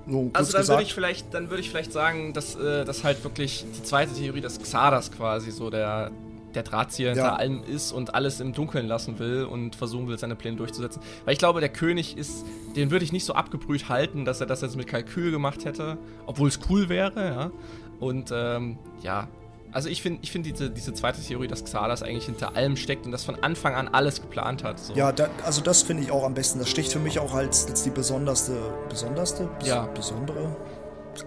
So, 0.07 0.31
also 0.33 0.53
dann 0.53 0.67
würde 0.67 0.83
ich 0.83 0.93
vielleicht, 0.93 1.33
dann 1.33 1.49
würde 1.49 1.61
ich 1.61 1.69
vielleicht 1.69 1.91
sagen, 1.91 2.33
dass 2.33 2.55
äh, 2.55 2.83
das 2.85 3.03
halt 3.03 3.23
wirklich 3.23 3.65
die 3.75 3.83
zweite 3.83 4.13
Theorie, 4.13 4.41
dass 4.41 4.59
Xardas 4.59 5.11
quasi 5.11 5.51
so 5.51 5.69
der 5.69 6.09
der 6.55 6.63
Drahtzieher 6.63 7.09
hinter 7.09 7.25
ja. 7.25 7.35
allem 7.35 7.63
ist 7.63 7.91
und 7.91 8.15
alles 8.15 8.39
im 8.39 8.53
Dunkeln 8.53 8.87
lassen 8.87 9.19
will 9.19 9.45
und 9.45 9.75
versuchen 9.75 10.07
will, 10.07 10.17
seine 10.17 10.35
Pläne 10.35 10.57
durchzusetzen. 10.57 11.01
Weil 11.25 11.33
ich 11.33 11.39
glaube, 11.39 11.59
der 11.59 11.69
König 11.69 12.17
ist, 12.17 12.45
den 12.75 12.91
würde 12.91 13.05
ich 13.05 13.11
nicht 13.11 13.25
so 13.25 13.33
abgebrüht 13.33 13.89
halten, 13.89 14.25
dass 14.25 14.41
er 14.41 14.47
das 14.47 14.61
jetzt 14.61 14.75
mit 14.75 14.87
Kalkül 14.87 15.31
gemacht 15.31 15.65
hätte, 15.65 15.97
obwohl 16.25 16.49
es 16.49 16.59
cool 16.69 16.89
wäre, 16.89 17.27
ja. 17.27 17.51
Und 17.99 18.31
ähm, 18.33 18.77
ja, 19.01 19.27
also 19.71 19.89
ich 19.89 20.01
finde 20.01 20.19
ich 20.23 20.31
find 20.31 20.45
diese, 20.45 20.69
diese 20.69 20.93
zweite 20.93 21.21
Theorie, 21.21 21.47
dass 21.47 21.63
Xalas 21.63 22.01
eigentlich 22.01 22.25
hinter 22.25 22.55
allem 22.55 22.75
steckt 22.75 23.05
und 23.05 23.11
das 23.11 23.23
von 23.23 23.35
Anfang 23.43 23.75
an 23.75 23.87
alles 23.87 24.21
geplant 24.21 24.63
hat. 24.63 24.79
So. 24.79 24.93
Ja, 24.93 25.11
da, 25.11 25.29
also 25.45 25.61
das 25.61 25.83
finde 25.83 26.03
ich 26.03 26.11
auch 26.11 26.23
am 26.23 26.33
besten. 26.33 26.59
Das 26.59 26.69
sticht 26.69 26.91
für 26.91 26.99
mich 26.99 27.19
auch 27.19 27.33
als, 27.33 27.67
als 27.67 27.83
die 27.83 27.91
besonderste, 27.91 28.57
besonderste? 28.89 29.49
Bes 29.59 29.67
ja. 29.67 29.85
Besondere? 29.87 30.55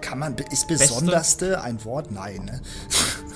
Kann 0.00 0.18
man, 0.18 0.34
ist 0.50 0.66
besonderste 0.68 1.50
Beste? 1.50 1.62
ein 1.62 1.84
Wort? 1.84 2.10
Nein, 2.10 2.44
ne? 2.46 2.60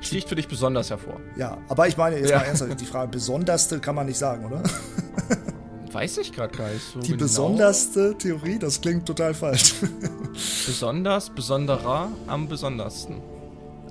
sticht 0.00 0.28
für 0.28 0.34
dich 0.34 0.48
besonders 0.48 0.90
hervor. 0.90 1.20
Ja, 1.36 1.58
aber 1.68 1.88
ich 1.88 1.96
meine, 1.96 2.18
jetzt 2.18 2.30
ja. 2.30 2.38
mal 2.38 2.44
ernsthaft, 2.44 2.80
die 2.80 2.86
Frage, 2.86 3.10
besonderste 3.10 3.78
kann 3.78 3.94
man 3.94 4.06
nicht 4.06 4.18
sagen, 4.18 4.44
oder? 4.46 4.62
Weiß 5.92 6.18
ich 6.18 6.32
gerade 6.32 6.56
gar 6.56 6.68
nicht 6.68 6.82
so 6.82 7.00
Die 7.00 7.08
genau. 7.08 7.18
besonderste 7.18 8.16
Theorie, 8.16 8.58
das 8.58 8.80
klingt 8.80 9.06
total 9.06 9.34
falsch. 9.34 9.74
Besonders, 10.66 11.30
besonderer, 11.30 12.08
am 12.28 12.48
besondersten. 12.48 13.20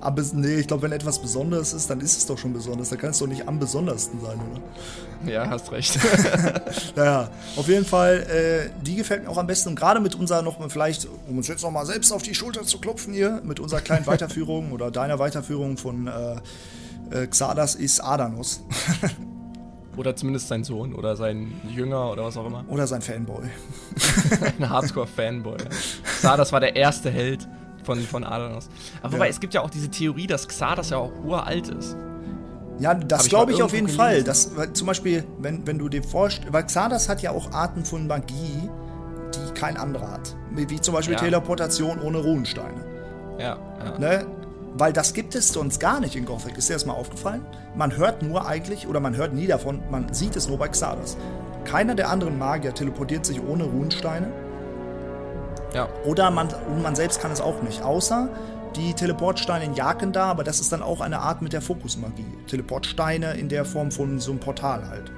Aber 0.00 0.22
nee, 0.32 0.56
ich 0.56 0.66
glaube, 0.66 0.82
wenn 0.82 0.92
etwas 0.92 1.18
Besonderes 1.18 1.74
ist, 1.74 1.90
dann 1.90 2.00
ist 2.00 2.16
es 2.16 2.26
doch 2.26 2.38
schon 2.38 2.52
besonders. 2.52 2.88
Da 2.88 2.96
kann 2.96 3.10
es 3.10 3.18
doch 3.18 3.26
nicht 3.26 3.46
am 3.46 3.58
besondersten 3.58 4.20
sein, 4.20 4.38
oder? 4.50 5.30
Ja, 5.30 5.50
hast 5.50 5.70
recht. 5.72 5.98
naja, 6.96 7.28
auf 7.56 7.68
jeden 7.68 7.84
Fall, 7.84 8.22
äh, 8.22 8.70
die 8.82 8.96
gefällt 8.96 9.24
mir 9.24 9.28
auch 9.28 9.36
am 9.36 9.46
besten. 9.46 9.70
Und 9.70 9.76
gerade 9.76 10.00
mit 10.00 10.14
unserer 10.14 10.40
noch 10.40 10.58
vielleicht, 10.70 11.06
um 11.28 11.36
uns 11.36 11.48
jetzt 11.48 11.62
noch 11.62 11.70
mal 11.70 11.84
selbst 11.84 12.12
auf 12.12 12.22
die 12.22 12.34
Schulter 12.34 12.62
zu 12.62 12.78
klopfen 12.78 13.12
hier, 13.12 13.42
mit 13.44 13.60
unserer 13.60 13.82
kleinen 13.82 14.06
Weiterführung 14.06 14.72
oder 14.72 14.90
deiner 14.90 15.18
Weiterführung 15.18 15.76
von 15.76 16.06
äh, 16.06 16.36
äh, 17.10 17.26
Xardas 17.26 17.74
ist 17.74 18.00
Adanos. 18.00 18.62
Oder 19.96 20.16
zumindest 20.16 20.48
sein 20.48 20.62
Sohn 20.62 20.94
oder 20.94 21.16
sein 21.16 21.60
Jünger 21.68 22.12
oder 22.12 22.24
was 22.24 22.36
auch 22.36 22.46
immer. 22.46 22.64
Oder 22.68 22.86
sein 22.86 23.02
Fanboy. 23.02 23.42
Ein 24.58 24.70
Hardcore-Fanboy. 24.70 25.58
Xardas 26.04 26.52
war 26.52 26.60
der 26.60 26.76
erste 26.76 27.10
Held 27.10 27.46
von, 27.84 28.00
von 28.00 28.24
Adanos. 28.24 28.68
Aber 29.02 29.14
wobei, 29.14 29.28
es 29.28 29.40
gibt 29.40 29.54
ja 29.54 29.62
auch 29.62 29.70
diese 29.70 29.88
Theorie, 29.88 30.26
dass 30.26 30.48
Xardas 30.48 30.90
ja 30.90 30.98
auch 30.98 31.12
uralt 31.24 31.68
ist. 31.68 31.96
Ja, 32.78 32.94
das 32.94 33.28
glaube 33.28 33.52
ich 33.52 33.62
auf 33.62 33.72
jeden 33.72 33.86
gelesen. 33.86 33.98
Fall. 33.98 34.22
Das, 34.22 34.50
zum 34.72 34.86
Beispiel, 34.86 35.24
wenn, 35.38 35.66
wenn 35.66 35.78
du 35.78 35.88
dir 35.88 36.02
vorstellst, 36.02 36.52
weil 36.52 36.64
Xardas 36.64 37.08
hat 37.08 37.20
ja 37.20 37.30
auch 37.30 37.52
Arten 37.52 37.84
von 37.84 38.06
Magie, 38.06 38.70
die 39.34 39.54
kein 39.54 39.76
anderer 39.76 40.12
hat. 40.12 40.34
Wie 40.50 40.80
zum 40.80 40.94
Beispiel 40.94 41.14
ja. 41.14 41.20
Teleportation 41.20 42.00
ohne 42.00 42.18
Runensteine. 42.18 42.84
Ja, 43.38 43.58
ja. 43.84 43.98
Ne? 43.98 44.26
Weil 44.74 44.92
das 44.92 45.12
gibt 45.12 45.34
es 45.34 45.52
sonst 45.52 45.78
gar 45.78 46.00
nicht 46.00 46.16
in 46.16 46.24
Gothic. 46.24 46.56
Ist 46.56 46.68
dir 46.68 46.74
das 46.74 46.86
mal 46.86 46.94
aufgefallen? 46.94 47.44
Man 47.74 47.96
hört 47.96 48.22
nur 48.22 48.46
eigentlich, 48.46 48.86
oder 48.86 49.00
man 49.00 49.16
hört 49.16 49.34
nie 49.34 49.46
davon, 49.46 49.82
man 49.90 50.14
sieht 50.14 50.36
es 50.36 50.48
nur 50.48 50.58
bei 50.58 50.68
Xardas. 50.68 51.16
Keiner 51.64 51.94
der 51.94 52.08
anderen 52.08 52.38
Magier 52.38 52.72
teleportiert 52.72 53.26
sich 53.26 53.42
ohne 53.42 53.64
Runensteine. 53.64 54.32
Ja. 55.74 55.88
Oder 56.04 56.30
man, 56.30 56.48
man 56.82 56.94
selbst 56.94 57.20
kann 57.20 57.30
es 57.30 57.40
auch 57.40 57.62
nicht. 57.62 57.82
Außer 57.82 58.28
die 58.76 58.94
Teleportsteine 58.94 59.64
in 59.64 59.74
Jaken 59.74 60.12
da, 60.12 60.26
aber 60.26 60.44
das 60.44 60.60
ist 60.60 60.72
dann 60.72 60.82
auch 60.82 61.00
eine 61.00 61.20
Art 61.20 61.42
mit 61.42 61.52
der 61.52 61.60
Fokusmagie. 61.60 62.26
Teleportsteine 62.46 63.34
in 63.34 63.48
der 63.48 63.64
Form 63.64 63.90
von 63.90 64.20
so 64.20 64.30
einem 64.30 64.40
Portal 64.40 64.88
halt. 64.88 65.10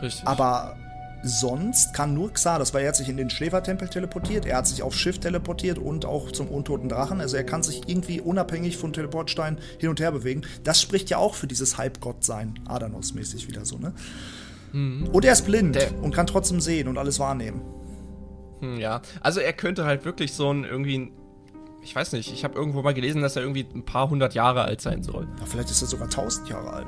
Richtig. 0.00 0.26
Aber 0.26 0.76
sonst 1.22 1.92
kann 1.94 2.14
nur 2.14 2.32
Xardas, 2.32 2.72
weil 2.74 2.82
er 2.82 2.88
hat 2.88 2.96
sich 2.96 3.08
in 3.08 3.16
den 3.16 3.30
Schläfertempel 3.30 3.88
teleportiert, 3.88 4.46
er 4.46 4.58
hat 4.58 4.66
sich 4.68 4.82
aufs 4.82 4.96
Schiff 4.96 5.18
teleportiert 5.18 5.78
und 5.78 6.04
auch 6.04 6.30
zum 6.30 6.48
untoten 6.48 6.88
Drachen. 6.88 7.20
Also 7.20 7.36
er 7.36 7.44
kann 7.44 7.62
sich 7.62 7.88
irgendwie 7.88 8.20
unabhängig 8.20 8.76
von 8.76 8.92
Teleportsteinen 8.92 9.58
hin 9.78 9.88
und 9.88 10.00
her 10.00 10.12
bewegen. 10.12 10.42
Das 10.62 10.80
spricht 10.80 11.10
ja 11.10 11.18
auch 11.18 11.34
für 11.34 11.46
dieses 11.48 11.78
Halbgott-Sein, 11.78 12.60
Adanos-mäßig 12.68 13.48
wieder 13.48 13.64
so, 13.64 13.78
ne? 13.78 13.92
Mhm. 14.72 15.08
Und 15.08 15.24
er 15.24 15.32
ist 15.32 15.46
blind 15.46 15.76
Der 15.76 15.98
und 16.02 16.14
kann 16.14 16.26
trotzdem 16.26 16.60
sehen 16.60 16.88
und 16.88 16.98
alles 16.98 17.18
wahrnehmen. 17.18 17.62
Hm, 18.60 18.78
ja, 18.78 19.00
also 19.20 19.40
er 19.40 19.52
könnte 19.52 19.84
halt 19.84 20.04
wirklich 20.04 20.32
so 20.32 20.52
ein 20.52 20.64
irgendwie 20.64 21.12
ich 21.80 21.94
weiß 21.94 22.12
nicht, 22.12 22.32
ich 22.32 22.44
habe 22.44 22.54
irgendwo 22.54 22.82
mal 22.82 22.92
gelesen, 22.92 23.22
dass 23.22 23.36
er 23.36 23.42
irgendwie 23.42 23.66
ein 23.74 23.84
paar 23.84 24.10
hundert 24.10 24.34
Jahre 24.34 24.62
alt 24.62 24.80
sein 24.80 25.02
soll. 25.02 25.26
Ja, 25.38 25.46
vielleicht 25.46 25.70
ist 25.70 25.80
er 25.80 25.88
sogar 25.88 26.10
tausend 26.10 26.48
Jahre 26.48 26.70
alt. 26.70 26.86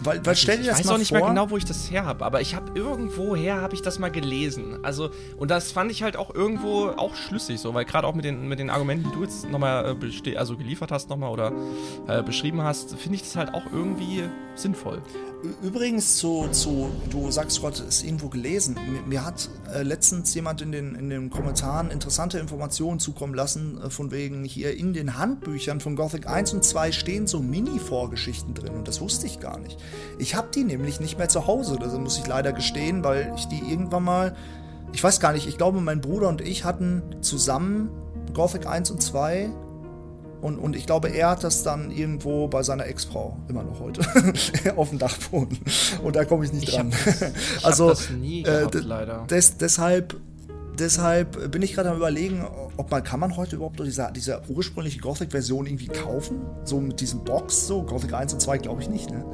Weil, 0.00 0.24
weil 0.24 0.36
stell 0.36 0.58
dir 0.58 0.66
das 0.66 0.80
ich 0.80 0.86
weiß 0.86 0.92
auch 0.92 0.98
nicht 0.98 1.08
vor. 1.08 1.18
mehr 1.18 1.28
genau, 1.28 1.50
wo 1.50 1.56
ich 1.56 1.64
das 1.64 1.90
her 1.90 2.04
habe, 2.04 2.24
aber 2.24 2.40
ich 2.40 2.54
habe 2.54 2.70
irgendwoher 2.78 3.60
habe 3.60 3.74
ich 3.74 3.82
das 3.82 3.98
mal 3.98 4.10
gelesen. 4.10 4.78
Also 4.84 5.10
und 5.36 5.50
das 5.50 5.72
fand 5.72 5.90
ich 5.90 6.04
halt 6.04 6.16
auch 6.16 6.32
irgendwo 6.32 6.90
auch 6.90 7.16
schlüssig, 7.16 7.60
so, 7.60 7.74
weil 7.74 7.84
gerade 7.84 8.06
auch 8.06 8.14
mit 8.14 8.24
den 8.24 8.46
mit 8.48 8.60
den 8.60 8.70
Argumenten, 8.70 9.10
die 9.10 9.14
du 9.14 9.22
jetzt 9.24 9.48
nochmal 9.50 9.96
äh, 10.00 10.36
also 10.36 10.56
geliefert 10.56 10.92
hast 10.92 11.10
nochmal 11.10 11.30
oder 11.30 11.52
äh, 12.06 12.22
beschrieben 12.22 12.62
hast, 12.62 12.96
finde 12.96 13.16
ich 13.16 13.22
das 13.22 13.34
halt 13.34 13.54
auch 13.54 13.64
irgendwie 13.72 14.22
sinnvoll. 14.54 15.02
Übrigens 15.62 16.16
zu, 16.16 16.48
zu 16.50 16.90
du 17.10 17.30
sagst 17.30 17.60
Gott, 17.60 17.78
ist 17.78 18.02
irgendwo 18.02 18.28
gelesen. 18.28 18.76
Mir, 18.90 19.02
mir 19.02 19.24
hat 19.24 19.48
äh, 19.72 19.82
letztens 19.82 20.34
jemand 20.34 20.62
in 20.62 20.72
den, 20.72 20.96
in 20.96 21.10
den 21.10 21.30
Kommentaren 21.30 21.92
interessante 21.92 22.40
Informationen 22.40 22.98
zukommen 22.98 23.34
lassen, 23.34 23.80
äh, 23.80 23.88
von 23.88 24.10
wegen 24.10 24.44
hier 24.44 24.76
in 24.76 24.92
den 24.94 25.16
Handbüchern 25.16 25.78
von 25.78 25.94
Gothic 25.94 26.26
1 26.26 26.54
und 26.54 26.64
2 26.64 26.90
stehen 26.90 27.28
so 27.28 27.40
Mini-Vorgeschichten 27.40 28.54
drin 28.54 28.72
und 28.74 28.88
das 28.88 29.00
wusste 29.00 29.26
ich 29.26 29.38
gar 29.38 29.60
nicht. 29.60 29.78
Ich 30.18 30.34
habe 30.34 30.48
die 30.52 30.64
nämlich 30.64 30.98
nicht 30.98 31.18
mehr 31.18 31.28
zu 31.28 31.46
Hause, 31.46 31.78
das 31.78 31.92
muss 31.92 32.18
ich 32.18 32.26
leider 32.26 32.52
gestehen, 32.52 33.04
weil 33.04 33.32
ich 33.36 33.44
die 33.44 33.60
irgendwann 33.70 34.02
mal, 34.02 34.36
ich 34.92 35.04
weiß 35.04 35.20
gar 35.20 35.32
nicht, 35.32 35.46
ich 35.46 35.56
glaube 35.56 35.80
mein 35.80 36.00
Bruder 36.00 36.28
und 36.28 36.40
ich 36.40 36.64
hatten 36.64 37.02
zusammen 37.20 37.90
Gothic 38.34 38.66
1 38.66 38.90
und 38.90 39.00
2 39.00 39.50
und, 40.40 40.58
und 40.58 40.76
ich 40.76 40.86
glaube, 40.86 41.08
er 41.08 41.30
hat 41.30 41.44
das 41.44 41.62
dann 41.62 41.90
irgendwo 41.90 42.48
bei 42.48 42.62
seiner 42.62 42.86
Ex-Frau, 42.86 43.36
immer 43.48 43.64
noch 43.64 43.80
heute, 43.80 44.02
auf 44.76 44.90
dem 44.90 44.98
Dachboden. 44.98 45.58
Und 46.02 46.16
da 46.16 46.24
komme 46.24 46.44
ich 46.44 46.52
nicht 46.52 46.68
ich 46.68 46.74
dran. 46.74 46.92
Hab, 46.92 47.32
also, 47.64 47.88
das 47.88 48.10
nie 48.10 48.40
äh, 48.40 48.44
gehabt, 48.44 48.74
äh, 48.76 48.78
leider. 48.78 49.26
Des, 49.28 49.56
deshalb, 49.56 50.16
deshalb 50.78 51.50
bin 51.50 51.62
ich 51.62 51.74
gerade 51.74 51.90
am 51.90 51.96
überlegen, 51.96 52.46
ob 52.76 52.90
man, 52.90 53.02
kann 53.02 53.18
man 53.18 53.36
heute 53.36 53.56
überhaupt 53.56 53.80
diese, 53.80 54.10
diese 54.14 54.42
ursprüngliche 54.48 55.00
Gothic-Version 55.00 55.66
irgendwie 55.66 55.88
kaufen? 55.88 56.40
So 56.64 56.80
mit 56.80 57.00
diesem 57.00 57.24
Box, 57.24 57.66
so 57.66 57.82
Gothic 57.82 58.14
1 58.14 58.34
und 58.34 58.40
2 58.40 58.58
glaube 58.58 58.82
ich 58.82 58.88
nicht, 58.88 59.10
ne? 59.10 59.24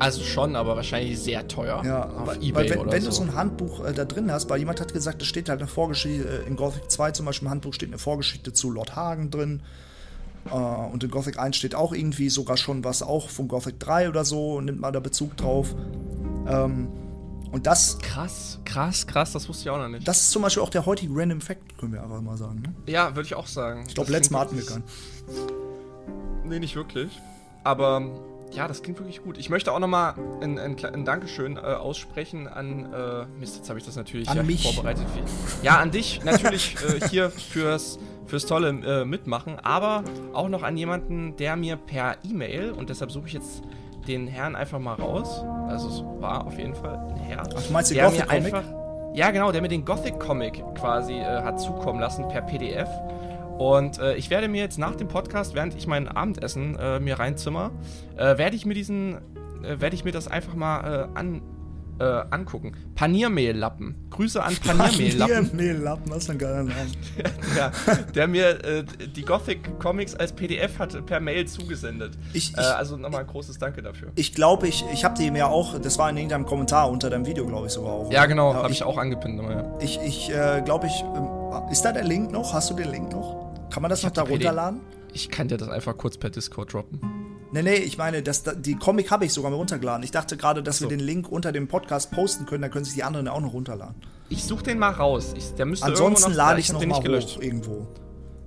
Also 0.00 0.22
schon, 0.22 0.56
aber 0.56 0.76
wahrscheinlich 0.76 1.18
sehr 1.18 1.46
teuer. 1.46 1.82
Ja, 1.84 2.04
auf 2.04 2.26
weil, 2.26 2.36
Ebay 2.42 2.54
weil 2.54 2.70
wenn, 2.70 2.78
oder 2.78 2.92
wenn 2.92 3.02
so. 3.02 3.10
du 3.10 3.14
so 3.16 3.22
ein 3.22 3.34
Handbuch 3.34 3.84
äh, 3.84 3.92
da 3.92 4.06
drin 4.06 4.32
hast, 4.32 4.48
weil 4.48 4.58
jemand 4.58 4.80
hat 4.80 4.94
gesagt, 4.94 5.20
es 5.20 5.28
steht 5.28 5.50
halt 5.50 5.60
eine 5.60 5.68
Vorgeschichte, 5.68 6.26
äh, 6.26 6.48
in 6.48 6.56
Gothic 6.56 6.90
2 6.90 7.10
zum 7.10 7.26
Beispiel 7.26 7.46
im 7.46 7.50
Handbuch 7.50 7.74
steht 7.74 7.90
eine 7.90 7.98
Vorgeschichte 7.98 8.54
zu 8.54 8.70
Lord 8.70 8.96
Hagen 8.96 9.30
drin. 9.30 9.62
Uh, 10.50 10.90
und 10.92 11.04
in 11.04 11.10
Gothic 11.10 11.38
1 11.38 11.56
steht 11.56 11.74
auch 11.74 11.92
irgendwie 11.92 12.30
sogar 12.30 12.56
schon 12.56 12.82
was 12.82 13.02
auch 13.02 13.28
von 13.28 13.46
Gothic 13.46 13.78
3 13.78 14.08
oder 14.08 14.24
so, 14.24 14.60
nimmt 14.60 14.80
man 14.80 14.92
da 14.92 15.00
Bezug 15.00 15.36
drauf. 15.36 15.74
Ähm, 16.48 16.88
und 17.52 17.66
das. 17.66 17.98
Krass, 17.98 18.58
krass, 18.64 19.06
krass, 19.06 19.32
das 19.32 19.48
wusste 19.48 19.64
ich 19.64 19.70
auch 19.70 19.78
noch 19.78 19.88
nicht. 19.88 20.06
Das 20.06 20.20
ist 20.20 20.30
zum 20.30 20.42
Beispiel 20.42 20.62
auch 20.62 20.70
der 20.70 20.86
heutige 20.86 21.12
Random 21.14 21.40
Fact, 21.40 21.78
können 21.78 21.92
wir 21.92 22.02
einfach 22.02 22.20
mal 22.20 22.36
sagen. 22.36 22.62
Ne? 22.62 22.74
Ja, 22.86 23.14
würde 23.16 23.26
ich 23.26 23.34
auch 23.34 23.46
sagen. 23.46 23.84
Ich 23.86 23.94
glaube, 23.94 24.10
letztes 24.12 24.30
Mal 24.30 24.40
hatten 24.40 24.56
wir 24.56 24.64
keinen. 24.64 24.84
Nee, 26.44 26.58
nicht 26.58 26.76
wirklich. 26.76 27.20
Aber 27.64 28.10
ja, 28.52 28.66
das 28.66 28.82
klingt 28.82 28.98
wirklich 28.98 29.22
gut. 29.22 29.38
Ich 29.38 29.50
möchte 29.50 29.72
auch 29.72 29.78
nochmal 29.78 30.14
ein, 30.40 30.58
ein, 30.58 30.84
ein 30.84 31.04
Dankeschön 31.04 31.56
äh, 31.56 31.60
aussprechen 31.60 32.48
an. 32.48 32.92
Äh, 32.92 33.26
Mist, 33.38 33.56
jetzt 33.56 33.68
habe 33.68 33.78
ich 33.78 33.84
das 33.84 33.96
natürlich 33.96 34.28
an 34.28 34.38
ja, 34.38 34.42
mich. 34.42 34.62
vorbereitet. 34.62 35.06
Ja, 35.62 35.78
an 35.78 35.90
dich 35.90 36.24
natürlich 36.24 36.76
äh, 37.02 37.08
hier 37.08 37.30
fürs 37.30 37.98
fürs 38.26 38.46
tolle 38.46 38.68
äh, 38.68 39.04
Mitmachen, 39.04 39.58
aber 39.58 40.04
auch 40.32 40.48
noch 40.48 40.62
an 40.62 40.76
jemanden, 40.76 41.36
der 41.36 41.56
mir 41.56 41.76
per 41.76 42.16
E-Mail, 42.24 42.72
und 42.72 42.90
deshalb 42.90 43.10
suche 43.10 43.26
ich 43.28 43.32
jetzt 43.34 43.62
den 44.06 44.26
Herrn 44.26 44.56
einfach 44.56 44.78
mal 44.78 44.94
raus, 44.94 45.44
also 45.68 45.88
es 45.88 46.22
war 46.22 46.46
auf 46.46 46.58
jeden 46.58 46.74
Fall 46.74 46.96
ein 46.96 47.16
Herr. 47.16 47.42
Ach, 47.42 47.62
du 47.62 47.72
meinst 47.72 47.90
den 47.90 48.02
Gothic 48.02 48.26
Comic? 48.28 48.54
Einfach, 48.54 48.64
ja, 49.14 49.30
genau, 49.30 49.52
der 49.52 49.62
mir 49.62 49.68
den 49.68 49.84
Gothic 49.84 50.18
Comic 50.18 50.62
quasi 50.76 51.14
äh, 51.14 51.42
hat 51.42 51.60
zukommen 51.60 52.00
lassen 52.00 52.28
per 52.28 52.42
PDF. 52.42 52.88
Und 53.58 53.98
äh, 53.98 54.14
ich 54.14 54.30
werde 54.30 54.48
mir 54.48 54.62
jetzt 54.62 54.78
nach 54.78 54.96
dem 54.96 55.08
Podcast, 55.08 55.54
während 55.54 55.74
ich 55.74 55.86
mein 55.86 56.08
Abendessen 56.08 56.76
äh, 56.76 56.98
mir 56.98 57.18
reinzimmer, 57.18 57.72
äh, 58.16 58.38
werde 58.38 58.56
ich 58.56 58.64
mir 58.64 58.72
diesen, 58.72 59.16
äh, 59.62 59.80
werde 59.80 59.94
ich 59.94 60.04
mir 60.04 60.12
das 60.12 60.28
einfach 60.28 60.54
mal 60.54 61.10
an 61.14 61.42
äh, 62.00 62.24
angucken. 62.30 62.72
Paniermehllappen. 62.94 63.94
Grüße 64.10 64.42
an 64.42 64.56
Paniermehllappen. 64.56 65.50
Paniermehllappen, 65.50 66.10
was 66.10 66.30
ein 66.30 66.38
geiler 66.38 66.62
Name. 66.62 66.86
ja, 67.56 67.70
der 68.14 68.26
mir 68.26 68.64
äh, 68.64 68.84
die 69.14 69.22
Gothic 69.22 69.78
Comics 69.78 70.14
als 70.14 70.32
PDF 70.32 70.78
hat 70.78 71.04
per 71.06 71.20
Mail 71.20 71.46
zugesendet. 71.46 72.16
Ich, 72.32 72.50
ich, 72.50 72.58
äh, 72.58 72.60
also 72.60 72.96
nochmal 72.96 73.20
ein 73.20 73.26
großes 73.26 73.58
Danke 73.58 73.82
dafür. 73.82 74.12
Ich 74.14 74.34
glaube, 74.34 74.66
ich, 74.66 74.84
ich 74.92 75.04
habe 75.04 75.14
die 75.16 75.30
mir 75.30 75.48
auch, 75.48 75.78
das 75.78 75.98
war 75.98 76.08
in 76.10 76.16
irgendeinem 76.16 76.46
Kommentar 76.46 76.90
unter 76.90 77.10
deinem 77.10 77.26
Video, 77.26 77.46
glaube 77.46 77.66
ich 77.66 77.72
sogar 77.72 77.92
auch. 77.92 78.10
Ja, 78.10 78.26
genau, 78.26 78.52
ja, 78.52 78.62
habe 78.62 78.72
ich, 78.72 78.78
ich, 78.78 78.82
auch 78.84 78.96
angepinnt. 78.96 79.38
Aber, 79.38 79.52
ja. 79.52 79.78
Ich, 79.80 80.00
ich 80.00 80.30
äh, 80.30 80.62
glaube, 80.64 80.86
ich, 80.86 81.02
ähm, 81.02 81.70
ist 81.70 81.82
da 81.82 81.92
der 81.92 82.04
Link 82.04 82.32
noch? 82.32 82.54
Hast 82.54 82.70
du 82.70 82.74
den 82.74 82.90
Link 82.90 83.12
noch? 83.12 83.54
Kann 83.70 83.82
man 83.82 83.90
das 83.90 84.02
noch 84.02 84.10
da 84.10 84.22
runterladen? 84.22 84.80
Ich 85.12 85.28
kann 85.28 85.48
dir 85.48 85.58
das 85.58 85.68
einfach 85.68 85.96
kurz 85.96 86.16
per 86.16 86.30
Discord 86.30 86.72
droppen. 86.72 87.00
Nee, 87.52 87.62
nee, 87.62 87.74
ich 87.74 87.98
meine, 87.98 88.22
das, 88.22 88.44
die 88.58 88.76
Comic 88.76 89.10
habe 89.10 89.24
ich 89.24 89.32
sogar 89.32 89.50
mal 89.50 89.56
runtergeladen. 89.56 90.04
Ich 90.04 90.12
dachte 90.12 90.36
gerade, 90.36 90.62
dass 90.62 90.78
so. 90.78 90.84
wir 90.84 90.96
den 90.96 91.04
Link 91.04 91.30
unter 91.30 91.50
dem 91.50 91.66
Podcast 91.66 92.12
posten 92.12 92.46
können, 92.46 92.62
dann 92.62 92.70
können 92.70 92.84
sich 92.84 92.94
die 92.94 93.02
anderen 93.02 93.26
auch 93.26 93.40
noch 93.40 93.52
runterladen. 93.52 93.96
Ich 94.28 94.44
suche 94.44 94.62
den 94.62 94.78
mal 94.78 94.90
raus. 94.90 95.34
Ich, 95.36 95.54
der 95.54 95.66
müsste 95.66 95.86
Ansonsten 95.86 96.32
lade 96.32 96.60
ich 96.60 96.66
es 96.66 96.72
noch 96.72 96.84
mal 96.86 97.02
gelöscht. 97.02 97.36
hoch 97.36 97.42
irgendwo. 97.42 97.88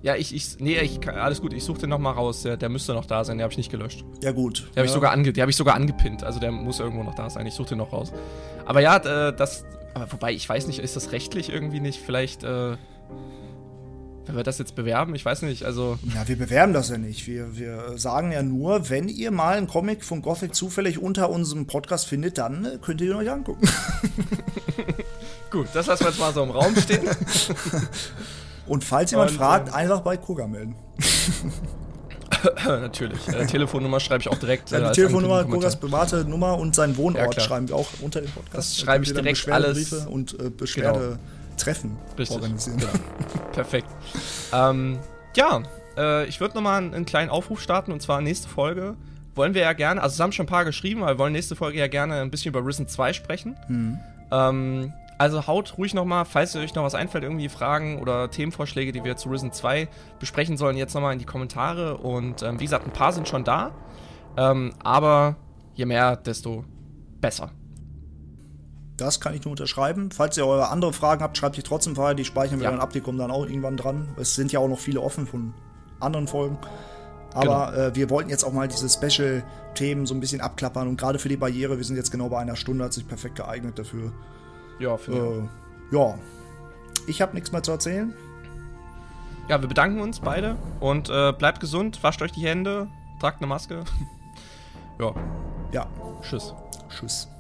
Ja, 0.04 0.16
ich, 0.16 0.34
ich, 0.36 0.60
nee, 0.60 0.80
ich, 0.80 1.08
alles 1.08 1.42
gut, 1.42 1.54
ich 1.54 1.64
suche 1.64 1.80
den 1.80 1.90
noch 1.90 2.00
mal 2.00 2.12
raus. 2.12 2.44
Der, 2.44 2.58
der 2.58 2.70
müsste 2.70 2.94
noch 2.94 3.06
da 3.06 3.24
sein, 3.24 3.38
der 3.38 3.46
habe 3.46 3.54
ich 3.54 3.58
nicht 3.58 3.72
gelöscht. 3.72 4.04
Ja, 4.22 4.32
gut. 4.32 4.68
Den 4.72 4.78
habe 4.78 4.86
ich, 4.86 4.92
sogar 4.92 5.12
ange, 5.12 5.34
hab 5.38 5.50
ich 5.50 5.56
sogar 5.56 5.76
angepinnt, 5.76 6.24
also 6.24 6.40
der 6.40 6.52
muss 6.52 6.80
irgendwo 6.80 7.04
noch 7.04 7.16
da 7.16 7.30
sein. 7.30 7.46
Ich 7.46 7.54
suche 7.54 7.70
den 7.70 7.78
noch 7.78 7.94
raus. 7.94 8.12
Aber 8.66 8.82
ja, 8.82 8.98
äh, 8.98 9.34
das, 9.34 9.66
aber 9.94 10.12
wobei, 10.12 10.34
ich 10.34 10.48
weiß 10.48 10.68
nicht, 10.68 10.80
ist 10.80 10.96
das 10.96 11.14
rechtlich 11.14 11.50
irgendwie 11.50 11.80
nicht 11.80 12.02
vielleicht, 12.02 12.44
äh, 12.44 12.76
wenn 14.26 14.36
wir 14.36 14.44
das 14.44 14.58
jetzt 14.58 14.76
bewerben, 14.76 15.16
ich 15.16 15.26
weiß 15.26 15.42
nicht, 15.42 15.64
also. 15.64 15.98
Ja, 16.14 16.28
wir 16.28 16.38
bewerben 16.38 16.74
das 16.74 16.90
ja 16.90 16.98
nicht. 16.98 17.28
Wir, 17.28 17.58
wir 17.58 17.98
sagen 17.98 18.32
ja 18.32 18.42
nur, 18.42 18.90
wenn 18.90 19.10
ihr 19.10 19.32
mal 19.32 19.58
einen 19.58 19.68
Comic 19.68 20.04
von 20.04 20.22
Gothic 20.22 20.56
zufällig 20.56 21.02
unter 21.02 21.30
unserem 21.30 21.68
Podcast 21.68 22.08
findet, 22.08 22.38
dann 22.38 22.66
äh, 22.66 22.78
könnt 22.82 23.02
ihr 23.02 23.12
ihn 23.12 23.18
euch 23.18 23.30
angucken. 23.30 23.68
Gut, 25.52 25.68
das 25.74 25.88
lassen 25.88 26.04
wir 26.04 26.10
jetzt 26.10 26.20
mal 26.20 26.34
so 26.34 26.44
im 26.44 26.52
Raum 26.52 26.76
stehen. 26.76 27.08
Und 28.68 28.84
falls 28.84 29.12
jemand 29.12 29.32
Und, 29.32 29.38
fragt, 29.38 29.68
ähm, 29.68 29.74
einfach 29.74 30.00
bei 30.02 30.16
Kuga 30.16 30.48
melden. 30.48 30.76
Natürlich. 32.66 33.28
Äh, 33.28 33.46
Telefonnummer 33.46 34.00
schreibe 34.00 34.22
ich 34.22 34.30
auch 34.30 34.38
direkt. 34.38 34.72
Ja, 34.72 34.80
die 34.80 34.86
äh, 34.86 34.92
Telefonnummer, 34.94 35.44
Kugas 35.44 35.78
private 35.78 36.24
Nummer 36.24 36.58
und 36.58 36.76
sein 36.76 36.96
Wohnort 36.98 37.36
ja, 37.36 37.42
schreiben 37.42 37.68
wir 37.68 37.76
auch 37.76 37.88
unter 38.02 38.22
dem 38.22 38.32
Podcast. 38.32 38.56
Das 38.56 38.78
schreibe 38.80 39.04
ich 39.04 39.14
direkt 39.14 39.50
alles. 39.50 39.92
Und 39.92 40.40
äh, 40.40 40.50
Beschwerde. 40.50 41.00
Genau 41.00 41.43
Treffen 41.58 41.98
Richtig, 42.18 42.36
organisieren. 42.36 42.78
Genau. 42.78 42.92
Perfekt. 43.52 43.88
Ähm, 44.54 45.00
ja, 45.36 45.64
äh, 45.98 46.26
ich 46.28 46.40
würde 46.40 46.56
nochmal 46.56 46.80
einen, 46.80 46.94
einen 46.94 47.06
kleinen 47.06 47.30
Aufruf 47.30 47.62
starten 47.62 47.92
und 47.92 48.02
zwar 48.02 48.22
nächste 48.22 48.50
Folge 48.50 48.96
wollen 49.36 49.54
wir 49.54 49.62
ja 49.62 49.74
gerne, 49.74 50.02
also 50.02 50.14
es 50.14 50.20
haben 50.20 50.32
schon 50.32 50.46
ein 50.46 50.50
paar 50.50 50.66
geschrieben, 50.66 51.02
aber 51.02 51.14
wir 51.14 51.20
wollen 51.20 51.34
nächste 51.34 51.56
Folge 51.56 51.80
ja 51.80 51.88
gerne 51.88 52.22
ein 52.22 52.30
bisschen 52.30 52.50
über 52.50 52.66
Risen 52.66 52.88
2 52.88 53.14
sprechen. 53.14 53.58
Mhm. 53.68 54.00
Ähm, 54.32 54.94
also 55.18 55.48
haut 55.48 55.78
ruhig 55.78 55.94
nochmal, 55.94 56.26
falls 56.26 56.56
euch 56.56 56.76
noch 56.76 56.84
was 56.84 56.96
einfällt, 56.96 57.24
irgendwie 57.24 57.50
Fragen 57.50 58.00
oder 58.00 58.30
Themenvorschläge, 58.30 58.92
die 58.92 59.04
wir 59.04 59.16
zu 59.16 59.30
Risen 59.30 59.52
2 59.52 59.88
besprechen 60.20 60.58
sollen, 60.58 60.78
jetzt 60.78 60.94
nochmal 60.94 61.14
in 61.14 61.20
die 61.20 61.26
Kommentare. 61.26 61.98
Und 61.98 62.42
ähm, 62.44 62.60
wie 62.60 62.66
gesagt, 62.66 62.86
ein 62.86 62.94
paar 62.94 63.14
sind 63.14 63.28
schon 63.28 63.44
da. 63.44 63.72
Ähm, 64.38 64.74
aber 64.84 65.36
je 65.76 65.86
mehr, 65.86 66.16
desto 66.16 66.66
besser. 67.22 67.52
Das 68.98 69.20
kann 69.20 69.34
ich 69.34 69.44
nur 69.44 69.52
unterschreiben. 69.52 70.12
Falls 70.12 70.38
ihr 70.38 70.46
eure 70.46 70.70
andere 70.70 70.94
Fragen 70.94 71.24
habt, 71.24 71.38
schreibt 71.38 71.58
die 71.58 71.64
trotzdem 71.64 71.98
weiter. 71.98 72.16
Die 72.16 72.26
speichern 72.26 72.60
wir 72.60 72.66
ja. 72.66 72.72
dann 72.72 72.80
ab. 72.80 72.92
Die 72.94 73.02
kommen 73.02 73.18
dann 73.18 73.32
auch 73.32 73.46
irgendwann 73.46 73.78
dran. 73.78 74.10
Es 74.18 74.36
sind 74.36 74.52
ja 74.52 74.60
auch 74.60 74.68
noch 74.68 74.80
viele 74.80 75.02
offen 75.02 75.26
von 75.26 75.54
anderen 76.00 76.28
Folgen. 76.28 76.58
Aber 77.34 77.72
genau. 77.72 77.88
äh, 77.88 77.96
wir 77.96 78.10
wollten 78.10 78.30
jetzt 78.30 78.44
auch 78.44 78.54
mal 78.54 78.68
diese 78.68 78.88
Special-Themen 78.88 80.06
so 80.06 80.14
ein 80.14 80.20
bisschen 80.20 80.42
abklappern. 80.42 80.88
Und 80.88 80.98
gerade 80.98 81.18
für 81.18 81.30
die 81.30 81.38
Barriere, 81.38 81.78
wir 81.78 81.84
sind 81.84 81.96
jetzt 81.96 82.12
genau 82.12 82.30
bei 82.30 82.40
einer 82.40 82.56
Stunde, 82.56 82.86
hat 82.86 82.94
sich 82.94 83.08
perfekt 83.08 83.36
geeignet 83.36 83.80
dafür. 83.80 84.12
Ja, 84.80 84.98
finde 84.98 85.50
äh, 85.92 85.96
Ja. 85.96 86.16
Ich 87.08 87.22
habe 87.22 87.34
nichts 87.34 87.52
mehr 87.52 87.64
zu 87.64 87.72
erzählen. 87.72 88.14
Ja, 89.50 89.60
wir 89.60 89.68
bedanken 89.68 90.00
uns 90.00 90.20
beide 90.20 90.56
und 90.80 91.10
äh, 91.10 91.34
bleibt 91.34 91.60
gesund, 91.60 92.02
wascht 92.02 92.22
euch 92.22 92.32
die 92.32 92.46
Hände, 92.46 92.88
tragt 93.20 93.40
eine 93.40 93.48
Maske. 93.48 93.84
ja. 95.00 95.14
Ja. 95.74 95.88
Tschüss. 96.22 96.54
Tschüss. 96.90 97.33